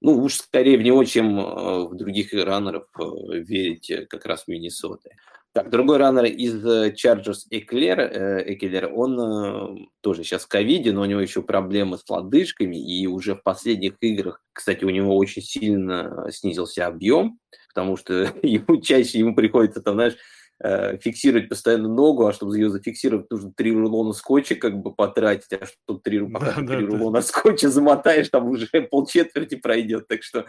[0.00, 4.48] ну, уж скорее в него, чем э, в других раннеров э, верить как раз в
[4.48, 5.10] Миннесоты.
[5.52, 8.00] Так, другой раннер из Chargers Эклер,
[8.46, 13.34] Эклер, он тоже сейчас в ковиде, но у него еще проблемы с лодыжками, и уже
[13.34, 17.38] в последних играх, кстати, у него очень сильно снизился объем,
[17.74, 22.70] потому что ему чаще ему приходится, там, знаешь, Э, фиксировать постоянно ногу, а чтобы ее
[22.70, 26.92] зафиксировать, нужно три рулона скотча как бы потратить, а чтобы три, пока да, три да,
[26.92, 27.22] рулона да.
[27.22, 30.08] скотча замотаешь, там уже полчетверти пройдет.
[30.08, 30.46] Так что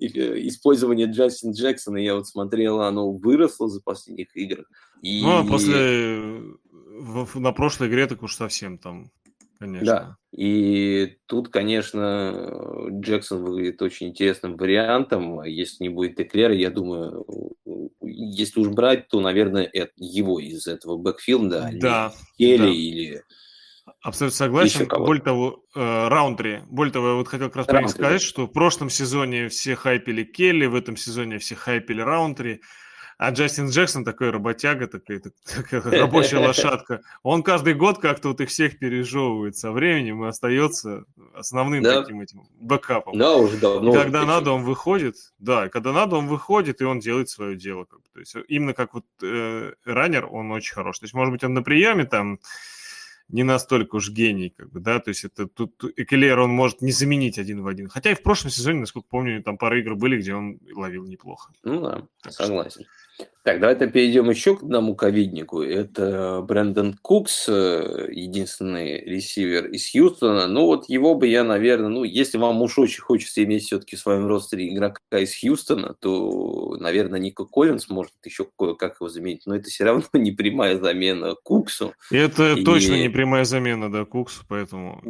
[0.00, 0.06] э,
[0.48, 4.66] использование Джастин Джексона, я вот смотрел, оно выросло за последних играх.
[5.00, 5.22] И...
[5.22, 6.20] Ну, а после
[6.98, 9.10] в, на прошлой игре так уж совсем там
[9.62, 9.86] конечно.
[9.86, 10.16] Да.
[10.36, 15.40] И тут, конечно, Джексон выглядит очень интересным вариантом.
[15.40, 17.26] А если не будет Эклера, я думаю,
[18.00, 22.68] если уж брать, то, наверное, это его из этого бэкфилда, да, Келли да.
[22.68, 23.22] или...
[24.00, 24.88] Абсолютно согласен.
[24.88, 26.62] Более того, э, Раундри.
[26.70, 30.66] Более того, я вот хотел как раз сказать, что в прошлом сезоне все хайпили Келли,
[30.66, 32.62] в этом сезоне все хайпили Раундри.
[33.22, 37.02] А Джастин Джексон такой работяга, такой, такая рабочая лошадка.
[37.22, 42.02] Он каждый год как-то вот их всех пережевывает со временем и остается основным да.
[42.02, 43.16] таким этим бэкапом.
[43.16, 43.92] Да, уже давно.
[43.92, 45.14] И когда надо, он выходит.
[45.38, 47.84] Да, когда надо, он выходит, и он делает свое дело.
[47.84, 48.06] Как бы.
[48.12, 50.98] То есть именно как вот э, раннер, он очень хорош.
[50.98, 52.40] То есть, может быть, он на приеме там
[53.28, 56.92] не настолько уж гений, как бы, да, то есть это тут Экелер он может не
[56.92, 57.88] заменить один в один.
[57.88, 61.52] Хотя и в прошлом сезоне, насколько помню, там пары игр были, где он ловил неплохо.
[61.62, 62.82] Ну да, так согласен.
[62.82, 62.90] Что...
[63.44, 65.62] Так, давайте перейдем еще к одному ковиднику.
[65.62, 70.46] Это Брэндон Кукс, э, единственный ресивер из Хьюстона.
[70.46, 73.98] Ну вот его бы я, наверное, ну если вам уж очень хочется иметь все-таки в
[73.98, 79.42] своем ростере игрока из Хьюстона, то, наверное, Ника Коллинс может еще кое-как его заменить.
[79.44, 81.94] Но это все равно не прямая замена Куксу.
[82.12, 82.64] Это И...
[82.64, 85.00] точно не прямая замена, да, Куксу, поэтому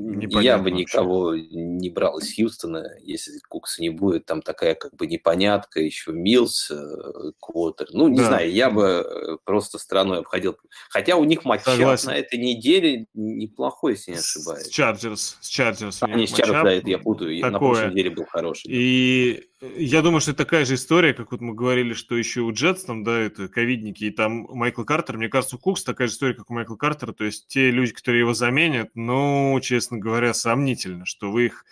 [0.40, 0.74] Я бы вообще.
[0.74, 4.24] никого не брал из Хьюстона, если Кукса не будет.
[4.24, 7.88] Там такая как бы непонятка, еще Милс, э, Квотер.
[7.90, 8.26] Ну, не да.
[8.26, 10.57] знаю, я бы э, просто страной обходил.
[10.90, 14.66] Хотя у них матч на этой неделе неплохой, если не ошибаюсь.
[14.66, 15.38] С Чарджерс.
[15.40, 15.98] С Чарджерс.
[16.03, 17.34] А, не, с Чарджерс, да, это я путаю.
[17.36, 17.50] Такое.
[17.50, 18.70] На прошлой неделе был хороший.
[18.70, 19.44] И
[19.76, 22.82] я думаю, что это такая же история, как вот мы говорили, что еще у Джетс
[22.84, 26.34] там, да, это ковидники, и там Майкл Картер, мне кажется, у Кука такая же история,
[26.34, 31.07] как у Майкла Картера, то есть те люди, которые его заменят, ну, честно говоря, сомнительно,
[31.07, 31.64] что вы их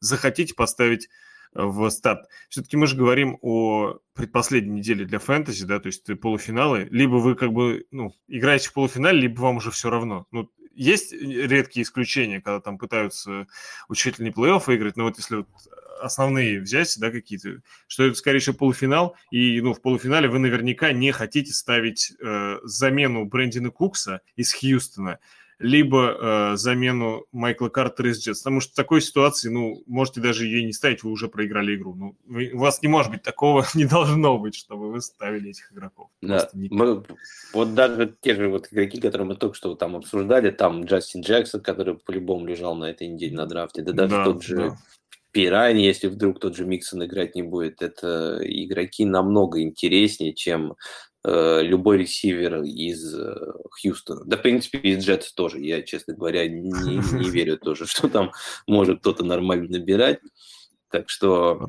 [0.00, 1.08] захотите поставить
[1.54, 2.28] в старт.
[2.48, 6.88] Все-таки мы же говорим о предпоследней неделе для фэнтези, да, то есть полуфиналы.
[6.90, 10.26] Либо вы как бы, ну, играете в полуфинале, либо вам уже все равно.
[10.30, 13.46] Ну, есть редкие исключения, когда там пытаются
[13.90, 15.48] не плей-офф выиграть, но вот если вот
[16.00, 20.92] основные взять, да, какие-то, что это, скорее всего, полуфинал, и, ну, в полуфинале вы наверняка
[20.92, 25.18] не хотите ставить э, замену Брэндина Кукса из Хьюстона,
[25.58, 28.40] либо э, замену Майкла Картера из Джетс.
[28.40, 31.94] Потому что в такой ситуации, ну, можете даже ее не ставить, вы уже проиграли игру.
[31.94, 35.72] Ну, вы, у вас не может быть такого, не должно быть, чтобы вы ставили этих
[35.72, 36.10] игроков.
[36.22, 37.02] Да, мы,
[37.52, 41.60] вот даже те же вот игроки, которые мы только что там обсуждали, там Джастин Джексон,
[41.60, 44.78] который по-любому лежал на этой неделе на драфте, да даже да, тот же да.
[45.32, 50.74] Пирани, если вдруг тот же Миксон играть не будет, это игроки намного интереснее, чем
[51.30, 53.34] Э, любой ресивер из э,
[53.70, 54.24] Хьюстона.
[54.24, 55.60] Да, в принципе, из Джетс тоже.
[55.60, 58.32] Я, честно говоря, не, не верю тоже, что там
[58.66, 60.20] может кто-то нормально набирать.
[60.90, 61.60] Так что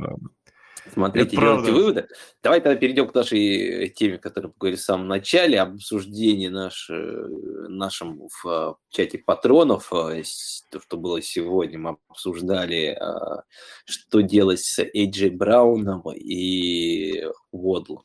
[0.93, 1.71] смотрите, Это делайте правда.
[1.73, 2.07] выводы.
[2.41, 8.77] Давай тогда перейдем к нашей теме, которую поговорили в самом начале, обсуждение наш, нашем в
[8.89, 9.91] чате патронов.
[9.91, 10.23] Э,
[10.71, 12.97] то, что было сегодня, мы обсуждали,
[13.83, 18.03] что делать с Эйджей Брауном и Водлом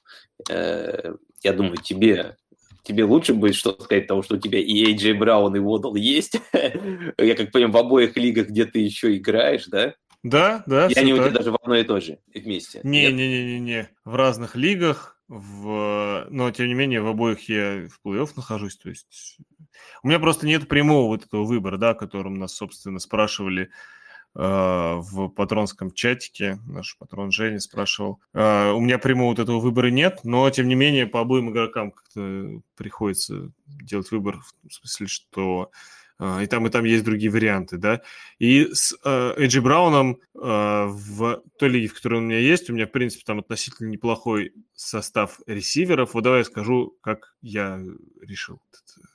[1.44, 2.36] я думаю, тебе
[2.84, 6.40] тебе лучше будет что сказать того, что у тебя и AJ Браун, и Водл есть.
[6.52, 9.94] Я как понимаю, в обоих лигах, где ты еще играешь, да?
[10.22, 10.86] Да, да.
[10.86, 12.80] И они у тебя даже в одной и той же вместе.
[12.82, 13.88] Не-не-не-не.
[14.04, 16.26] В разных лигах, в...
[16.30, 18.76] но тем не менее в обоих я в плей-офф нахожусь.
[18.76, 19.38] То есть
[20.02, 23.70] у меня просто нет прямого вот этого выбора, да, о котором нас, собственно, спрашивали
[24.34, 28.20] в патронском чатике, наш патрон Женя спрашивал.
[28.32, 31.92] Э, у меня прямого вот этого выбора нет, но, тем не менее, по обоим игрокам
[31.92, 35.70] как-то приходится делать выбор, в смысле, что
[36.18, 38.02] э, и там, и там есть другие варианты, да.
[38.40, 42.90] И с Эджи Брауном в той лиге, в которой у меня есть, у меня, в
[42.90, 46.14] принципе, там относительно неплохой состав ресиверов.
[46.14, 47.80] Вот давай я скажу, как я
[48.20, 48.60] решил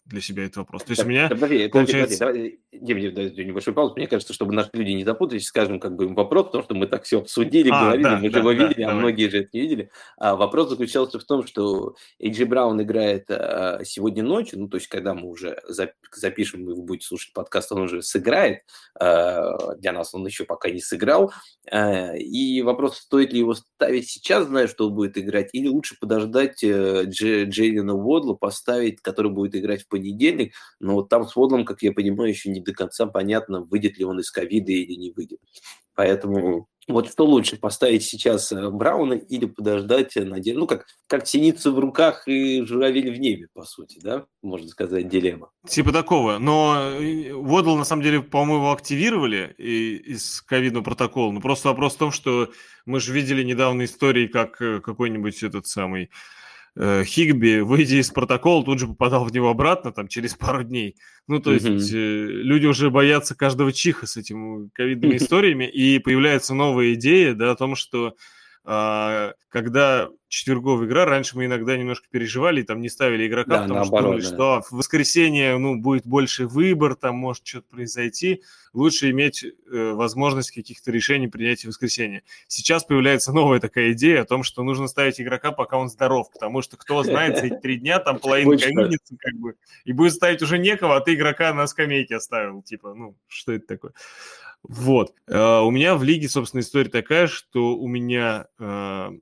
[0.10, 0.84] для себя этот вопрос.
[0.84, 2.26] То есть так, у меня подожди, получается...
[2.26, 3.94] Подожди, давай, давай, небольшой паузу.
[3.96, 6.88] Мне кажется, чтобы наши люди не запутались, скажем как бы им вопрос, потому что мы
[6.88, 9.00] так все обсудили, а, говорили, да, мы да, же его да, видели, да, а давай.
[9.04, 9.92] многие же это не видели.
[10.18, 14.88] А вопрос заключался в том, что Эйджи Браун играет а, сегодня ночью, ну, то есть
[14.88, 15.62] когда мы уже
[16.12, 18.64] запишем, вы будете слушать подкаст, он уже сыграет.
[19.00, 21.32] А, для нас он еще пока не сыграл.
[21.72, 25.96] А, и вопрос, стоит ли его ставить сейчас, зная, что он будет играть, или лучше
[26.00, 31.66] подождать э, Джейлина Водла, поставить, который будет играть в понедельник, но вот там с Водлом,
[31.66, 35.12] как я понимаю, еще не до конца понятно, выйдет ли он из ковида или не
[35.12, 35.40] выйдет.
[36.00, 40.58] Поэтому вот что лучше, поставить сейчас э, Брауна или подождать на день?
[40.58, 44.24] Ну, как, как синица в руках и журавель в небе, по сути, да?
[44.42, 45.50] Можно сказать, дилемма.
[45.68, 46.38] Типа такого.
[46.38, 46.94] Но
[47.34, 51.34] Водл, на самом деле, по-моему, активировали из ковидного протокола.
[51.34, 52.50] Но просто вопрос в том, что
[52.86, 56.12] мы же видели недавно истории, как э, какой-нибудь этот самый Э,
[56.80, 60.96] Хигби, выйдя из протокола, тут же попадал в него обратно, там, через пару дней.
[61.28, 62.28] Ну, то есть mm-hmm.
[62.42, 67.56] люди уже боятся каждого чиха с этими ковидными историями, и появляется новая идея, да, о
[67.56, 68.16] том, что
[68.64, 73.80] когда четверговая игра, раньше мы иногда немножко переживали и там не ставили игрока, да, потому
[73.80, 74.62] наоборот, что думали, да.
[74.62, 78.44] что в воскресенье ну, будет больше выбор, там может что-то произойти.
[78.74, 82.22] Лучше иметь э, возможность каких-то решений принять в воскресенье.
[82.48, 86.62] Сейчас появляется новая такая идея о том, что нужно ставить игрока, пока он здоров, потому
[86.62, 90.44] что кто знает, за эти три дня там половина коминится, как бы, и будет ставить
[90.44, 92.62] уже некого, а ты игрока на скамейке оставил.
[92.62, 93.94] Типа, ну, что это такое?
[94.64, 95.14] Вот.
[95.30, 99.18] Uh, у меня в лиге, собственно, история такая, что у меня uh,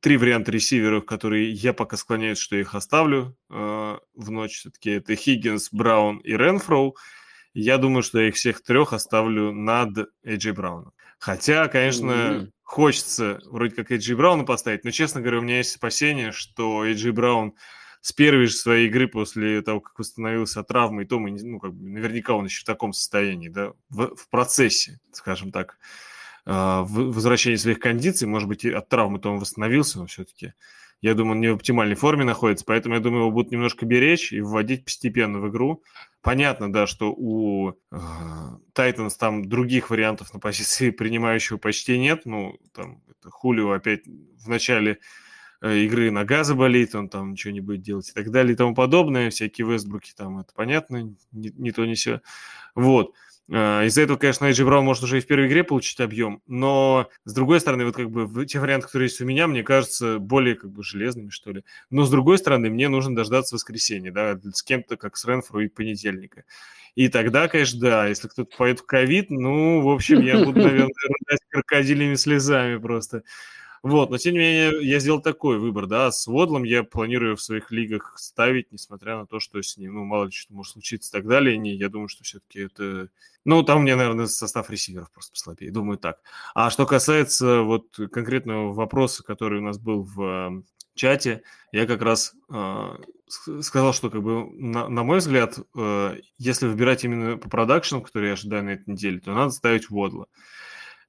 [0.00, 4.58] три варианта ресиверов, которые я пока склоняюсь, что я их оставлю uh, в ночь.
[4.58, 6.96] Все-таки это Хиггинс, Браун и Ренфроу.
[7.52, 10.92] Я думаю, что я их всех трех оставлю над Эйджей Брауном.
[11.18, 12.50] Хотя, конечно, mm-hmm.
[12.62, 17.12] хочется вроде как Эйджи Брауна поставить, но, честно говоря, у меня есть опасение, что Эйджи
[17.12, 17.54] Браун
[18.00, 21.58] с первой же своей игры после того, как восстановился от травмы, и то мы, ну,
[21.58, 25.78] как бы, наверняка он еще в таком состоянии, да, в, в процессе, скажем так,
[26.46, 30.54] э, возвращения своих кондиций, может быть, от травмы то он восстановился, но все-таки
[31.00, 34.32] я думаю, он не в оптимальной форме находится, поэтому я думаю, его будут немножко беречь
[34.32, 35.84] и вводить постепенно в игру.
[36.22, 37.74] Понятно, да, что у
[38.72, 42.22] Тайтанс э, там других вариантов на позиции принимающего почти нет.
[42.24, 44.98] Ну, там это Хулио опять в начале
[45.62, 49.30] игры нога заболит, он там будет делать и так далее и тому подобное.
[49.30, 52.20] Всякие Вестбруки там, это понятно, не, не то, не все.
[52.74, 53.14] Вот.
[53.50, 57.08] А, из-за этого, конечно, Эйджи Браун может уже и в первой игре получить объем, но,
[57.24, 60.54] с другой стороны, вот как бы те варианты, которые есть у меня, мне кажется, более
[60.54, 61.64] как бы железными, что ли.
[61.90, 65.68] Но, с другой стороны, мне нужно дождаться воскресенья, да, с кем-то, как с Ренфру и
[65.68, 66.44] понедельника.
[66.94, 70.92] И тогда, конечно, да, если кто-то поет в ковид, ну, в общем, я буду, наверное,
[71.08, 73.22] рыдать крокодилями слезами просто.
[73.82, 77.42] Вот, но тем не менее, я сделал такой выбор, да, с Водлом я планирую в
[77.42, 81.10] своих лигах ставить, несмотря на то, что с ним, ну, мало ли что может случиться
[81.10, 83.08] и так далее, не, я думаю, что все-таки это,
[83.44, 86.18] ну, там меня, наверное, состав ресиверов просто послабее, думаю так.
[86.54, 90.62] А что касается вот конкретного вопроса, который у нас был в э,
[90.94, 92.96] чате, я как раз э,
[93.60, 98.28] сказал, что, как бы, на, на мой взгляд, э, если выбирать именно по продакшену, который
[98.28, 100.26] я ожидаю на этой неделе, то надо ставить Водла.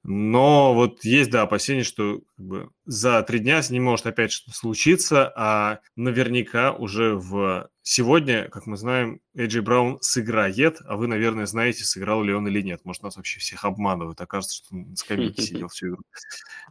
[0.02, 4.32] Но вот есть, да, опасение, что как бы, за три дня с ним может опять
[4.32, 11.06] что-то случиться, а наверняка уже в сегодня, как мы знаем, Эйджи Браун сыграет, а вы,
[11.06, 12.80] наверное, знаете, сыграл ли он или нет.
[12.84, 16.02] Может, нас вообще всех обманывают, окажется, что он на скамейке сидел всю игру.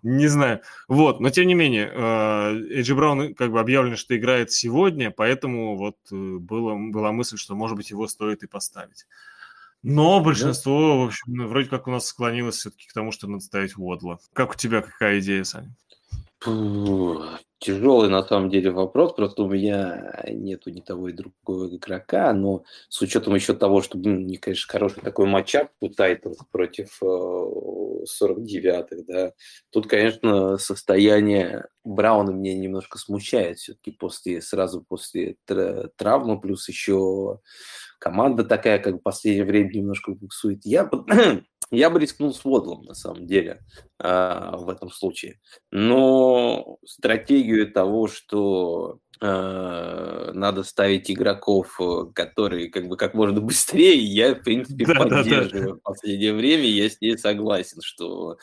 [0.02, 0.62] Не знаю.
[0.88, 5.98] Вот, но тем не менее, Эйджи Браун как бы объявлено, что играет сегодня, поэтому вот
[6.12, 9.06] э, было, была мысль, что, может быть, его стоит и поставить.
[9.82, 10.96] Но большинство, да?
[10.96, 14.20] в общем, вроде как у нас склонилось все-таки к тому, что надо ставить Водла.
[14.34, 15.74] Как у тебя какая идея, Саня?
[17.60, 22.64] Тяжелый на самом деле вопрос, просто у меня нету ни того и другого игрока, но
[22.88, 29.04] с учетом еще того, что, мне, конечно, хороший такой матчап у Тайтанс против 49-х, э,
[29.06, 29.34] да,
[29.72, 35.36] тут, конечно, состояние Брауна меня немножко смущает все-таки после, сразу после
[35.98, 37.42] травмы, плюс еще
[38.00, 40.66] команда такая, как в последнее время немножко буксует.
[40.66, 40.90] Я
[41.72, 43.62] я бы рискнул с Водлом, на самом деле,
[44.00, 45.40] э, в этом случае.
[45.72, 54.34] Но стратегию того, что надо ставить игроков, э, которые как бы как можно быстрее, я,
[54.34, 55.50] в принципе, да, поддерживаю.
[55.52, 55.76] Да, да.
[55.76, 58.38] В последнее время я с ней согласен, что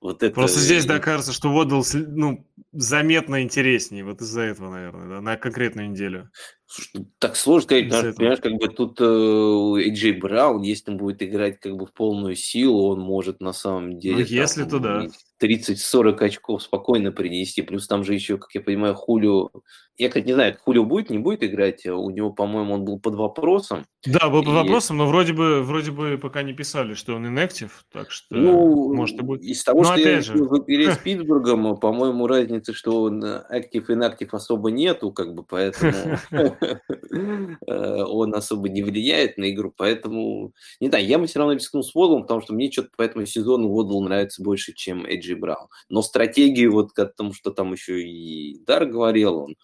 [0.00, 0.34] вот это...
[0.34, 5.36] Просто здесь, да, кажется, что Водл ну, заметно интереснее, вот из-за этого, наверное, да, на
[5.36, 6.30] конкретную неделю.
[6.66, 11.22] Слушай, так сложно сказать, потому, понимаешь, как бы тут э, Эйджей Браун, если он будет
[11.22, 14.16] играть как бы в полную силу, он может на самом ну, деле...
[14.16, 15.06] Ну, если, там, то да.
[15.42, 17.62] 30-40 очков спокойно принести.
[17.62, 19.50] Плюс там же еще, как я понимаю, Хулио...
[19.96, 21.84] Я, кстати, не знаю, Хулио будет, не будет играть.
[21.86, 23.84] У него, по-моему, он был под вопросом.
[24.06, 24.56] Да, был под и...
[24.56, 28.94] вопросом, но вроде бы, вроде бы пока не писали, что он inactive, так что ну,
[28.94, 29.42] может и будет.
[29.42, 30.34] Из того, но что я же...
[30.66, 35.92] перед Питтсбургом, по-моему, разницы, что он актив и inactive особо нету, как бы, поэтому
[37.66, 41.82] э, он особо не влияет на игру, поэтому, не знаю, я бы все равно рискнул
[41.82, 45.68] с Водом, потому что мне что-то по этому сезону Водл нравится больше, чем Эйджи Браун.
[45.88, 49.56] Но стратегию, вот к тому, что там еще и Дар говорил, он,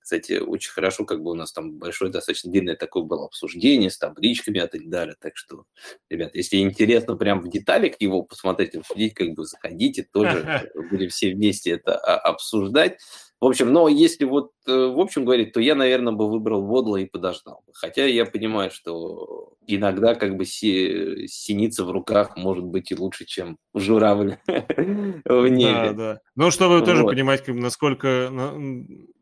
[0.00, 3.98] кстати, очень хорошо, как бы у нас там большое, достаточно длинное такое было обсуждение с
[3.98, 5.16] табличками и так далее.
[5.20, 5.64] Так что,
[6.08, 11.34] ребят, если интересно прям в деталях его посмотреть, обсудить, как бы заходите, тоже будем все
[11.34, 12.98] вместе это обсуждать.
[13.40, 16.96] В общем, но если вот э, в общем говорить, то я, наверное, бы выбрал Водла
[16.96, 17.62] и подождал.
[17.72, 23.26] Хотя я понимаю, что иногда как бы си, синица в руках может быть и лучше,
[23.26, 25.72] чем журавль в небе.
[25.72, 26.20] Да, да.
[26.34, 28.28] Ну, чтобы тоже понимать, насколько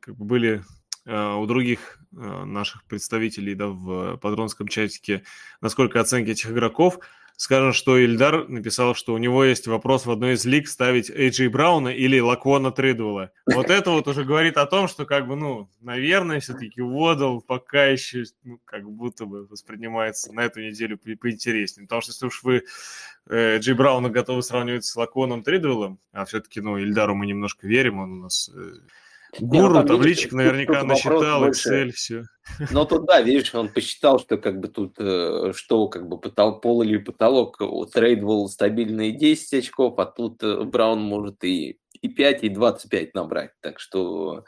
[0.07, 0.63] бы были
[1.05, 5.25] э, у других э, наших представителей да, в патронском чатике,
[5.61, 7.01] насколько оценки этих игроков–
[7.37, 11.51] Скажем, что Ильдар написал, что у него есть вопрос в одной из лиг ставить Эйджи
[11.51, 13.31] Брауна или Лаквона Тридуэлла.
[13.45, 17.85] Вот это вот уже говорит о том, что как бы, ну, наверное, все-таки Водал пока
[17.87, 21.87] еще ну, как будто бы воспринимается на эту неделю по поинтереснее.
[21.87, 22.65] Потому что если уж вы
[23.29, 27.99] э, Джей Брауна готовы сравнивать с Лаконом Тридуэллом, а все-таки, ну, Ильдару мы немножко верим,
[27.99, 28.51] он у нас...
[28.55, 28.73] Э,
[29.41, 32.25] Гуру ну, табличек наверняка насчитал, Excel, все.
[32.71, 36.61] Ну, тут, да, видишь, он посчитал, что как бы тут, э, что как бы потол,
[36.61, 37.61] пол или потолок,
[37.93, 43.51] трейдвол стабильные 10 очков, а тут э, Браун может и, и 5, и 25 набрать.
[43.61, 44.45] Так что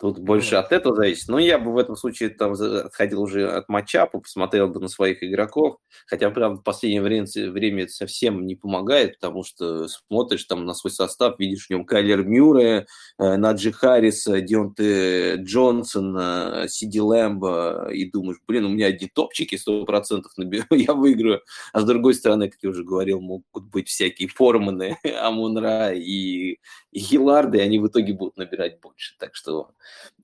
[0.00, 1.28] Тут больше от этого зависит.
[1.28, 5.22] Но я бы в этом случае там отходил уже от матчапа, посмотрел бы на своих
[5.22, 5.76] игроков.
[6.06, 10.72] Хотя, правда, в последнее время, время это совсем не помогает, потому что смотришь там на
[10.72, 12.86] свой состав, видишь в нем Кайлер Мюррея,
[13.18, 20.22] э, Наджи Харрис, Дионте Джонсон, Сиди Лэмбо, и думаешь, блин, у меня одни топчики 100%
[20.38, 21.42] наберу, я выиграю.
[21.74, 26.56] А с другой стороны, как я уже говорил, могут быть всякие Форманы, Амунра и,
[26.90, 29.14] и Хиларды, и они в итоге будут набирать больше.
[29.18, 29.72] Так что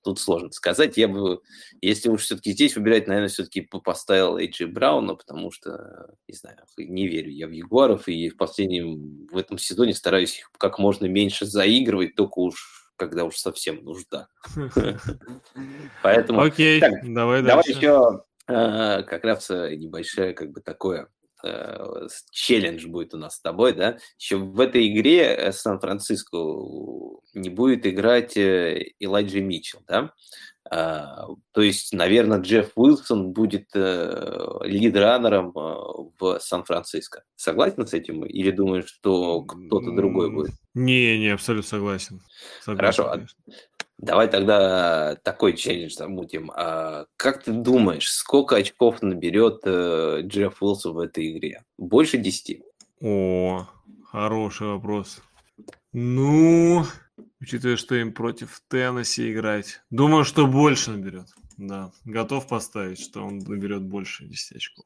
[0.02, 0.96] тут сложно сказать.
[0.96, 1.40] Я бы,
[1.80, 7.08] если уж все-таки здесь выбирать, наверное, все-таки поставил Эйджи Брауна, потому что, не знаю, не
[7.08, 11.46] верю я в Ягуаров, и в последнем, в этом сезоне стараюсь их как можно меньше
[11.46, 14.28] заигрывать, только уж когда уж совсем нужда.
[16.02, 16.40] Поэтому...
[16.40, 21.08] Окей, давай Давай еще э, как раз э, небольшое как бы такое
[21.46, 26.36] э, челлендж будет у нас с тобой, да, еще в этой игре э, Сан-Франциско
[27.34, 30.12] не будет играть э, Элайджи Митчелл, да,
[30.70, 37.22] а, то есть, наверное, Джефф Уилсон будет э, лидранером э, в Сан-Франциско.
[37.36, 38.24] Согласен с этим?
[38.24, 40.50] Или думаешь, что кто-то другой будет?
[40.74, 42.20] Не, не, абсолютно согласен.
[42.60, 43.10] согласен Хорошо.
[43.10, 43.38] Конечно.
[43.98, 46.52] Давай тогда такой челлендж замутим.
[46.54, 51.64] А как ты думаешь, сколько очков наберет э, Джефф Уилсон в этой игре?
[51.78, 52.62] Больше 10?
[53.00, 53.66] О,
[54.04, 55.22] хороший вопрос.
[55.92, 56.84] Ну,
[57.40, 61.28] учитывая, что им против Теннесси играть, думаю, что больше наберет.
[61.56, 64.84] Да, готов поставить, что он наберет больше 10 очков.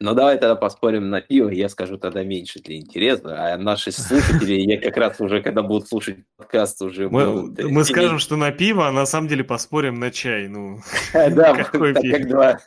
[0.00, 4.52] Ну, давай тогда поспорим на пиво, я скажу тогда меньше для интереса, а наши слушатели,
[4.54, 8.86] я как раз уже, когда будут слушать подкаст, уже Мы, мы скажем, что на пиво,
[8.86, 10.78] а на самом деле поспорим на чай, ну,
[11.12, 12.16] Да, какой пиво?
[12.16, 12.60] как два,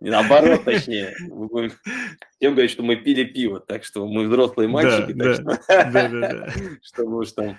[0.00, 1.72] наоборот, точнее, мы будем
[2.38, 5.90] всем говорить, что мы пили пиво, так что мы взрослые мальчики, да, так да, что,
[5.92, 6.48] да, да,
[6.82, 7.58] чтобы уж там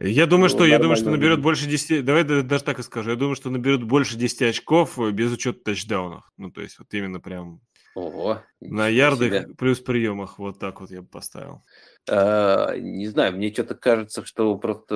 [0.00, 2.04] я думаю, что, я думаю, что наберет больше 10...
[2.04, 3.10] Давай даже так и скажу.
[3.10, 6.22] Я думаю, что наберет больше 10 очков без учета тачдаунов.
[6.36, 7.60] Ну, то есть вот именно прям
[7.98, 8.42] Ого.
[8.60, 9.46] На ярдах себя.
[9.58, 10.38] плюс приемах.
[10.38, 11.64] Вот так вот я бы поставил.
[12.08, 14.94] А, не знаю, мне что-то кажется, что просто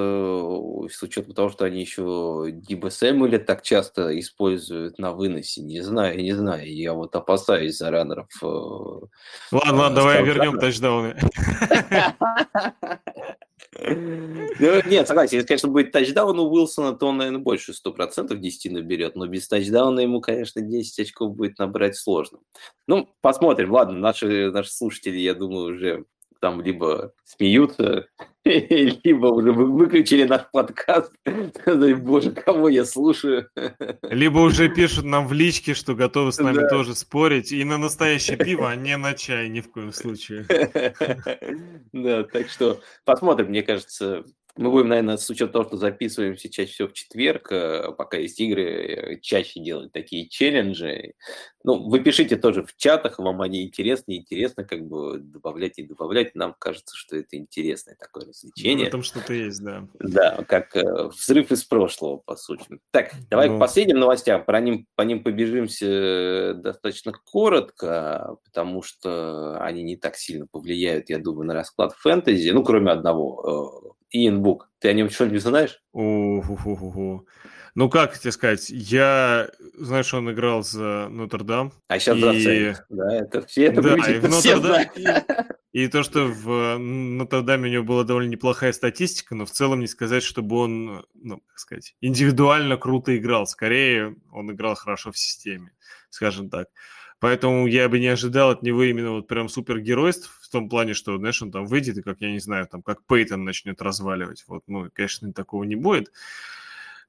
[0.89, 6.23] с учетом того, что они еще Диба Сэмюэля так часто используют на выносе, не знаю,
[6.23, 8.29] не знаю, я вот опасаюсь за раннеров.
[8.41, 9.09] Э, ладно,
[9.51, 11.17] ладно, э, давай вернем тачдауны.
[13.75, 18.71] Ну, нет, согласен, если, конечно, будет тачдаун у Уилсона, то он, наверное, больше 100% 10
[18.71, 22.39] наберет, но без тачдауна ему, конечно, 10 очков будет набрать сложно.
[22.87, 23.73] Ну, посмотрим.
[23.73, 26.05] Ладно, наши, наши слушатели, я думаю, уже
[26.41, 28.09] там либо смеются,
[29.05, 31.13] либо уже выключили наш подкаст.
[31.99, 33.49] Боже, кого я слушаю.
[34.03, 36.69] Либо уже пишут нам в личке, что готовы с нами да.
[36.69, 37.53] тоже спорить.
[37.53, 40.47] И на настоящее пиво, а не на чай ни в коем случае.
[41.93, 43.49] Да, так что посмотрим.
[43.49, 44.25] Мне кажется,
[44.57, 48.39] мы будем, наверное, с учетом того, что записываемся чаще всего в четверг, э, пока есть
[48.39, 51.15] игры, э, чаще делать такие челленджи.
[51.65, 56.35] Ну, вы пишите тоже в чатах, вам они интересны, интересно как бы добавлять и добавлять.
[56.35, 58.77] Нам кажется, что это интересное такое развлечение.
[58.77, 59.89] Ну, в этом что-то есть, да.
[60.01, 62.67] Да, как э, взрыв из прошлого, по сути.
[62.91, 63.57] Так, давай ну...
[63.57, 64.45] к последним новостям.
[64.45, 71.19] Про ним, по ним побежимся достаточно коротко, потому что они не так сильно повлияют, я
[71.19, 72.51] думаю, на расклад фэнтези.
[72.51, 74.71] Ну, кроме одного Иэн Бук.
[74.79, 75.81] Ты о нем что-нибудь знаешь?
[75.93, 77.27] У-ху-ху-ху.
[77.75, 79.49] Ну, как тебе сказать, я,
[79.79, 81.73] знаешь, он играл за Нотр-Дам.
[81.89, 82.21] А сейчас и...
[82.21, 82.85] за Сейнт.
[82.91, 84.83] Да, это все это да, и, в Нотр-Дам...
[85.73, 89.81] и, и то, что в Нотр-Даме у него была довольно неплохая статистика, но в целом
[89.81, 93.47] не сказать, чтобы он, ну, как сказать, индивидуально круто играл.
[93.47, 95.73] Скорее, он играл хорошо в системе,
[96.11, 96.69] скажем так.
[97.21, 101.43] Поэтому я бы не ожидал от него именно вот прям супергеройств том плане, что, знаешь,
[101.43, 104.45] он там выйдет и, как я не знаю, там, как Пейтон начнет разваливать.
[104.47, 106.13] Вот, ну, конечно, такого не будет.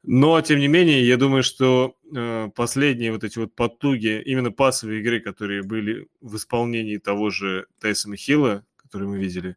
[0.06, 5.00] Но, тем не менее, я думаю, что э, последние вот эти вот потуги, именно пасовые
[5.00, 9.56] игры, которые были в исполнении того же Тайсона Хилла, который мы видели,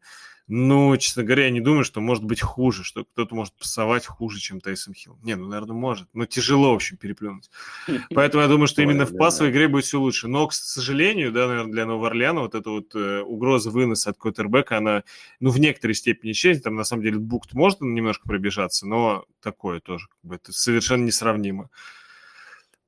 [0.49, 4.39] ну, честно говоря, я не думаю, что может быть хуже, что кто-то может пасовать хуже,
[4.39, 5.19] чем Тайсон Хилл.
[5.25, 6.09] Не, ну, наверное, может.
[6.13, 7.51] Но тяжело, в общем, переплюнуть.
[8.15, 10.29] Поэтому я думаю, что именно в пасовой игре будет все лучше.
[10.29, 14.19] Но, к сожалению, да, наверное, для Нового Орлеана вот эта вот э, угроза выноса от
[14.19, 15.03] Коттербека, она,
[15.41, 16.63] ну, в некоторой степени исчезнет.
[16.63, 21.05] Там, на самом деле, Букт может немножко пробежаться, но такое тоже, как бы, это совершенно
[21.05, 21.71] несравнимо.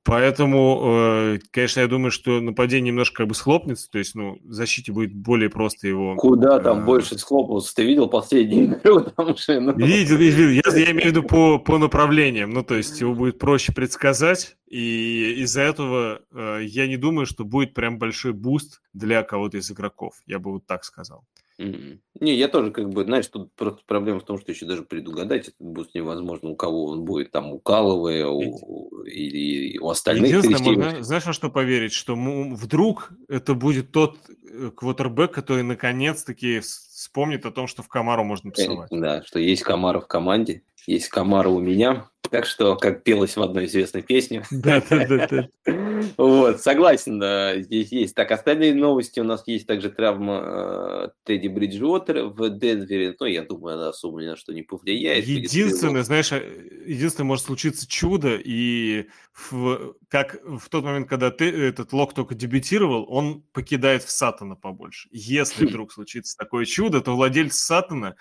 [0.08, 4.90] Поэтому, э, конечно, я думаю, что нападение немножко как бы схлопнется, то есть, ну, защите
[4.90, 6.16] будет более просто его...
[6.16, 6.84] Куда там э...
[6.86, 7.74] больше схлопнулся?
[7.74, 9.00] Ты видел последнюю игру?
[9.00, 9.76] Там же, ну...
[9.76, 13.38] Видел, видел, я, я имею в виду по, по направлениям, ну, то есть его будет
[13.38, 19.22] проще предсказать, и из-за этого э, я не думаю, что будет прям большой boost для
[19.22, 21.24] кого-то из игроков, я бы вот так сказал.
[21.60, 21.98] Mm-hmm.
[22.20, 25.48] Не, я тоже как бы, знаешь, тут просто проблема в том, что еще даже предугадать
[25.48, 30.28] этот boost невозможно, у кого он будет, там, у Каловой, у, или у остальных.
[30.28, 36.60] Единственное, можно, знаешь, во что поверить, что вдруг это будет тот э, квотербек, который наконец-таки
[36.60, 38.88] вспомнит о том, что в Камару можно пасовать.
[38.90, 43.42] Да, что есть Камара в команде, есть Камара у меня, так что, как пелось в
[43.42, 44.44] одной известной песне.
[44.50, 45.48] Да, да, да.
[46.16, 48.14] Вот, согласен, да, здесь есть.
[48.14, 53.14] Так, остальные новости у нас есть также травма э, Тедди Бриджуотера в Денвере.
[53.18, 55.24] Ну, я думаю, она особо ни на что не повлияет.
[55.24, 56.42] Единственное, знаешь, э,
[56.86, 62.34] единственное, может случиться чудо, и в, как в тот момент, когда ты, этот Лок только
[62.34, 65.08] дебютировал, он покидает в Сатана побольше.
[65.12, 68.16] Если вдруг случится такое чудо, то владелец Сатана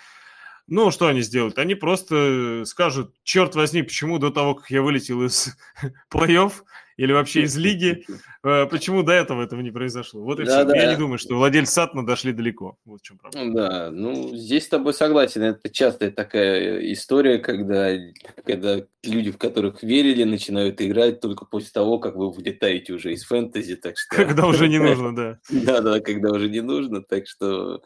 [0.70, 1.58] ну, что они сделают?
[1.60, 5.58] Они просто скажут, черт возьми, почему до того, как я вылетел из
[6.12, 6.52] плей-офф
[6.98, 8.04] или вообще из лиги,
[8.44, 10.22] э, почему до этого этого не произошло?
[10.22, 10.66] Вот и да, все.
[10.66, 10.76] Да.
[10.76, 12.78] Я не думаю, что владельцы Сатна дошли далеко.
[12.86, 13.54] Вот в чем проблема.
[13.54, 15.44] Да, ну, здесь с тобой согласен.
[15.44, 17.96] Это частая такая история, когда,
[18.44, 23.24] когда люди, в которых верили, начинают играть только после того, как вы вылетаете уже из
[23.26, 23.76] фэнтези.
[23.76, 24.16] Так что...
[24.16, 25.40] Когда уже не нужно, да.
[25.50, 27.04] Да, да, когда уже не нужно.
[27.04, 27.84] Так что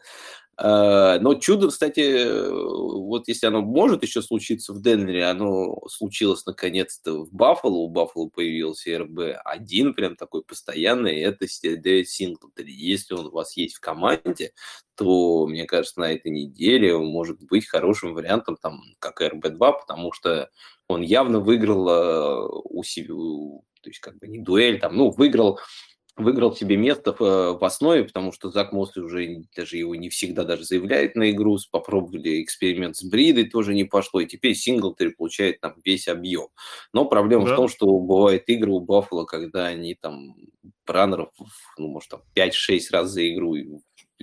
[0.58, 7.32] но чудо, кстати, вот если оно может еще случиться в Денвере, оно случилось наконец-то в
[7.32, 7.76] Баффало.
[7.76, 12.52] У Баффало появился РБ-1, прям такой постоянный, это Дэвид Синглтон.
[12.66, 14.52] Если он у вас есть в команде,
[14.94, 20.12] то, мне кажется, на этой неделе он может быть хорошим вариантом, там, как РБ-2, потому
[20.12, 20.50] что
[20.86, 23.14] он явно выиграл а, у себя,
[23.82, 25.58] то есть как бы не дуэль, там, ну, выиграл
[26.16, 30.08] выиграл себе место в, э, в основе, потому что Зак Мосли уже даже его не
[30.08, 35.10] всегда даже заявляет на игру, попробовали эксперимент с Бридой, тоже не пошло, и теперь Синглтери
[35.10, 36.48] получает там весь объем.
[36.92, 37.54] Но проблема да.
[37.54, 40.36] в том, что бывают игры у Баффала, когда они там
[40.86, 41.30] раннеров,
[41.78, 43.56] ну, может, там 5-6 раз за игру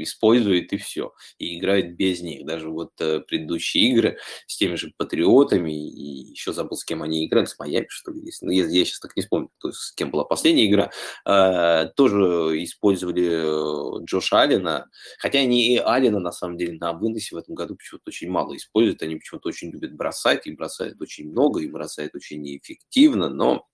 [0.04, 2.46] использует и все, и играет без них.
[2.46, 7.26] Даже вот э, предыдущие игры с теми же Патриотами, и еще забыл, с кем они
[7.26, 9.80] играли, с Майами, что ли, если, ну, я, я сейчас так не вспомню, то есть,
[9.80, 10.92] с кем была последняя игра,
[11.26, 14.88] э, тоже использовали э, Джоша Аллена,
[15.20, 18.56] хотя они и Аллена, на самом деле, на выносе в этом году почему-то очень мало
[18.56, 23.68] используют, они почему-то очень любят бросать, и бросают очень много, и бросают очень неэффективно, но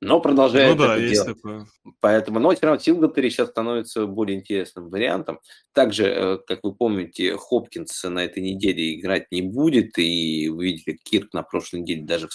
[0.00, 1.36] но продолжает ну, да, это есть делать.
[1.36, 1.66] Такое.
[2.00, 5.40] Поэтому, но все равно Силгатери сейчас становится более интересным вариантом.
[5.74, 10.98] Также, э, как вы помните, Хопкинс на этой неделе играть не будет, и вы видели,
[11.02, 12.34] Кирк на прошлой неделе даже в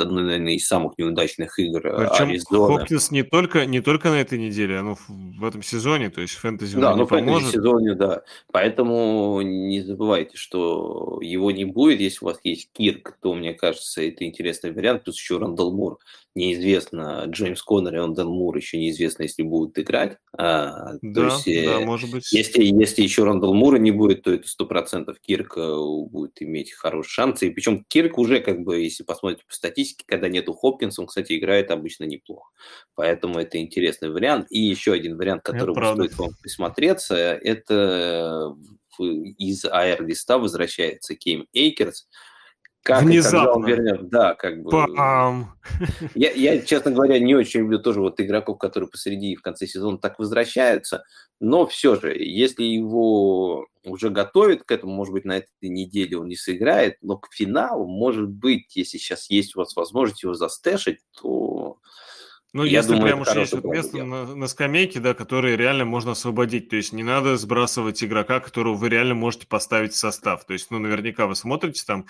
[0.00, 2.78] одной, наверное, из самых неудачных игр э, Причем Аризоны.
[2.78, 6.76] Хопкинс не только, не только на этой неделе, а в этом сезоне, то есть фэнтези
[6.76, 8.22] Да, ну в фэнтези сезоне, да.
[8.52, 12.00] Поэтому не забывайте, что его не будет.
[12.00, 15.04] Если у вас есть Кирк, то, мне кажется, это интересный вариант.
[15.04, 15.98] Плюс еще Рандall Мур
[16.38, 20.16] неизвестно, Джеймс Коннор и Онден Мур еще неизвестно, если будут играть.
[20.36, 22.32] А, да, то есть, э, да, может быть.
[22.32, 25.76] Если, если еще Рандall Мура не будет, то это сто процентов Кирк э,
[26.10, 27.48] будет иметь хорошие шансы.
[27.48, 31.38] И причем Кирк уже, как бы, если посмотрите по статистике, когда нету Хопкинса, он, кстати,
[31.38, 32.50] играет обычно неплохо.
[32.94, 34.46] Поэтому это интересный вариант.
[34.50, 38.54] И еще один вариант, который стоит вам присмотреться, это
[38.98, 42.08] из AR-листа возвращается Кейм Эйкерс.
[42.82, 43.66] Как Внезапно.
[43.66, 44.70] И вернет, да, как бы.
[44.70, 45.54] Пам.
[46.14, 49.66] Я, я, честно говоря, не очень люблю тоже вот игроков, которые посреди и в конце
[49.66, 51.04] сезона так возвращаются,
[51.40, 56.28] но все же, если его уже готовят к этому, может быть, на этой неделе он
[56.28, 61.00] не сыграет, но к финалу, может быть, если сейчас есть у вас возможность его застэшить,
[61.20, 61.78] то
[62.54, 65.84] ну, я если думаю, прям уж есть вот место на, на скамейке, да, которое реально
[65.84, 66.70] можно освободить.
[66.70, 70.46] То есть не надо сбрасывать игрока, которого вы реально можете поставить в состав.
[70.46, 72.06] То есть, ну, наверняка вы смотрите там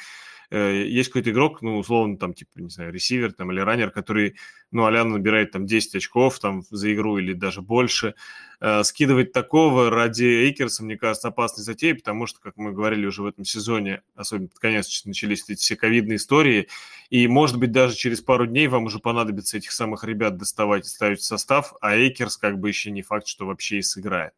[0.51, 4.36] Э, есть какой-то игрок, ну, условно, там, типа, не знаю, ресивер там или раннер, который,
[4.70, 8.14] ну, Алян набирает там 10 очков там за игру или даже больше.
[8.61, 13.22] Э, скидывать такого ради Эйкерса, мне кажется, опасной затеей, потому что, как мы говорили уже
[13.22, 16.68] в этом сезоне, особенно под конец начались эти все ковидные истории,
[17.11, 20.88] и, может быть, даже через пару дней вам уже понадобится этих самых ребят доставать и
[20.88, 24.32] ставить в состав, а Эйкерс как бы еще не факт, что вообще и сыграет.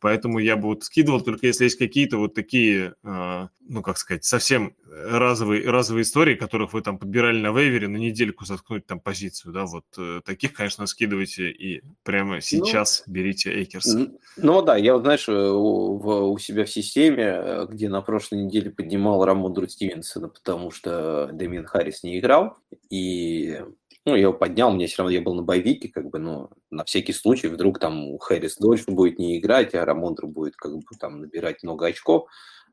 [0.00, 4.24] Поэтому я бы вот скидывал, только если есть какие-то вот такие, э, ну, как сказать,
[4.24, 9.00] совсем разовые, разовые истории, которых вы там подбирали на waiver е на недельку заткнуть там
[9.00, 13.96] позицию, да, вот э, таких, конечно, скидывайте и прямо ну, сейчас ну, берите Эйкерса.
[14.36, 19.24] Ну да, я вот, знаешь, у, у себя в системе, где на прошлой неделе поднимал
[19.24, 22.56] Рамондру Стивенсона, потому что Дэмин Харрис не играл,
[22.90, 23.62] и
[24.06, 26.84] ну, я его поднял, мне все равно, я был на боевике, как бы, ну, на
[26.84, 31.20] всякий случай, вдруг там Хэрис дольше будет не играть, а Рамондр будет, как бы, там,
[31.20, 32.28] набирать много очков.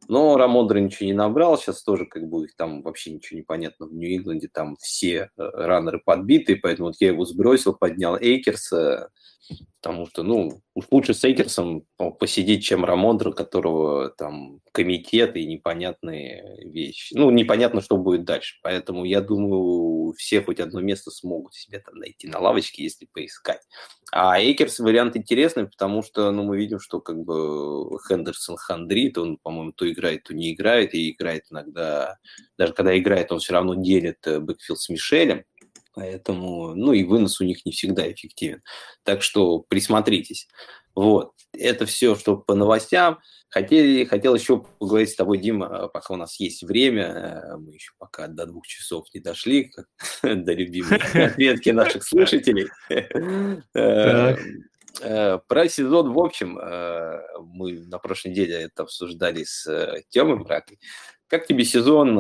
[0.08, 3.88] Но Рамондра ничего не набрал, сейчас тоже, как бы, их там вообще ничего не понятно
[3.88, 9.10] в Нью-Ингланде, там все э, раннеры подбиты, поэтому вот я его сбросил, поднял Эйкерса,
[9.82, 11.86] потому что, ну, уж лучше с Эйкерсом
[12.20, 17.14] посидеть, чем Рамондра, которого там комитет и непонятные вещи.
[17.16, 18.56] Ну, непонятно, что будет дальше.
[18.64, 23.62] Поэтому я думаю, все хоть одно место смогут себе там найти на лавочке, если поискать.
[24.12, 29.38] А Эйкерс вариант интересный, потому что, ну, мы видим, что как бы Хендерсон хандрит, он,
[29.38, 32.18] по-моему, то играет, то не играет, и играет иногда,
[32.58, 35.44] даже когда играет, он все равно делит э, backfield с Мишелем.
[35.96, 38.62] Поэтому, ну и вынос у них не всегда эффективен.
[39.04, 40.48] Так что присмотритесь.
[40.94, 43.20] Вот, это все, что по новостям.
[43.50, 47.04] Хотели, хотел еще поговорить с тобой, Дима, пока у нас есть время.
[47.04, 49.72] Э, мы еще пока до двух часов не дошли,
[50.24, 52.68] до любимой ответки наших слушателей.
[53.74, 54.36] Э,
[55.02, 60.80] э, про сезон, в общем, мы на прошлой неделе это обсуждали с Тёмой Бракой.
[61.32, 62.20] Как тебе сезон?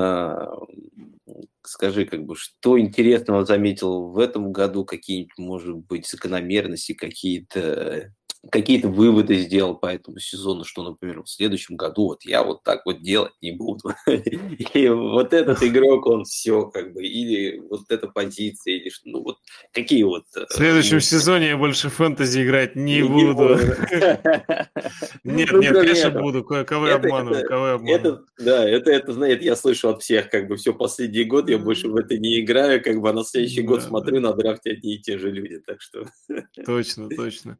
[1.63, 8.13] Скажи, как бы, что интересного заметил в этом году, какие-нибудь, может быть, закономерности, какие-то
[8.51, 12.85] какие-то выводы сделал по этому сезону, что, например, в следующем году вот я вот так
[12.85, 13.93] вот делать не буду.
[14.73, 19.23] И вот этот игрок, он все как бы, или вот эта позиция, или что, ну
[19.23, 19.37] вот
[19.71, 20.25] какие вот...
[20.35, 23.55] Э, в следующем сезоне я больше фэнтези играть не буду.
[25.23, 28.25] Нет, ну, нет, конечно буду, кого я обманываю, кого я обманываю.
[28.37, 31.87] Да, это, это, знаете, я слышу от всех, как бы все последний год я больше
[31.87, 34.99] в это не играю, как бы, а на следующий год смотрю на драфте одни и
[34.99, 36.05] те же люди, так что...
[36.65, 37.57] Точно, точно.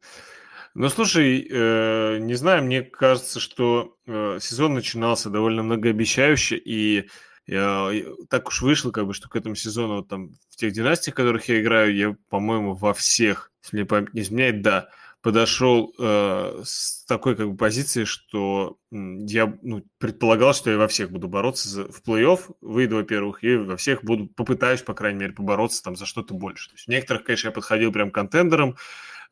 [0.78, 7.08] Ну, слушай, э, не знаю, мне кажется, что э, сезон начинался довольно многообещающе, и
[7.48, 11.14] э, так уж вышло, как бы, что к этому сезону, вот, там, в тех династиях,
[11.14, 14.90] в которых я играю, я, по-моему, во всех, если не изменяет, да,
[15.22, 21.10] подошел э, с такой как бы позиции, что я ну, предполагал, что я во всех
[21.10, 25.32] буду бороться за, в плей-офф, выйду, во-первых, и во всех буду, попытаюсь, по крайней мере,
[25.32, 26.68] побороться там за что-то больше.
[26.68, 28.76] То есть в некоторых, конечно, я подходил прям контендером,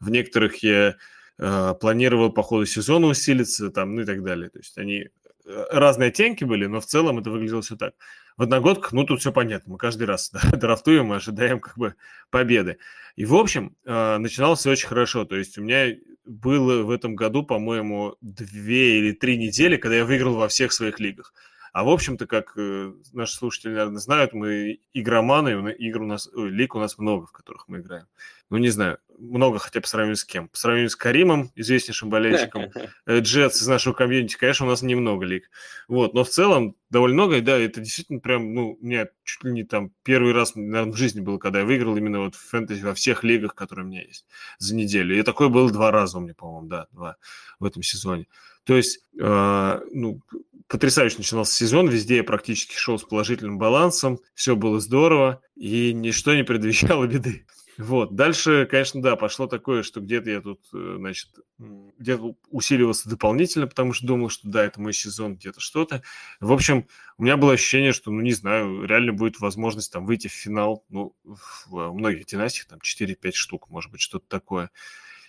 [0.01, 0.97] в некоторых я
[1.37, 4.51] Э, планировал по ходу сезона усилиться, там, ну и так далее.
[4.51, 5.09] То есть они
[5.45, 7.95] э, разные оттенки были, но в целом это выглядело все так.
[8.37, 9.73] В одногодках, ну, тут все понятно.
[9.73, 11.97] Мы каждый раз да, драфтуем и ожидаем как бы
[12.31, 12.79] победы.
[13.17, 15.25] И, в общем, э, начиналось все очень хорошо.
[15.25, 20.05] То есть у меня было в этом году, по-моему, две или три недели, когда я
[20.05, 21.35] выиграл во всех своих лигах.
[21.75, 26.49] А в общем-то, как э, наши слушатели, наверное, знают, мы игроманы, игр у нас, ой,
[26.49, 28.07] лиг у нас много, в которых мы играем.
[28.49, 30.47] Ну, не знаю, много хотя по сравнению с кем.
[30.47, 32.71] По сравнению с Каримом, известнейшим болельщиком,
[33.07, 35.51] э, Джетс из нашего комьюнити, конечно, у нас немного лиг.
[35.89, 39.43] Вот, но в целом довольно много, и да, это действительно прям, ну, у меня чуть
[39.43, 42.51] ли не там первый раз, наверное, в жизни было, когда я выиграл именно вот в
[42.51, 44.27] фэнтези во всех лигах, которые у меня есть
[44.59, 45.19] за неделю.
[45.19, 47.17] И такое было два раза у меня, по-моему, да, два
[47.59, 48.29] в этом сезоне.
[48.65, 50.21] То есть, э, ну,
[50.69, 56.35] потрясающе начинался сезон, везде я практически шел с положительным балансом, все было здорово, и ничто
[56.35, 57.47] не предвещало беды.
[57.77, 58.15] Вот.
[58.15, 61.29] Дальше, конечно, да, пошло такое, что где-то я тут, э, значит,
[61.59, 66.03] где-то усиливался дополнительно, потому что думал, что да, это мой сезон, где-то что-то.
[66.41, 66.87] В общем,
[67.19, 70.85] у меня было ощущение, что, ну, не знаю, реально будет возможность там выйти в финал,
[70.89, 74.71] ну, в многих династиях, там 4-5 штук, может быть, что-то такое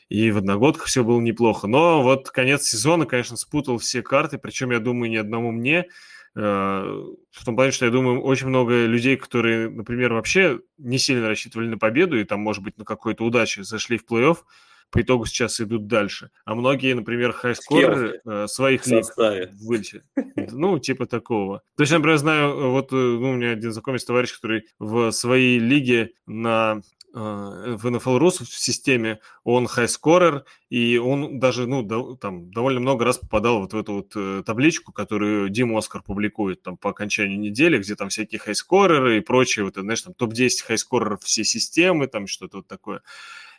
[0.10, 1.68] и в одногодках все было неплохо.
[1.68, 5.88] Но вот конец сезона, конечно, спутал все карты, причем, я думаю, ни одному мне,
[6.36, 11.28] э, в том плане, что я думаю, очень много людей, которые, например, вообще не сильно
[11.28, 14.38] рассчитывали на победу и там, может быть, на какой-то удаче зашли в плей-офф,
[14.92, 16.30] по итогу сейчас идут дальше.
[16.46, 19.06] А многие, например, хайскоры э, своих лиг
[19.62, 20.04] вылечили.
[20.52, 21.64] Ну, типа такого.
[21.76, 25.58] То есть, например, знаю, вот э, ну, у меня один знакомый товарищ, который в своей
[25.58, 32.16] лиге на Э, в NFL Rus в системе, он хайскорер, и он даже, ну, до,
[32.16, 36.62] там, довольно много раз попадал вот в эту вот э, табличку, которую Дим Оскар публикует
[36.62, 41.24] там по окончанию недели, где там всякие хайскореры и прочее, вот, знаешь, там топ-10 хайскореров
[41.24, 43.02] все системы, там что-то вот такое.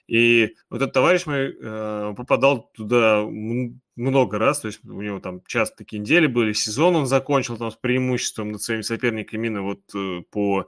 [0.07, 3.25] И вот этот товарищ мой э, попадал туда
[3.97, 7.71] много раз, то есть у него там часто такие недели были, сезон он закончил там
[7.71, 10.67] с преимуществом над своими соперниками именно вот э, по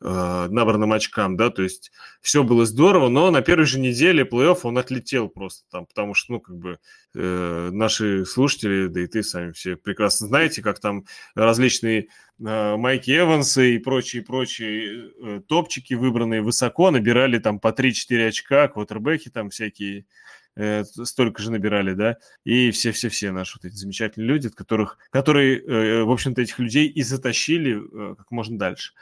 [0.00, 4.60] э, набранным очкам, да, то есть все было здорово, но на первой же неделе плей-офф
[4.64, 6.78] он отлетел просто там, потому что, ну, как бы
[7.14, 11.04] э, наши слушатели, да и ты сами все прекрасно знаете, как там
[11.36, 12.08] различные
[12.40, 19.28] э, Майки Эвансы и прочие-прочие э, топчики, выбранные высоко, набирали там по 3-4 очка, квотербеки
[19.28, 20.06] там всякие
[20.56, 26.02] э, столько же набирали, да, и все-все-все наши вот эти замечательные люди, которых, которые, э,
[26.04, 28.92] в общем-то, этих людей и затащили э, как можно дальше.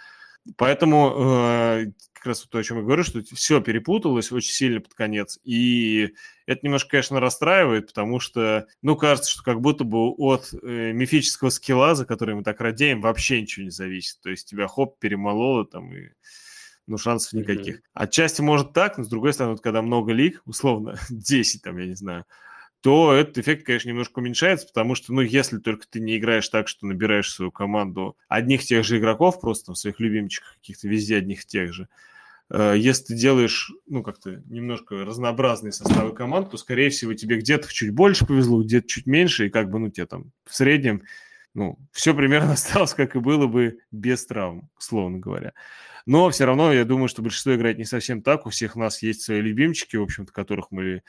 [0.56, 4.92] Поэтому э, как раз то, о чем я говорю, что все перепуталось очень сильно под
[4.94, 6.14] конец, и
[6.46, 11.50] это немножко, конечно, расстраивает, потому что, ну, кажется, что как будто бы от э, мифического
[11.50, 14.20] скилла, за который мы так радеем, вообще ничего не зависит.
[14.20, 16.08] То есть тебя хоп перемололо там и
[16.86, 17.76] ну, шансов никаких.
[17.76, 17.90] Mm-hmm.
[17.94, 21.86] Отчасти может так, но с другой стороны, вот, когда много лиг, условно, 10 там, я
[21.86, 22.24] не знаю,
[22.82, 26.66] то этот эффект, конечно, немножко уменьшается, потому что, ну, если только ты не играешь так,
[26.66, 31.46] что набираешь свою команду одних тех же игроков, просто там, своих любимчиков каких-то везде одних
[31.46, 31.88] тех же,
[32.50, 37.72] э, если ты делаешь, ну, как-то немножко разнообразные составы команд, то, скорее всего, тебе где-то
[37.72, 41.04] чуть больше повезло, где-то чуть меньше, и как бы, ну, тебе там в среднем,
[41.54, 45.52] ну, все примерно осталось, как и было бы без травм, условно говоря.
[46.06, 48.46] Но все равно я думаю, что большинство играет не совсем так.
[48.46, 51.02] У всех нас есть свои любимчики, в общем-то, которых мы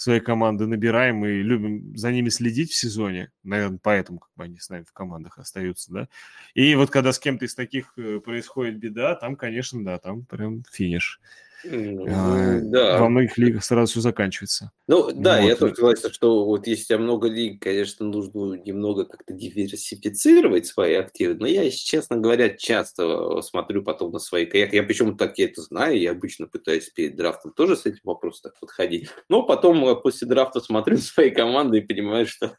[0.00, 3.30] своей команды набираем и любим за ними следить в сезоне.
[3.42, 6.08] Наверное, поэтому как бы они с нами в командах остаются, да.
[6.54, 10.64] И вот когда с кем-то из таких э, происходит беда, там, конечно, да, там прям
[10.72, 11.20] финиш.
[11.64, 12.98] Ну, а, да.
[12.98, 14.72] Во многих лигах сразу все заканчивается.
[14.86, 15.48] Ну, да, вот.
[15.48, 20.66] я тоже согласен, что вот если у тебя много лиг, конечно, нужно немного как-то диверсифицировать
[20.66, 24.70] свои активы, но я, честно говоря, часто смотрю потом на свои карьеры.
[24.72, 28.50] Я почему так я это знаю, я обычно пытаюсь перед драфтом тоже с этим вопросом
[28.50, 32.56] так подходить, но потом э, после драфта смотрю на свои команды и понимаю, что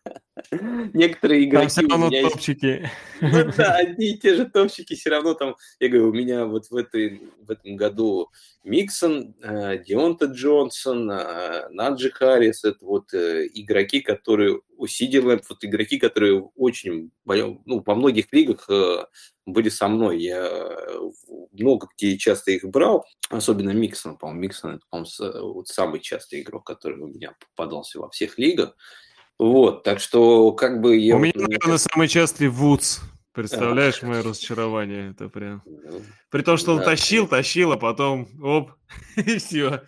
[0.94, 1.61] некоторые игроки...
[1.61, 2.90] Там все равно топчики.
[3.22, 5.56] Ну да, одни и те же топчики все равно там...
[5.80, 8.30] Я говорю, у меня вот в, этой, в этом году
[8.64, 8.91] Миксон,
[9.42, 16.42] э, Дионта Джонсон, э, Наджи Харрис, это вот э, игроки, которые усиливают, вот игроки, которые
[16.56, 18.68] очень, ну, во многих лигах
[19.46, 20.22] были со мной.
[20.22, 20.50] Я
[21.52, 26.66] много где часто их брал, особенно Миксон, по-моему, Миксон это, по-моему, вот самый частый игрок,
[26.66, 28.76] который у меня попадался во всех лигах.
[29.38, 30.98] Вот, так что как бы...
[30.98, 33.00] Я у меня, наверное, самый частый Вудс.
[33.34, 35.12] Представляешь мое разочарование?
[35.12, 35.62] Это прям...
[35.66, 38.72] Ну, При том, что он тащил, тащил, а потом оп,
[39.16, 39.84] и все.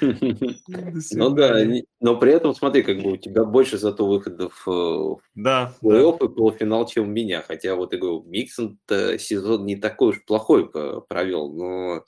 [1.12, 1.58] Ну да,
[2.00, 6.34] но при этом, смотри, как бы у тебя больше зато выходов э, в плей-офф и
[6.34, 7.42] полуфинал, чем у меня.
[7.46, 12.04] Хотя вот, я говорю, Миксон сезон не такой уж плохой провел, но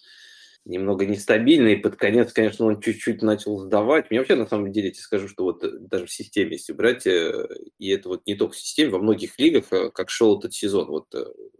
[0.67, 4.11] немного нестабильный, и под конец, конечно, он чуть-чуть начал сдавать.
[4.11, 6.73] Мне вообще, на самом деле, я тебе скажу, что вот э, даже в системе, если
[6.73, 7.49] брать, э,
[7.79, 10.89] и это вот не только в системе, во многих лигах, э, как шел этот сезон,
[10.89, 11.07] вот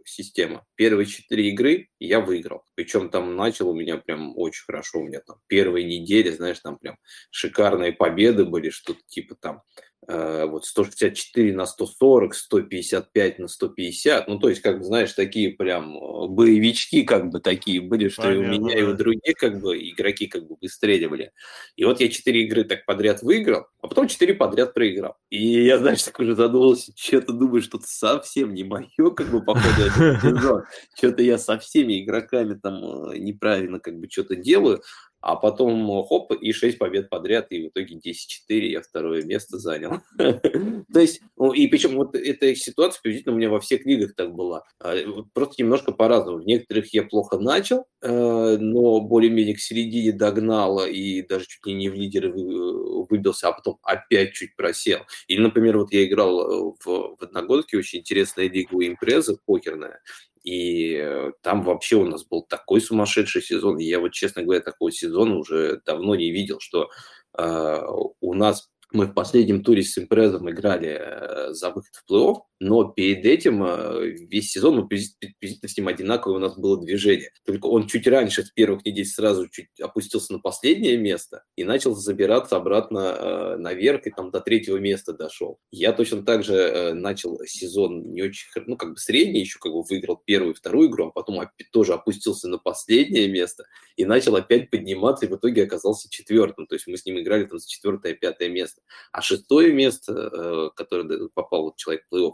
[0.05, 0.65] система.
[0.75, 2.63] Первые четыре игры я выиграл.
[2.75, 4.99] Причем там начал у меня прям очень хорошо.
[4.99, 6.97] У меня там первые недели, знаешь, там прям
[7.31, 9.61] шикарные победы были, что-то типа там
[10.07, 14.27] вот 164 на 140, 155 на 150.
[14.27, 18.23] Ну, то есть, как бы, знаешь, такие прям э, боевички как бы такие были, что
[18.23, 18.79] Понятно, и у меня, да.
[18.79, 21.31] и у других как бы игроки как бы выстреливали.
[21.75, 25.17] И вот я 4 игры так подряд выиграл, а потом 4 подряд проиграл.
[25.29, 30.63] И я, знаешь, так уже задумался, что-то думаю, что-то совсем не мое, как бы, походу.
[30.95, 34.81] Что-то я со всеми игроками там э, неправильно как бы что-то делаю
[35.21, 38.13] а потом хоп, и 6 побед подряд, и в итоге 10-4
[38.49, 40.01] я второе место занял.
[40.93, 44.33] То есть, ну, и причем вот эта ситуация приблизительно у меня во всех лигах так
[44.33, 44.63] была.
[44.79, 44.95] А,
[45.33, 46.39] просто немножко по-разному.
[46.39, 51.73] В некоторых я плохо начал, э, но более-менее к середине догнал и даже чуть ли
[51.73, 54.99] не в лидеры выбился, а потом опять чуть просел.
[55.27, 60.01] Или, например, вот я играл э, в, в одногодке, очень интересная лига у импреза, покерная,
[60.47, 63.79] и э, там вообще у нас был такой сумасшедший сезон.
[63.79, 66.89] И я вот, честно говоря, такого сезона уже давно не видел, что
[67.37, 67.81] э,
[68.21, 72.85] у нас мы в последнем туре с Импрезом играли э, за выход в плей-офф, но
[72.85, 77.31] перед этим э, весь сезон мы приблизительно с ним одинаковое у нас было движение.
[77.45, 81.93] Только он чуть раньше, с первых недель, сразу чуть опустился на последнее место и начал
[81.93, 85.59] забираться обратно э, наверх, и там до третьего места дошел.
[85.71, 89.83] Я точно так же начал сезон не очень, ну, как бы средний, еще как бы
[89.83, 93.65] выиграл первую и вторую игру, а потом тоже опустился на последнее место
[93.95, 96.65] и начал опять подниматься, и в итоге оказался четвертым.
[96.65, 98.81] То есть мы с ним играли там за четвертое, пятое место.
[99.11, 102.33] А шестое место, которое попал вот человек в плей-офф,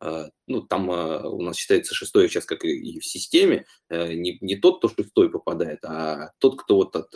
[0.00, 4.88] ну, там у нас считается шестой сейчас, как и в системе, не, не тот, кто
[4.88, 7.10] шестой попадает, а тот, кто вот от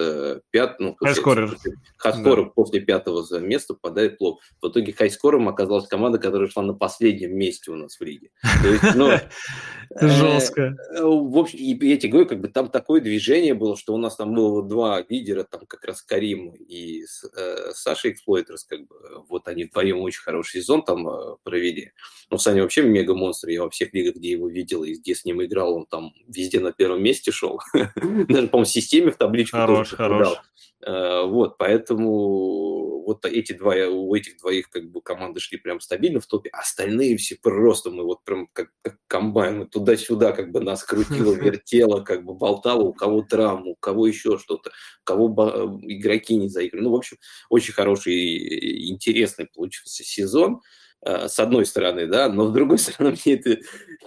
[0.51, 1.57] пятого, ну, хайскорер.
[1.99, 2.51] Хайскорер да.
[2.51, 4.43] после пятого место попадает плохо.
[4.61, 8.31] В итоге хайскором оказалась команда, которая шла на последнем месте у нас в лиге.
[8.95, 9.11] Ну,
[10.01, 10.77] Жестко.
[11.01, 14.35] В общем, я тебе говорю, как бы там такое движение было, что у нас там
[14.35, 17.05] было два лидера, там как раз Карим и
[17.73, 18.97] Саша Эксплойтерс, как бы,
[19.29, 21.93] вот они вдвоем очень хороший сезон там провели.
[22.31, 25.25] Ну, Саня вообще мега монстр, я во всех лигах, где его видел и где с
[25.25, 27.61] ним играл, он там везде на первом месте шел.
[27.75, 30.39] Даже, по-моему, в системе в табличку Хорош, хорош.
[30.87, 36.21] Э, вот, поэтому вот эти два, у этих двоих как бы команды шли прям стабильно
[36.21, 40.85] в топе, остальные все просто мы вот прям как, как комбайн, туда-сюда как бы нас
[40.85, 46.37] крутило, вертело, как бы болтало, у кого травму, у кого еще что-то, у кого игроки
[46.37, 46.85] не заиграли.
[46.85, 47.17] Ну, в общем,
[47.49, 50.55] очень хороший и интересный получился сезон.
[50.55, 50.59] Э,
[51.03, 53.59] с одной стороны, да, но с другой стороны, мне это,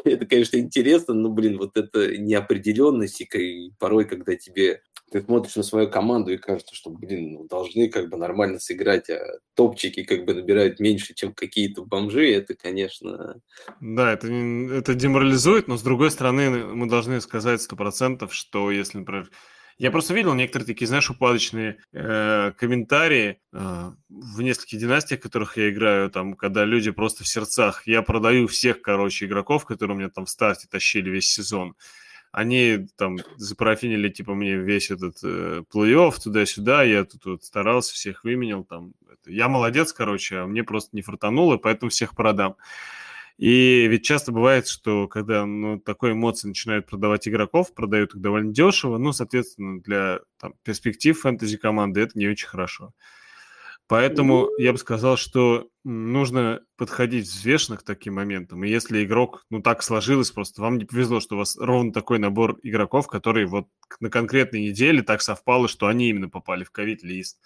[0.03, 4.81] это, конечно, интересно, но, блин, вот эта неопределенность, и порой, когда тебе
[5.13, 9.11] ты смотришь на свою команду и кажется, что, блин, ну, должны как бы нормально сыграть,
[9.11, 9.19] а
[9.53, 13.39] топчики как бы набирают меньше, чем какие-то бомжи, это, конечно...
[13.79, 18.97] Да, это, это деморализует, но, с другой стороны, мы должны сказать сто процентов, что если,
[18.97, 19.29] например,
[19.77, 25.57] я просто видел некоторые такие, знаешь, упадочные э, комментарии э, в нескольких династиях, в которых
[25.57, 27.87] я играю, там, когда люди просто в сердцах.
[27.87, 31.75] Я продаю всех, короче, игроков, которые у меня там в старте тащили весь сезон.
[32.31, 38.23] Они там запарафинили, типа, мне весь этот э, плей-офф туда-сюда, я тут вот старался, всех
[38.23, 38.93] выменил, там.
[39.25, 42.57] Я молодец, короче, а мне просто не фартануло, поэтому всех продам.
[43.37, 48.53] И ведь часто бывает, что когда ну, такой эмоции начинают продавать игроков, продают их довольно
[48.53, 52.93] дешево, ну, соответственно, для там, перспектив фэнтези команды это не очень хорошо.
[53.87, 58.63] Поэтому я бы сказал, что нужно подходить взвешенно к таким моментам.
[58.63, 62.17] И если игрок, ну так сложилось просто, вам не повезло, что у вас ровно такой
[62.17, 63.67] набор игроков, которые вот
[63.99, 67.39] на конкретной неделе так совпало, что они именно попали в ковид-лист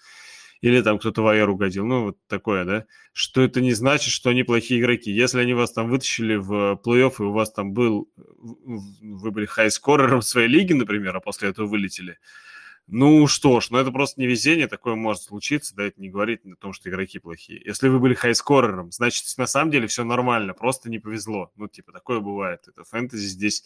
[0.62, 4.30] или там кто-то в АЭР угодил, ну, вот такое, да, что это не значит, что
[4.30, 5.12] они плохие игроки.
[5.12, 10.22] Если они вас там вытащили в плей-офф, и у вас там был, вы были хайскорером
[10.22, 12.18] своей лиги, например, а после этого вылетели,
[12.90, 16.56] ну что ж, ну это просто невезение, такое может случиться, да, это не говорит о
[16.56, 17.62] том, что игроки плохие.
[17.66, 21.52] Если вы были хайскорером, значит, на самом деле все нормально, просто не повезло.
[21.58, 22.62] Ну, типа, такое бывает.
[22.66, 23.66] Это фэнтези здесь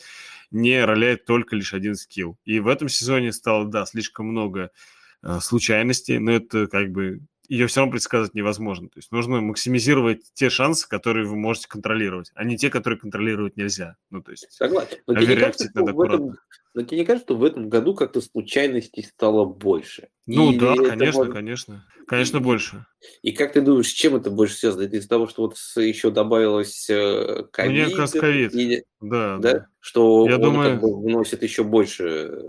[0.49, 2.39] не роляет только лишь один скилл.
[2.45, 4.71] И в этом сезоне стало, да, слишком много
[5.39, 7.21] случайности, но это как бы
[7.51, 8.87] ее все равно предсказать невозможно.
[8.87, 13.57] То есть нужно максимизировать те шансы, которые вы можете контролировать, а не те, которые контролировать
[13.57, 13.97] нельзя.
[14.09, 14.97] Ну, то есть Согласен.
[15.05, 16.37] Но тебе, не кажется, надо в этом,
[16.73, 20.07] но тебе не кажется, что в этом году как-то случайностей стало больше?
[20.25, 21.33] Ну И да, конечно, может...
[21.33, 21.85] конечно.
[22.07, 22.85] Конечно, больше.
[23.21, 24.83] И как ты думаешь, с чем это больше связано?
[24.83, 27.49] Это из-за того, что вот еще добавилось ковид?
[27.57, 28.53] Э, Мне как ковид.
[28.53, 28.85] Или...
[29.01, 29.67] Да, да, да.
[29.81, 30.71] Что Я он думаю...
[30.71, 32.43] как бы вносит еще больше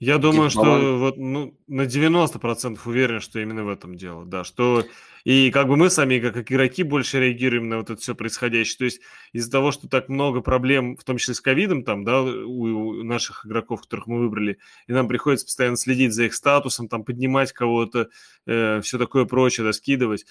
[0.00, 4.84] я думаю, что вот, ну, на 90% уверен, что именно в этом дело, да, что
[5.24, 8.84] и как бы мы сами, как игроки, больше реагируем на вот это все происходящее, то
[8.84, 9.00] есть
[9.32, 13.02] из-за того, что так много проблем, в том числе с ковидом там, да, у, у
[13.02, 17.52] наших игроков, которых мы выбрали, и нам приходится постоянно следить за их статусом, там, поднимать
[17.52, 18.08] кого-то,
[18.46, 20.26] э, все такое прочее, да, скидывать,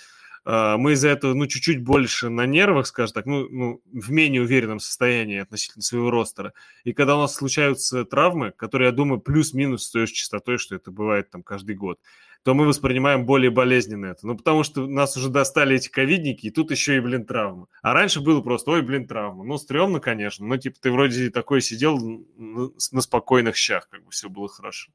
[0.46, 4.80] мы из-за этого, ну, чуть-чуть больше на нервах, скажем так, ну, ну, в менее уверенном
[4.80, 6.54] состоянии относительно своего ростера.
[6.84, 10.76] И когда у нас случаются травмы, которые, я думаю, плюс-минус с той же частотой, что
[10.76, 12.00] это бывает там каждый год,
[12.44, 14.26] то мы воспринимаем более болезненно это.
[14.26, 17.68] Ну, потому что нас уже достали эти ковидники, и тут еще и, блин, травмы.
[17.82, 19.44] А раньше было просто, ой, блин, травма.
[19.44, 22.00] Ну, стрёмно, конечно, но, типа, ты вроде такой сидел
[22.38, 24.92] на спокойных щах, как бы все было хорошо.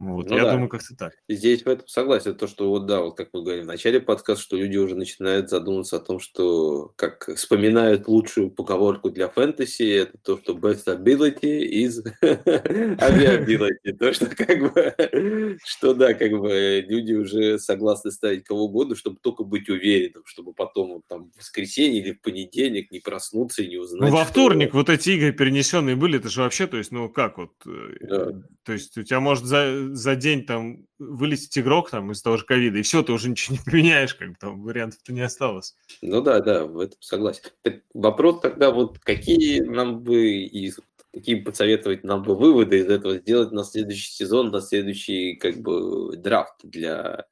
[0.00, 0.52] Вот, ну, я да.
[0.52, 1.12] думаю, как-то так.
[1.28, 2.34] Здесь в этом согласен.
[2.34, 5.50] То, что вот да, вот как мы говорим в начале подкаста, что люди уже начинают
[5.50, 11.60] задумываться о том, что как вспоминают лучшую поговорку для фэнтези, это то, что best ability
[11.70, 13.92] is aviability.
[13.98, 19.18] То, что как бы, что да, как бы люди уже согласны ставить кого угодно, чтобы
[19.20, 23.68] только быть уверенным, чтобы потом вот, там в воскресенье или в понедельник не проснуться и
[23.68, 24.10] не узнать.
[24.10, 27.36] Ну, во вторник вот эти игры перенесенные были, это же вообще, то есть, ну как
[27.36, 28.32] вот, э, да.
[28.64, 32.44] то есть у тебя может за за день там вылетит игрок там из того же
[32.44, 35.74] ковида, и все, ты уже ничего не поменяешь, как бы там вариантов-то не осталось.
[36.02, 37.42] Ну да, да, в этом согласен.
[37.62, 40.72] Так вопрос тогда вот, какие нам бы и
[41.12, 46.16] какие посоветовать нам бы выводы из этого сделать на следующий сезон, на следующий как бы
[46.16, 47.24] драфт для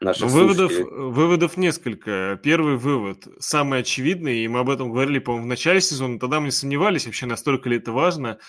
[0.00, 2.38] наших выводов, выводов несколько.
[2.42, 6.46] Первый вывод, самый очевидный, и мы об этом говорили, по-моему, в начале сезона, тогда мы
[6.46, 8.38] не сомневались, вообще настолько ли это важно–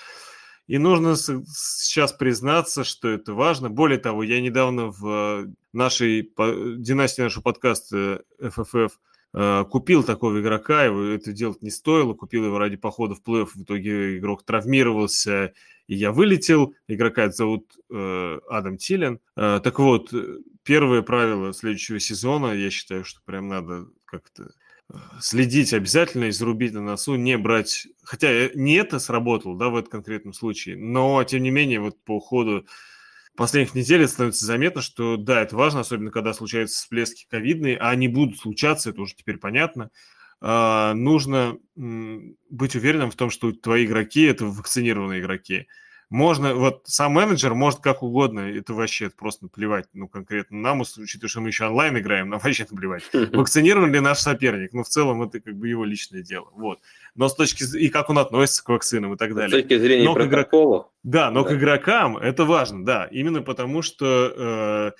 [0.71, 3.69] и нужно сейчас признаться, что это важно.
[3.69, 6.31] Более того, я недавно в нашей
[6.77, 8.91] династии нашего подкаста FFF
[9.33, 13.49] э, купил такого игрока, его это делать не стоило, купил его ради похода в плей-офф,
[13.53, 15.51] в итоге игрок травмировался,
[15.87, 16.73] и я вылетел.
[16.87, 19.19] Игрока зовут э, Адам Тилен.
[19.35, 20.13] Э, так вот,
[20.63, 24.47] первое правило следующего сезона, я считаю, что прям надо как-то э,
[25.19, 27.87] следить обязательно и зарубить на носу, не брать...
[28.03, 32.01] Хотя э, не это сработало, да, в этом конкретном случае, но, тем не менее, вот
[32.03, 32.65] по ходу
[33.35, 38.07] последних недель становится заметно, что да, это важно, особенно когда случаются всплески ковидные, а они
[38.07, 39.89] будут случаться, это уже теперь понятно.
[40.41, 45.67] А, нужно быть уверенным в том, что твои игроки– это вакцинированные игроки.
[46.11, 50.81] Можно, вот сам менеджер может как угодно, это вообще это просто наплевать, ну, конкретно нам,
[50.81, 53.03] учитывая, что мы еще онлайн играем, нам вообще наплевать.
[53.13, 54.73] Вакцинирован ли наш соперник?
[54.73, 56.79] Ну, в целом, это как бы его личное дело, вот.
[57.15, 59.57] Но с точки и как он относится к вакцинам и так далее.
[59.57, 60.87] С точки зрения но протоколов.
[61.03, 61.49] Да, но да.
[61.49, 64.91] к игрокам это важно, да, именно потому что э,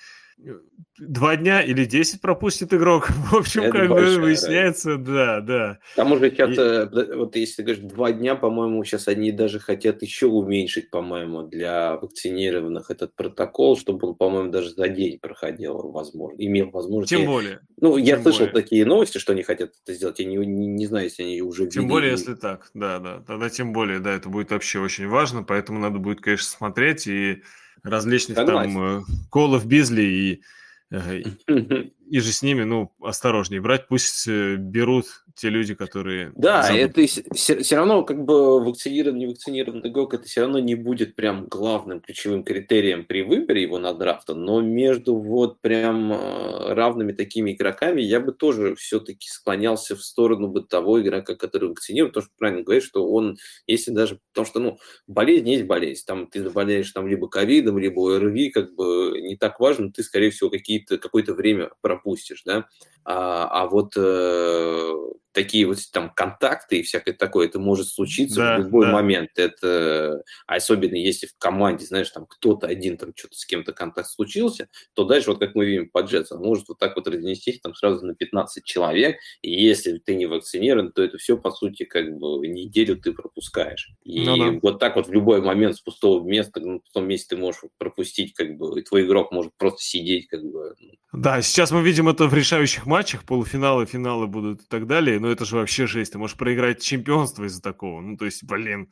[0.98, 3.10] два дня или десять пропустит игрок.
[3.30, 5.12] В общем, это как бы выясняется, разница.
[5.12, 5.78] да, да.
[5.96, 6.60] Там уже сейчас, и...
[6.60, 11.42] Э, вот если ты говоришь два дня, по-моему, сейчас они даже хотят еще уменьшить, по-моему,
[11.42, 17.10] для вакцинированных этот протокол, чтобы он, по-моему, даже за день проходил, возможно, имел возможность.
[17.10, 17.60] Тем более.
[17.80, 18.54] Ну, я Тем слышал более.
[18.54, 21.66] такие новости, что они хотят это сделать, я не, не, не знаю, если они уже
[21.66, 25.42] Тем более, если так, да, да, тогда тем более, да, это будет вообще очень важно,
[25.42, 27.42] поэтому надо будет, конечно, смотреть и
[27.82, 28.74] различных Согласен.
[28.74, 30.42] там э, колов Бизли и
[32.12, 36.30] и же с ними, ну, осторожнее брать, пусть э, берут те люди, которые...
[36.36, 36.82] Да, забыли.
[36.82, 41.16] это все, все равно как бы вакцинирован, не вакцинирован игрок, это все равно не будет
[41.16, 47.12] прям главным ключевым критерием при выборе его на драфта, но между вот прям э, равными
[47.12, 52.24] такими игроками я бы тоже все-таки склонялся в сторону бы того игрока, который вакцинирован, потому
[52.24, 56.42] что правильно говоришь, что он, если даже, потому что, ну, болезнь есть болезнь, там ты
[56.42, 60.98] заболеешь там либо ковидом, либо ОРВИ, как бы не так важно, ты, скорее всего, какие-то,
[60.98, 61.70] какое-то время
[62.02, 62.66] пропустишь, да,
[63.04, 64.92] а, а вот э,
[65.32, 68.92] такие вот там контакты и всякое такое, это может случиться да, в любой да.
[68.92, 69.30] момент.
[69.36, 74.68] Это особенно если в команде, знаешь, там кто-то один там что-то с кем-то контакт случился,
[74.94, 78.04] то дальше, вот как мы видим по Джетсу, может вот так вот разнестись там сразу
[78.04, 82.46] на 15 человек, и если ты не вакцинирован, то это все, по сути, как бы
[82.46, 83.90] неделю ты пропускаешь.
[84.04, 84.58] И ну, да.
[84.62, 87.62] вот так вот в любой момент с пустого места, ну, в том месте ты можешь
[87.78, 90.74] пропустить, как бы, и твой игрок может просто сидеть, как бы.
[90.80, 90.90] Ну.
[91.12, 95.30] Да, сейчас мы видим это в решающих матчах, полуфиналы, финалы будут и так далее, но
[95.30, 96.12] это же вообще жесть.
[96.12, 98.00] Ты можешь проиграть чемпионство из-за такого.
[98.00, 98.90] Ну, то есть, блин,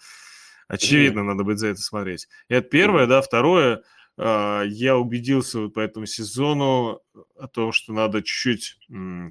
[0.68, 2.28] очевидно, надо будет за это смотреть.
[2.48, 3.20] И это первое, да.
[3.20, 3.82] Второе,
[4.16, 7.00] э, я убедился вот по этому сезону
[7.36, 8.78] о том, что надо чуть-чуть,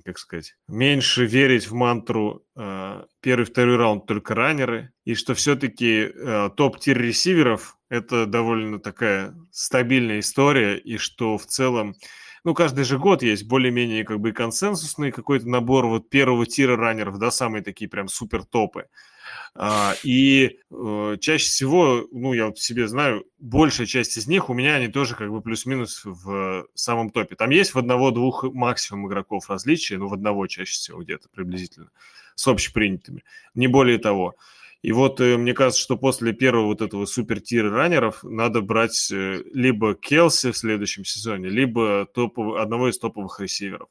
[0.04, 6.12] как сказать, меньше верить в мантру э, первый, второй раунд только раннеры, и что все-таки
[6.14, 11.96] э, топ-тир ресиверов– это довольно такая стабильная история, и что в целом
[12.44, 17.18] ну, каждый же год есть более-менее как бы консенсусный какой-то набор вот первого тира раннеров,
[17.20, 18.88] да, самые такие прям супер топы.
[19.56, 24.54] А, и э, чаще всего, ну, я вот себе знаю, большая часть из них у
[24.54, 27.36] меня они тоже как бы плюс-минус в самом топе.
[27.36, 31.90] Там есть в одного-двух максимум игроков различия, ну, в одного чаще всего где-то приблизительно,
[32.36, 34.36] с общепринятыми, не более того.
[34.82, 39.44] И вот э, мне кажется, что после первого вот этого супер-тира раннеров надо брать э,
[39.54, 43.90] либо Келси в следующем сезоне, либо топовый, одного из топовых ресиверов.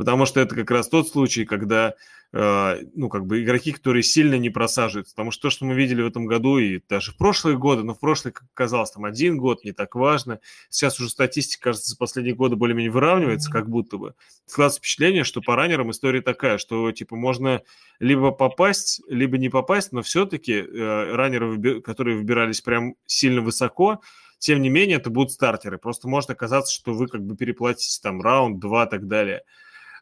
[0.00, 1.94] Потому что это как раз тот случай, когда
[2.32, 5.14] Э, ну, как бы игроки, которые сильно не просаживаются.
[5.14, 7.94] Потому что то, что мы видели в этом году и даже в прошлые годы, но
[7.94, 10.38] в прошлый, как казалось, там один год, не так важно.
[10.68, 14.14] Сейчас уже статистика, кажется, за последние годы более-менее выравнивается, как будто бы.
[14.46, 17.62] Складывается впечатление, что по раннерам история такая, что, типа, можно
[17.98, 24.00] либо попасть, либо не попасть, но все-таки э, раннеры, которые выбирались прям сильно высоко,
[24.38, 25.78] тем не менее, это будут стартеры.
[25.78, 29.42] Просто может оказаться, что вы как бы переплатите там раунд, два и так далее.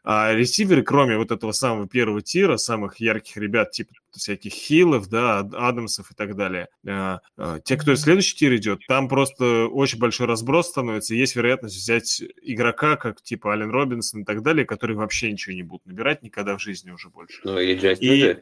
[0.03, 5.39] А ресиверы, кроме вот этого самого первого тира, самых ярких ребят, типа всяких Хиллов, да,
[5.39, 6.69] Адамсов и так далее.
[6.87, 11.75] А, а, те, кто следующий тир идет, там просто очень большой разброс становится, есть вероятность
[11.75, 16.23] взять игрока, как типа Ален Робинсон и так далее, которые вообще ничего не будут набирать
[16.23, 17.41] никогда в жизни уже больше.
[17.43, 18.35] Ну, и Джастин и...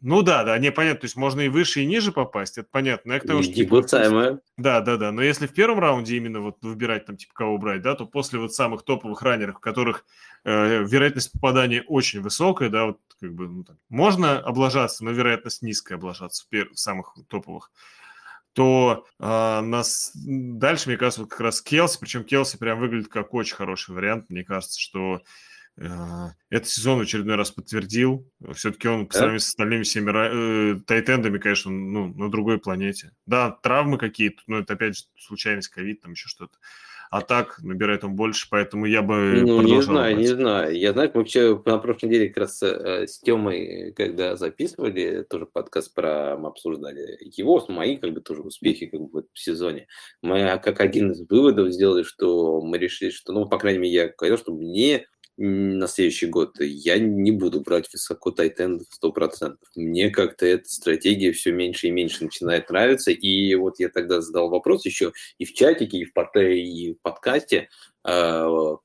[0.00, 3.12] Ну да, да, не понятно, то есть можно и выше, и ниже попасть, это понятно.
[3.12, 3.82] Я к тому, что, типа,
[4.56, 7.82] да, да, да, но если в первом раунде именно вот выбирать там типа кого брать,
[7.82, 10.04] да, то после вот самых топовых раннеров, которых
[10.44, 15.62] э, вероятность попадания очень высокая, да, вот как бы ну, там, можно облажаться, но вероятность
[15.62, 17.70] низкая облажаться в, пер- в самых топовых
[18.52, 23.32] то э, нас дальше, мне кажется, вот как раз Келси, причем Келси прям выглядит как
[23.34, 24.28] очень хороший вариант.
[24.28, 25.22] Мне кажется, что
[25.78, 25.88] э,
[26.50, 28.30] этот сезон в очередной раз подтвердил.
[28.52, 33.12] Все-таки он по сравнению с остальными всеми э, тайтендами, конечно, ну, на другой планете.
[33.26, 36.58] Да, травмы какие-то, но это опять же случайность, ковид, там еще что-то.
[37.20, 40.26] Так набирает он больше, поэтому я бы Ну, не знаю, брать.
[40.26, 40.78] не знаю.
[40.78, 45.94] Я, знаю, вообще на прошлой неделе как раз э, с Тёмой, когда записывали тоже подкаст
[45.94, 49.88] про, мы обсуждали его, мои как бы тоже успехи как бы в этом сезоне.
[50.22, 54.08] Мы как один из выводов сделали, что мы решили, что, ну, по крайней мере, я
[54.16, 55.06] говорил, что мне
[55.36, 59.56] на следующий год я не буду брать высоко тайтендов 100%.
[59.76, 63.10] Мне как-то эта стратегия все меньше и меньше начинает нравиться.
[63.10, 67.68] И вот я тогда задал вопрос еще и в чатике, и в, и в подкасте,
[68.06, 68.76] э,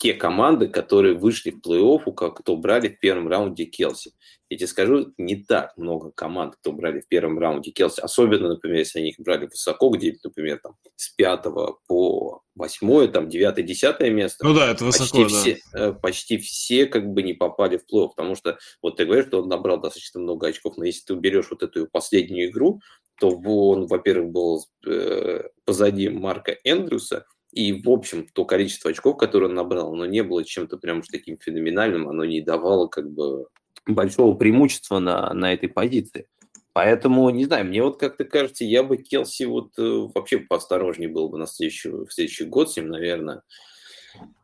[0.00, 4.12] те команды, которые вышли в плей-офф, кто брали в первом раунде Келси.
[4.48, 8.78] Я тебе скажу, не так много команд, кто брали в первом раунде Келси, особенно, например,
[8.78, 14.08] если они их брали высоко, где, например, там, с пятого по восьмое, там, девятое, десятое
[14.08, 14.46] место.
[14.46, 15.38] Ну да, это высоко, почти да.
[15.38, 19.26] Все, э, почти все как бы не попали в плей-офф, потому что, вот ты говоришь,
[19.26, 22.80] что он набрал достаточно много очков, но если ты уберешь вот эту последнюю игру,
[23.20, 29.46] то он, во-первых, был э, позади Марка Эндрюса, и, в общем, то количество очков, которое
[29.46, 33.46] он набрал, оно не было чем-то прям уж таким феноменальным, оно не давало как бы
[33.86, 36.26] большого преимущества на, на этой позиции.
[36.72, 41.28] Поэтому, не знаю, мне вот как-то кажется, я бы Келси вот э, вообще поосторожнее был
[41.28, 43.42] бы на следующий, в следующий год с ним, наверное.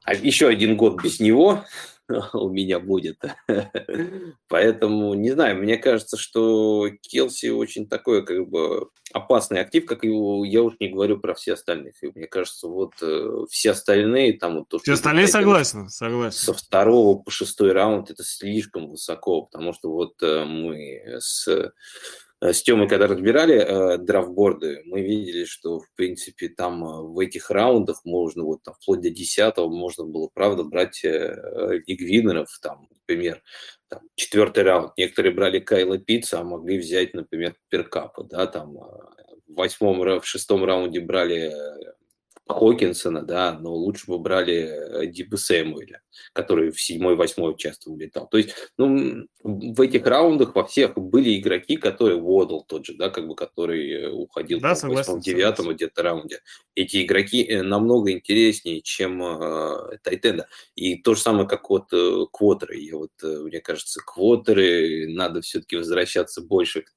[0.02, 1.64] А еще один год без него,
[2.32, 3.22] у меня будет.
[4.48, 10.44] Поэтому, не знаю, мне кажется, что Келси очень такой как бы опасный актив, как его,
[10.44, 12.02] я уж не говорю про все остальных.
[12.02, 14.58] И мне кажется, вот э, все остальные там...
[14.58, 16.38] Вот, то, все остальные согласны, согласен.
[16.38, 21.72] Со второго по шестой раунд это слишком высоко, потому что вот э, мы с
[22.40, 27.50] с Тёмой, когда разбирали э, драфтборды, мы видели, что, в принципе, там э, в этих
[27.50, 33.42] раундах можно, вот там, вплоть до десятого, можно было, правда, брать э, лигвинеров, там, например,
[33.88, 34.92] там, четвертый раунд.
[34.98, 38.80] Некоторые брали Кайла Пицца, а могли взять, например, Перкапа, да, там, э,
[39.48, 41.54] в восьмом, в шестом раунде брали
[42.48, 46.00] Хокинсона, да, но лучше бы брали Диба Сэмуэля
[46.32, 48.28] который в седьмой, восьмой часто улетал.
[48.28, 53.10] То есть, ну, в этих раундах во всех были игроки, которые Водл тот же, да,
[53.10, 56.40] как бы, который э, уходил да, в восьмом, девятом где-то раунде.
[56.74, 60.48] Эти игроки э, намного интереснее, чем э, Тайтенда.
[60.74, 62.78] И то же самое, как вот э, квотеры.
[62.78, 66.92] Я вот, э, мне кажется, квотеры надо все-таки возвращаться больше к,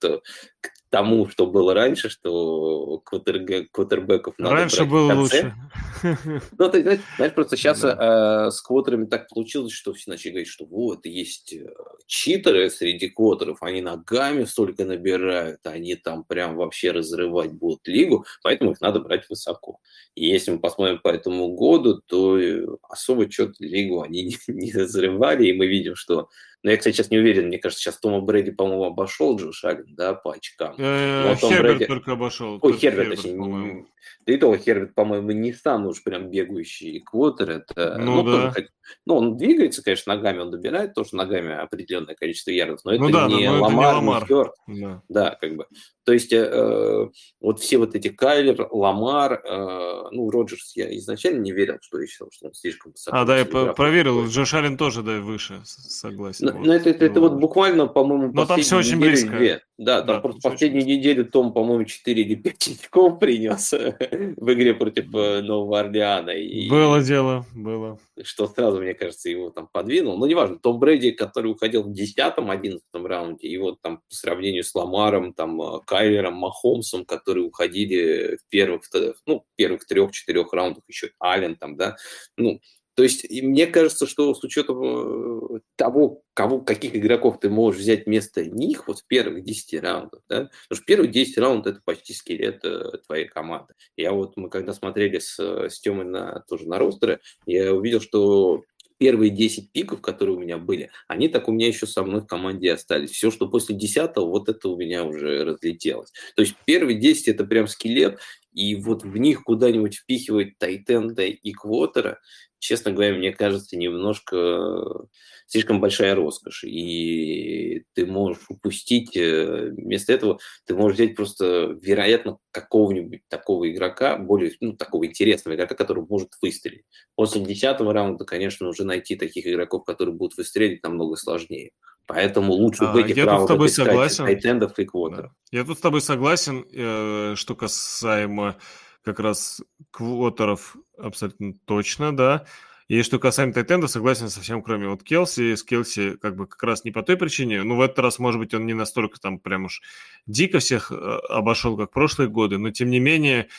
[0.62, 5.54] к тому, что было раньше, что квотер, квотербеков надо Раньше было лучше.
[6.58, 6.82] Ну, ты
[7.18, 11.54] знаешь, просто сейчас э, с квотерами так получилось, что все начали говорить, что вот, есть
[11.54, 11.74] э,
[12.08, 18.72] читеры среди квотеров, они ногами столько набирают, они там прям вообще разрывать будут лигу, поэтому
[18.72, 19.80] их надо брать высоко.
[20.16, 24.72] И если мы посмотрим по этому году, то э, особо что-то лигу они не, не
[24.72, 26.30] разрывали, и мы видим, что
[26.64, 27.48] но я, кстати, сейчас не уверен.
[27.48, 30.76] Мне кажется, сейчас Тома Брэди, по-моему, обошел Джо Шалин, да, по очкам.
[30.78, 32.60] Э, Херберт только обошел.
[32.62, 33.86] Ой, Херберт, точнее.
[34.26, 37.50] Да и то, Херберт, по-моему, не самый уж прям бегающий квотер.
[37.52, 38.52] Это, ну, ну, да.
[38.52, 38.70] Тоже,
[39.06, 43.10] ну, он двигается, конечно, ногами, он добирает тоже ногами определенное количество ярдов, но это ну,
[43.10, 44.54] да, не, но Ламар, это не Ламар, не Хёрд.
[44.68, 45.04] Да.
[45.10, 45.66] да, как бы.
[46.04, 47.10] То есть э,
[47.40, 52.28] вот все вот эти Кайлер, Ламар, э, ну, Роджерс я изначально не верил, что еще,
[52.32, 53.18] что он слишком высоко.
[53.18, 56.49] А, да, я проверил, Джош Аллен тоже, да, выше, согласен.
[56.54, 56.68] Но, вот.
[56.68, 59.38] но это, это, это вот буквально, по-моему, Но там все очень близко.
[59.38, 59.62] Две.
[59.78, 60.98] Да, там да, просто последнюю очень...
[60.98, 66.32] неделю Том, по-моему, 4 или 5 очков принес в игре против э, Нового Орлеана.
[66.32, 66.70] И...
[66.70, 67.98] Было дело, было.
[68.22, 70.18] Что сразу, мне кажется, его там подвинул.
[70.18, 74.76] Но неважно, Том Брэди, который уходил в 10-11 раунде, и вот там по сравнению с
[74.76, 78.82] Ламаром, там, э, Кайлером, Махомсом, которые уходили в первых,
[79.26, 81.96] ну, первых трех-четырех раундах, еще Аллен там, да,
[82.36, 82.60] ну,
[83.00, 87.80] то есть, и мне кажется, что с учетом э, того, кого, каких игроков ты можешь
[87.80, 91.82] взять вместо них вот в первых 10 раундах, да, потому что первые 10 раундов это
[91.86, 93.74] почти скелет э, твоей команды.
[93.96, 98.66] Я вот, мы когда смотрели с, с Тёмой на, тоже на ростеры, я увидел, что
[98.98, 102.28] первые 10 пиков, которые у меня были, они так у меня еще со мной в
[102.28, 103.12] команде остались.
[103.12, 106.12] Все, что после 10 вот это у меня уже разлетелось.
[106.36, 108.20] То есть первые 10 это прям скелет,
[108.60, 112.20] и вот в них куда-нибудь впихивать Тайтенда и Квотера,
[112.60, 115.06] честно говоря, мне кажется, немножко
[115.48, 116.64] слишком большая роскошь.
[116.66, 124.18] И ты можешь упустить, э, вместо этого ты можешь взять просто, вероятно, какого-нибудь такого игрока,
[124.18, 126.84] более, ну, такого интересного игрока, который может выстрелить.
[127.16, 131.72] После десятого раунда, конечно, уже найти таких игроков, которые будут выстрелить, намного сложнее.
[132.10, 134.26] Поэтому лучше в этих а, раундах с тобой согласен.
[134.26, 135.32] тайтендов и квотеров.
[135.52, 138.58] Я тут с тобой согласен, э, что касаемо
[139.06, 139.62] как раз
[139.92, 142.46] квотеров абсолютно точно, да.
[142.88, 145.54] И что касаемо Тайтенда, согласен со всем, кроме вот Келси.
[145.54, 147.62] С Келси как бы как раз не по той причине.
[147.62, 149.84] Ну, в этот раз, может быть, он не настолько там прям уж
[150.26, 150.96] дико всех э,
[151.30, 152.58] обошел, как прошлые годы.
[152.58, 153.50] Но, тем не менее,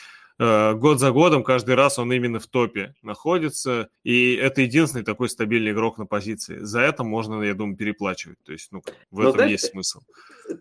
[0.40, 5.72] год за годом, каждый раз он именно в топе находится, и это единственный такой стабильный
[5.72, 6.60] игрок на позиции.
[6.60, 8.38] За это можно, я думаю, переплачивать.
[8.44, 10.00] То есть, ну, в Но, этом знаешь, есть смысл.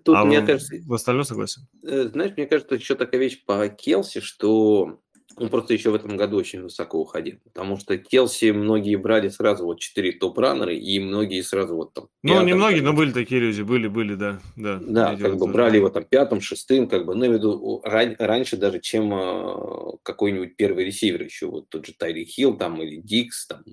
[0.04, 0.76] Тут, а мне в, кажется...
[0.86, 1.68] В остальном согласен.
[1.84, 5.00] Э, знаешь, мне кажется, еще такая вещь по Келси, что
[5.36, 7.38] он просто еще в этом году очень высоко уходил.
[7.44, 12.08] Потому что Келси многие брали сразу вот четыре топ-раннеры, и многие сразу вот там...
[12.24, 14.40] Ну, не многие, но были такие люди, были, были, да.
[14.56, 18.16] Да, да как бы брали его там пятым, шестым, как бы, ну, я виду, ран,
[18.18, 22.98] раньше даже, чем э, какой-нибудь первый ресивер еще, вот тот же Тайри Хилл там, или
[22.98, 23.64] Дикс, там,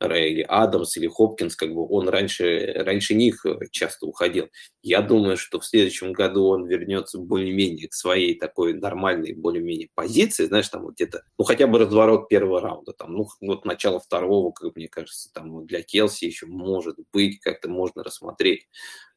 [0.00, 4.48] или Адамс, или Хопкинс, как бы он раньше, раньше них часто уходил.
[4.82, 10.46] Я думаю, что в следующем году он вернется более-менее к своей такой нормальной, более-менее позиции,
[10.46, 14.52] знаешь, там вот где-то, ну, хотя бы разворот первого раунда, там, ну, вот начало второго,
[14.52, 18.68] как мне кажется, там для Келси еще может быть, как-то можно рассмотреть.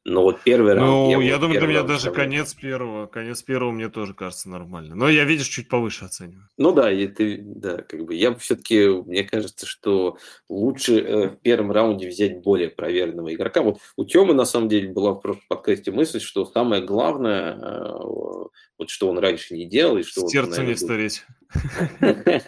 [0.06, 1.14] Но вот первый раунд...
[1.14, 4.96] Ну, я, я думаю, для меня даже конец первого, конец первого мне тоже кажется нормально.
[4.96, 6.48] Но я, видишь, чуть повыше оцениваю.
[6.58, 10.18] Ну да, и ты, да, как бы я все-таки, мне кажется, что
[10.48, 13.62] лучше э, в первом раунде взять более проверенного игрока.
[13.62, 17.94] Вот у Тёмы, на самом деле, была в прошлом подкасте мысль, что самое главное, э,
[18.78, 20.28] вот что он раньше не делал, и что...
[20.30, 21.26] Сердцу не стареть.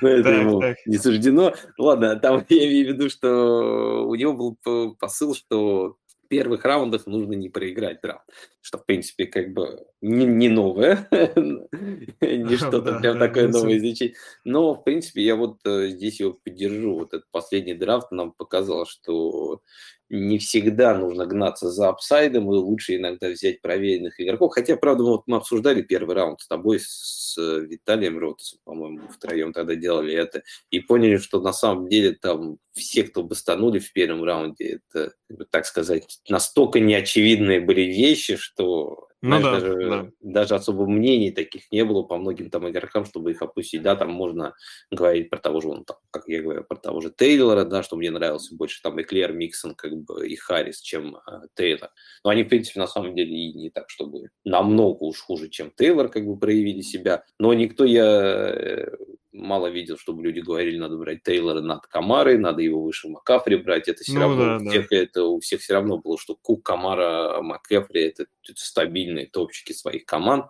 [0.00, 1.54] Ну, это ему не суждено.
[1.78, 5.96] Ладно, там я имею в виду, что у него был посыл, что
[6.34, 8.28] первых раундах нужно не проиграть драфт.
[8.60, 11.06] Что, в принципе, как бы не, не новое,
[12.20, 14.16] не что-то прям такое новое изучить.
[14.44, 16.94] Но, в принципе, я вот э, здесь его поддержу.
[16.94, 19.60] Вот этот последний драфт нам показал, что
[20.08, 24.52] не всегда нужно гнаться за апсайдом, и лучше иногда взять проверенных игроков.
[24.54, 29.74] Хотя, правда, вот мы обсуждали первый раунд с тобой, с Виталием Ротасом, по-моему, втроем тогда
[29.74, 34.80] делали это, и поняли, что на самом деле там все, кто бастанули в первом раунде,
[34.90, 35.14] это,
[35.50, 40.10] так сказать, настолько неочевидные были вещи, что ну, Знаешь, да, даже, да.
[40.20, 43.80] даже особо мнений таких не было по многим там игрокам, чтобы их опустить.
[43.80, 44.54] Да, там можно
[44.90, 47.96] говорить про того же, он, там, как я говорю, про того же Тейлора, да, что
[47.96, 51.20] мне нравился больше там и Клер Миксон, как бы, и Харрис, чем э,
[51.54, 51.88] Тейлор.
[52.22, 55.70] Но они, в принципе, на самом деле и не так, чтобы намного уж хуже, чем
[55.74, 57.24] Тейлор, как бы, проявили себя.
[57.38, 58.88] Но никто, я э,
[59.34, 63.88] мало видел, чтобы люди говорили, надо брать Тейлора над Камарой, надо его выше Макафри брать.
[63.88, 64.96] Это все ну, равно да, у всех да.
[64.96, 70.06] это у всех все равно было, что Кук, Камара, Макафри это, это стабильные топчики своих
[70.06, 70.46] команд.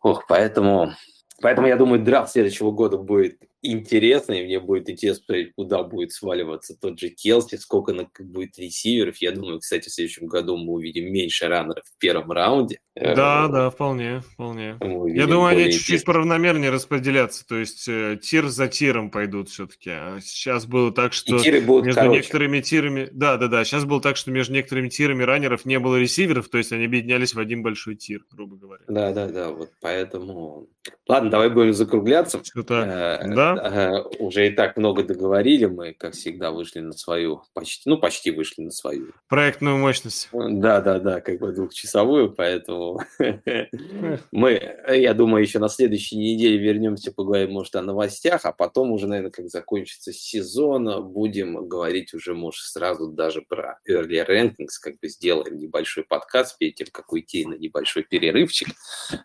[0.00, 0.94] Ох, поэтому,
[1.42, 6.12] поэтому я думаю, драфт следующего года будет интересно, и мне будет интересно посмотреть, куда будет
[6.12, 9.16] сваливаться тот же Келси, сколько на, будет ресиверов.
[9.18, 12.80] Я думаю, кстати, в следующем году мы увидим меньше раннеров в первом раунде.
[12.94, 14.76] Да, э, да, вполне, вполне.
[14.80, 19.90] Я думаю, они чуть-чуть поравномернее распределяться, то есть э, тир за тиром пойдут все-таки.
[19.90, 22.10] А сейчас было так, что между короче.
[22.10, 23.08] некоторыми тирами...
[23.12, 26.58] Да, да, да, сейчас было так, что между некоторыми тирами раннеров не было ресиверов, то
[26.58, 28.82] есть они объединялись в один большой тир, грубо говоря.
[28.88, 30.68] Да, да, да, вот поэтому...
[31.06, 32.40] Ладно, давай будем закругляться.
[32.42, 33.47] Что так, э, да?
[33.54, 38.30] Да, уже и так много договорили, мы, как всегда, вышли на свою, почти, ну, почти
[38.30, 39.12] вышли на свою.
[39.28, 40.28] Проектную мощность.
[40.32, 43.00] Да, да, да, как бы двухчасовую, поэтому
[44.32, 49.06] мы, я думаю, еще на следующей неделе вернемся, поговорим, может, о новостях, а потом уже,
[49.06, 55.08] наверное, как закончится сезон, будем говорить уже, может, сразу даже про early rankings, как бы
[55.08, 58.68] сделаем небольшой подкаст перед тем, как уйти на небольшой перерывчик.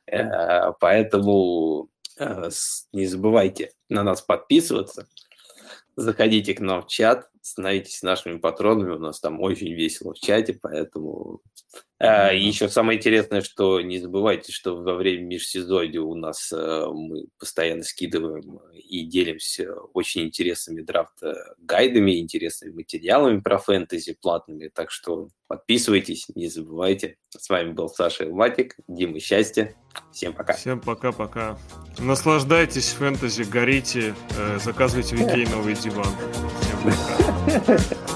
[0.08, 1.93] Э, поэтому Э,
[2.92, 5.08] не забывайте на нас подписываться.
[5.96, 8.96] Заходите к нам в чат, становитесь нашими патронами.
[8.96, 11.42] У нас там очень весело в чате, поэтому...
[12.00, 17.26] А, еще самое интересное, что не забывайте, что во время межсезонья у нас а, мы
[17.38, 24.70] постоянно скидываем и делимся очень интересными драфт-гайдами, интересными материалами про фэнтези платными.
[24.74, 27.18] Так что подписывайтесь, не забывайте.
[27.30, 29.76] С вами был Саша Илматик, Дима Счастья.
[30.12, 30.54] Всем пока.
[30.54, 31.58] Всем пока-пока.
[32.00, 36.08] Наслаждайтесь фэнтези, горите, э, заказывайте в Икей новый диван.
[36.62, 37.23] Всем пока.
[37.44, 38.13] ハハハハ!